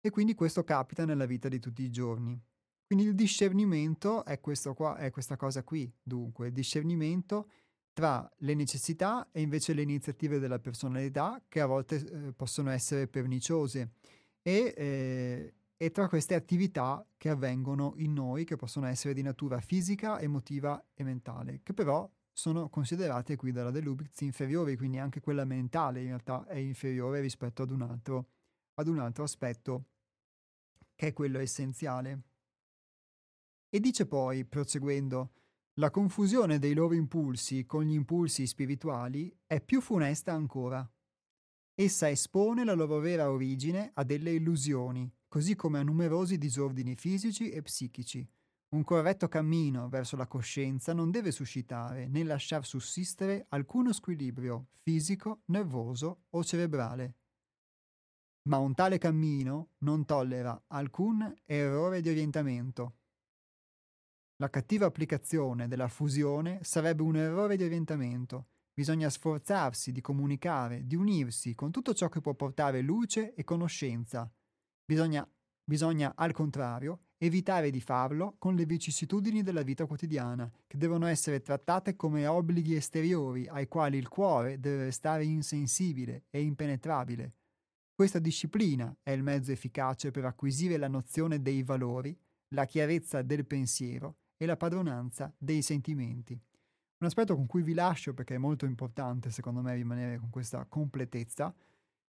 E 0.00 0.10
quindi 0.10 0.34
questo 0.34 0.64
capita 0.64 1.04
nella 1.04 1.26
vita 1.26 1.48
di 1.48 1.58
tutti 1.58 1.82
i 1.82 1.90
giorni. 1.90 2.40
Quindi 2.86 3.04
il 3.04 3.14
discernimento 3.14 4.24
è, 4.24 4.40
qua, 4.40 4.96
è 4.96 5.10
questa 5.10 5.36
cosa 5.36 5.62
qui, 5.62 5.92
dunque, 6.02 6.46
il 6.46 6.52
discernimento 6.54 7.50
tra 7.92 8.30
le 8.38 8.54
necessità 8.54 9.28
e 9.32 9.40
invece 9.40 9.74
le 9.74 9.82
iniziative 9.82 10.38
della 10.38 10.60
personalità 10.60 11.42
che 11.48 11.60
a 11.60 11.66
volte 11.66 11.96
eh, 11.96 12.32
possono 12.32 12.70
essere 12.70 13.08
perniciose 13.08 13.90
e, 14.40 14.72
eh, 14.76 15.54
e, 15.76 15.90
tra 15.90 16.08
queste 16.08 16.36
attività 16.36 17.04
che 17.16 17.28
avvengono 17.28 17.94
in 17.96 18.12
noi 18.12 18.44
che 18.44 18.54
possono 18.54 18.86
essere 18.86 19.14
di 19.14 19.22
natura 19.22 19.60
fisica, 19.60 20.20
emotiva 20.20 20.82
e 20.94 21.02
mentale, 21.02 21.60
che 21.64 21.74
però 21.74 22.08
sono 22.32 22.68
considerate 22.68 23.34
qui 23.34 23.50
dalla 23.50 23.72
De 23.72 23.82
inferiori, 24.20 24.76
quindi 24.76 24.98
anche 24.98 25.20
quella 25.20 25.44
mentale 25.44 26.00
in 26.00 26.06
realtà 26.06 26.46
è 26.46 26.56
inferiore 26.56 27.20
rispetto 27.20 27.62
ad 27.62 27.70
un 27.72 27.82
altro 27.82 28.28
ad 28.78 28.86
un 28.86 28.98
altro 29.00 29.24
aspetto 29.24 29.86
che 30.94 31.08
è 31.08 31.12
quello 31.12 31.38
essenziale. 31.38 32.22
E 33.68 33.80
dice 33.80 34.06
poi, 34.06 34.44
proseguendo, 34.44 35.32
la 35.74 35.90
confusione 35.90 36.58
dei 36.58 36.74
loro 36.74 36.94
impulsi 36.94 37.66
con 37.66 37.84
gli 37.84 37.92
impulsi 37.92 38.46
spirituali 38.46 39.32
è 39.46 39.60
più 39.60 39.80
funesta 39.80 40.32
ancora. 40.32 40.88
Essa 41.74 42.08
espone 42.08 42.64
la 42.64 42.72
loro 42.72 42.98
vera 42.98 43.30
origine 43.30 43.90
a 43.94 44.02
delle 44.02 44.32
illusioni, 44.32 45.08
così 45.28 45.54
come 45.54 45.78
a 45.78 45.84
numerosi 45.84 46.38
disordini 46.38 46.96
fisici 46.96 47.50
e 47.50 47.62
psichici. 47.62 48.28
Un 48.70 48.84
corretto 48.84 49.28
cammino 49.28 49.88
verso 49.88 50.16
la 50.16 50.26
coscienza 50.26 50.92
non 50.92 51.10
deve 51.10 51.30
suscitare 51.30 52.08
né 52.08 52.24
lasciar 52.24 52.66
sussistere 52.66 53.46
alcuno 53.50 53.92
squilibrio 53.92 54.68
fisico, 54.82 55.42
nervoso 55.46 56.24
o 56.30 56.44
cerebrale 56.44 57.14
ma 58.42 58.58
un 58.58 58.74
tale 58.74 58.98
cammino 58.98 59.70
non 59.78 60.04
tollera 60.04 60.64
alcun 60.68 61.34
errore 61.44 62.00
di 62.00 62.08
orientamento. 62.08 62.94
La 64.36 64.50
cattiva 64.50 64.86
applicazione 64.86 65.66
della 65.66 65.88
fusione 65.88 66.60
sarebbe 66.62 67.02
un 67.02 67.16
errore 67.16 67.56
di 67.56 67.64
orientamento. 67.64 68.50
Bisogna 68.72 69.10
sforzarsi 69.10 69.90
di 69.90 70.00
comunicare, 70.00 70.86
di 70.86 70.94
unirsi 70.94 71.56
con 71.56 71.72
tutto 71.72 71.92
ciò 71.92 72.08
che 72.08 72.20
può 72.20 72.34
portare 72.34 72.80
luce 72.80 73.34
e 73.34 73.42
conoscenza. 73.42 74.32
Bisogna, 74.84 75.28
bisogna 75.64 76.12
al 76.14 76.32
contrario, 76.32 77.06
evitare 77.18 77.70
di 77.70 77.80
farlo 77.80 78.36
con 78.38 78.54
le 78.54 78.64
vicissitudini 78.64 79.42
della 79.42 79.62
vita 79.62 79.86
quotidiana, 79.86 80.48
che 80.68 80.78
devono 80.78 81.06
essere 81.06 81.42
trattate 81.42 81.96
come 81.96 82.24
obblighi 82.28 82.76
esteriori 82.76 83.48
ai 83.48 83.66
quali 83.66 83.98
il 83.98 84.08
cuore 84.08 84.60
deve 84.60 84.84
restare 84.84 85.24
insensibile 85.24 86.26
e 86.30 86.42
impenetrabile. 86.42 87.37
Questa 87.98 88.20
disciplina 88.20 88.96
è 89.02 89.10
il 89.10 89.24
mezzo 89.24 89.50
efficace 89.50 90.12
per 90.12 90.24
acquisire 90.24 90.76
la 90.76 90.86
nozione 90.86 91.42
dei 91.42 91.64
valori, 91.64 92.16
la 92.54 92.64
chiarezza 92.64 93.22
del 93.22 93.44
pensiero 93.44 94.18
e 94.36 94.46
la 94.46 94.56
padronanza 94.56 95.34
dei 95.36 95.62
sentimenti. 95.62 96.32
Un 96.34 97.06
aspetto 97.08 97.34
con 97.34 97.46
cui 97.46 97.62
vi 97.62 97.74
lascio 97.74 98.14
perché 98.14 98.36
è 98.36 98.38
molto 98.38 98.66
importante 98.66 99.32
secondo 99.32 99.62
me 99.62 99.74
rimanere 99.74 100.16
con 100.18 100.30
questa 100.30 100.64
completezza 100.66 101.52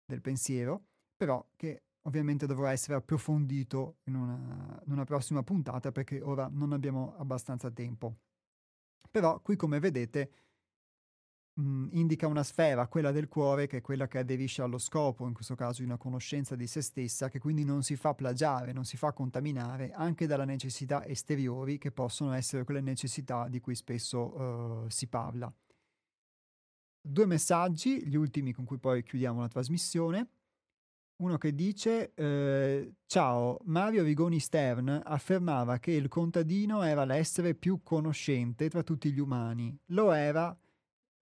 del 0.05 0.21
pensiero, 0.21 0.89
però 1.17 1.43
che 1.57 1.85
ovviamente 2.03 2.45
dovrà 2.45 2.71
essere 2.71 2.99
approfondito 2.99 4.01
in 4.09 4.17
una, 4.17 4.83
in 4.85 4.93
una 4.93 5.05
prossima 5.05 5.43
puntata 5.43 5.91
perché 5.91 6.21
ora 6.21 6.51
non 6.53 6.75
abbiamo 6.75 7.17
abbastanza 7.17 7.71
tempo. 7.71 8.19
Però 9.11 9.41
qui 9.41 9.57
come 9.57 9.81
vedete 9.81 10.48
mh, 11.59 11.63
mm, 11.63 11.89
indica 11.93 12.27
una 12.27 12.43
sfera, 12.43 12.87
quella 12.87 13.11
del 13.11 13.29
cuore, 13.29 13.67
che 13.67 13.79
è 13.79 13.81
quella 13.81 14.07
che 14.07 14.19
aderisce 14.19 14.63
allo 14.63 14.79
scopo, 14.79 15.27
in 15.27 15.35
questo 15.35 15.55
caso 15.55 15.81
di 15.81 15.87
una 15.87 15.97
conoscenza 15.97 16.55
di 16.57 16.67
se 16.67 16.81
stessa, 16.81 17.29
che 17.29 17.39
quindi 17.39 17.65
non 17.65 17.83
si 17.83 17.97
fa 17.97 18.15
plagiare, 18.15 18.73
non 18.73 18.85
si 18.85 18.97
fa 18.97 19.13
contaminare 19.13 19.91
anche 19.93 20.27
dalle 20.27 20.45
necessità 20.45 21.05
esteriori, 21.05 21.79
che 21.79 21.91
possono 21.91 22.33
essere 22.33 22.65
quelle 22.65 22.81
necessità 22.81 23.49
di 23.49 23.61
cui 23.61 23.75
spesso 23.75 24.19
uh, 24.19 24.89
si 24.89 25.07
parla. 25.09 25.53
Due 27.01 27.27
messaggi, 27.27 28.07
gli 28.07 28.17
ultimi 28.17 28.53
con 28.53 28.65
cui 28.65 28.79
poi 28.79 29.03
chiudiamo 29.03 29.41
la 29.41 29.49
trasmissione. 29.49 30.29
Uno 31.23 31.37
che 31.39 31.55
dice: 31.55 32.13
eh, 32.15 32.93
Ciao, 33.07 33.59
Mario 33.65 34.03
Rigoni 34.05 34.39
Stern 34.39 35.01
affermava 35.05 35.79
che 35.79 35.91
il 35.93 36.07
contadino 36.09 36.83
era 36.83 37.05
l'essere 37.05 37.55
più 37.55 37.81
conoscente 37.83 38.69
tra 38.69 38.83
tutti 38.83 39.11
gli 39.11 39.19
umani. 39.19 39.77
Lo 39.87 40.13
era 40.13 40.57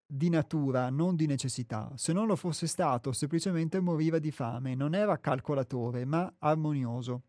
di 0.07 0.29
natura, 0.29 0.89
non 0.89 1.17
di 1.17 1.27
necessità. 1.27 1.91
Se 1.97 2.13
non 2.13 2.27
lo 2.27 2.37
fosse 2.37 2.67
stato, 2.67 3.13
semplicemente 3.13 3.81
moriva 3.81 4.19
di 4.19 4.31
fame. 4.31 4.75
Non 4.75 4.95
era 4.95 5.19
calcolatore, 5.19 6.05
ma 6.05 6.33
armonioso. 6.39 7.23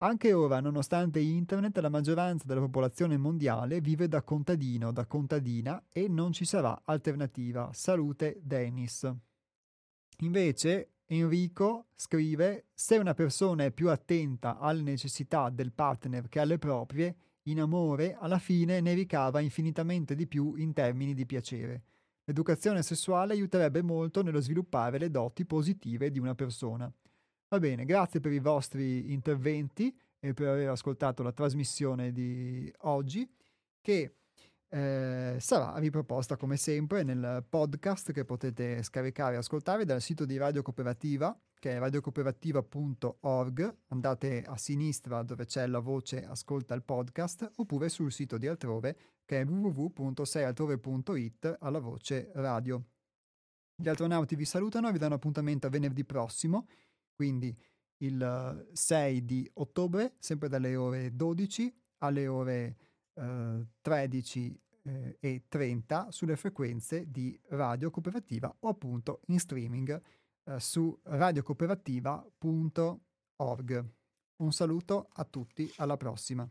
Anche 0.00 0.32
ora, 0.32 0.60
nonostante 0.60 1.18
internet, 1.18 1.76
la 1.78 1.88
maggioranza 1.88 2.44
della 2.46 2.60
popolazione 2.60 3.16
mondiale 3.16 3.80
vive 3.80 4.06
da 4.06 4.22
contadino, 4.22 4.92
da 4.92 5.06
contadina 5.06 5.86
e 5.90 6.06
non 6.06 6.32
ci 6.32 6.44
sarà 6.44 6.82
alternativa. 6.84 7.70
Salute 7.72 8.38
Dennis. 8.40 9.12
Invece, 10.18 10.92
Enrico 11.06 11.86
scrive: 11.96 12.66
Se 12.74 12.96
una 12.96 13.14
persona 13.14 13.64
è 13.64 13.72
più 13.72 13.90
attenta 13.90 14.58
alle 14.58 14.82
necessità 14.82 15.50
del 15.50 15.72
partner 15.72 16.28
che 16.28 16.38
alle 16.38 16.58
proprie, 16.58 17.16
in 17.50 17.60
amore 17.60 18.16
alla 18.18 18.38
fine 18.38 18.80
ne 18.80 18.94
ricava 18.94 19.40
infinitamente 19.40 20.14
di 20.14 20.26
più 20.26 20.54
in 20.56 20.72
termini 20.72 21.14
di 21.14 21.26
piacere. 21.26 21.82
L'educazione 22.24 22.82
sessuale 22.82 23.32
aiuterebbe 23.32 23.82
molto 23.82 24.22
nello 24.22 24.40
sviluppare 24.40 24.98
le 24.98 25.10
doti 25.10 25.46
positive 25.46 26.10
di 26.10 26.18
una 26.18 26.34
persona. 26.34 26.92
Va 27.48 27.58
bene, 27.58 27.84
grazie 27.84 28.20
per 28.20 28.32
i 28.32 28.38
vostri 28.38 29.12
interventi 29.12 29.96
e 30.18 30.34
per 30.34 30.48
aver 30.48 30.68
ascoltato 30.68 31.22
la 31.22 31.32
trasmissione 31.32 32.12
di 32.12 32.70
oggi 32.80 33.26
che 33.80 34.16
eh, 34.70 35.36
sarà 35.38 35.78
riproposta 35.78 36.36
come 36.36 36.56
sempre 36.56 37.02
nel 37.02 37.44
podcast 37.48 38.12
che 38.12 38.24
potete 38.24 38.82
scaricare 38.82 39.34
e 39.34 39.38
ascoltare 39.38 39.84
dal 39.84 40.00
sito 40.00 40.24
di 40.24 40.36
Radio 40.36 40.62
Cooperativa 40.62 41.36
che 41.58 41.72
è 41.72 41.78
radiocooperativa.org, 41.78 43.76
andate 43.88 44.44
a 44.44 44.56
sinistra 44.56 45.22
dove 45.22 45.44
c'è 45.44 45.66
la 45.66 45.80
voce 45.80 46.24
ascolta 46.24 46.74
il 46.74 46.84
podcast 46.84 47.50
oppure 47.56 47.88
sul 47.88 48.12
sito 48.12 48.38
di 48.38 48.46
altrove 48.46 48.96
che 49.24 49.40
è 49.40 49.44
www.seialtrove.it 49.44 51.56
alla 51.60 51.80
voce 51.80 52.30
radio. 52.34 52.80
Gli 53.74 53.88
astronauti 53.88 54.36
vi 54.36 54.44
salutano 54.44 54.88
e 54.88 54.92
vi 54.92 54.98
danno 54.98 55.14
appuntamento 55.14 55.66
a 55.66 55.70
venerdì 55.70 56.04
prossimo, 56.04 56.68
quindi 57.12 57.52
il 57.98 58.68
6 58.72 59.24
di 59.24 59.50
ottobre, 59.54 60.14
sempre 60.18 60.48
dalle 60.48 60.76
ore 60.76 61.14
12 61.14 61.74
alle 61.98 62.26
ore 62.28 62.76
13 63.80 64.60
eh, 64.82 65.16
e 65.20 65.44
30 65.48 66.10
sulle 66.10 66.36
frequenze 66.36 67.10
di 67.10 67.38
Radio 67.48 67.90
Cooperativa 67.90 68.54
o 68.60 68.68
appunto 68.68 69.20
in 69.26 69.38
streaming 69.38 70.00
eh, 70.44 70.60
su 70.60 70.98
radiocooperativa.org. 71.02 73.90
Un 74.36 74.52
saluto 74.52 75.08
a 75.12 75.24
tutti, 75.24 75.72
alla 75.76 75.96
prossima. 75.96 76.48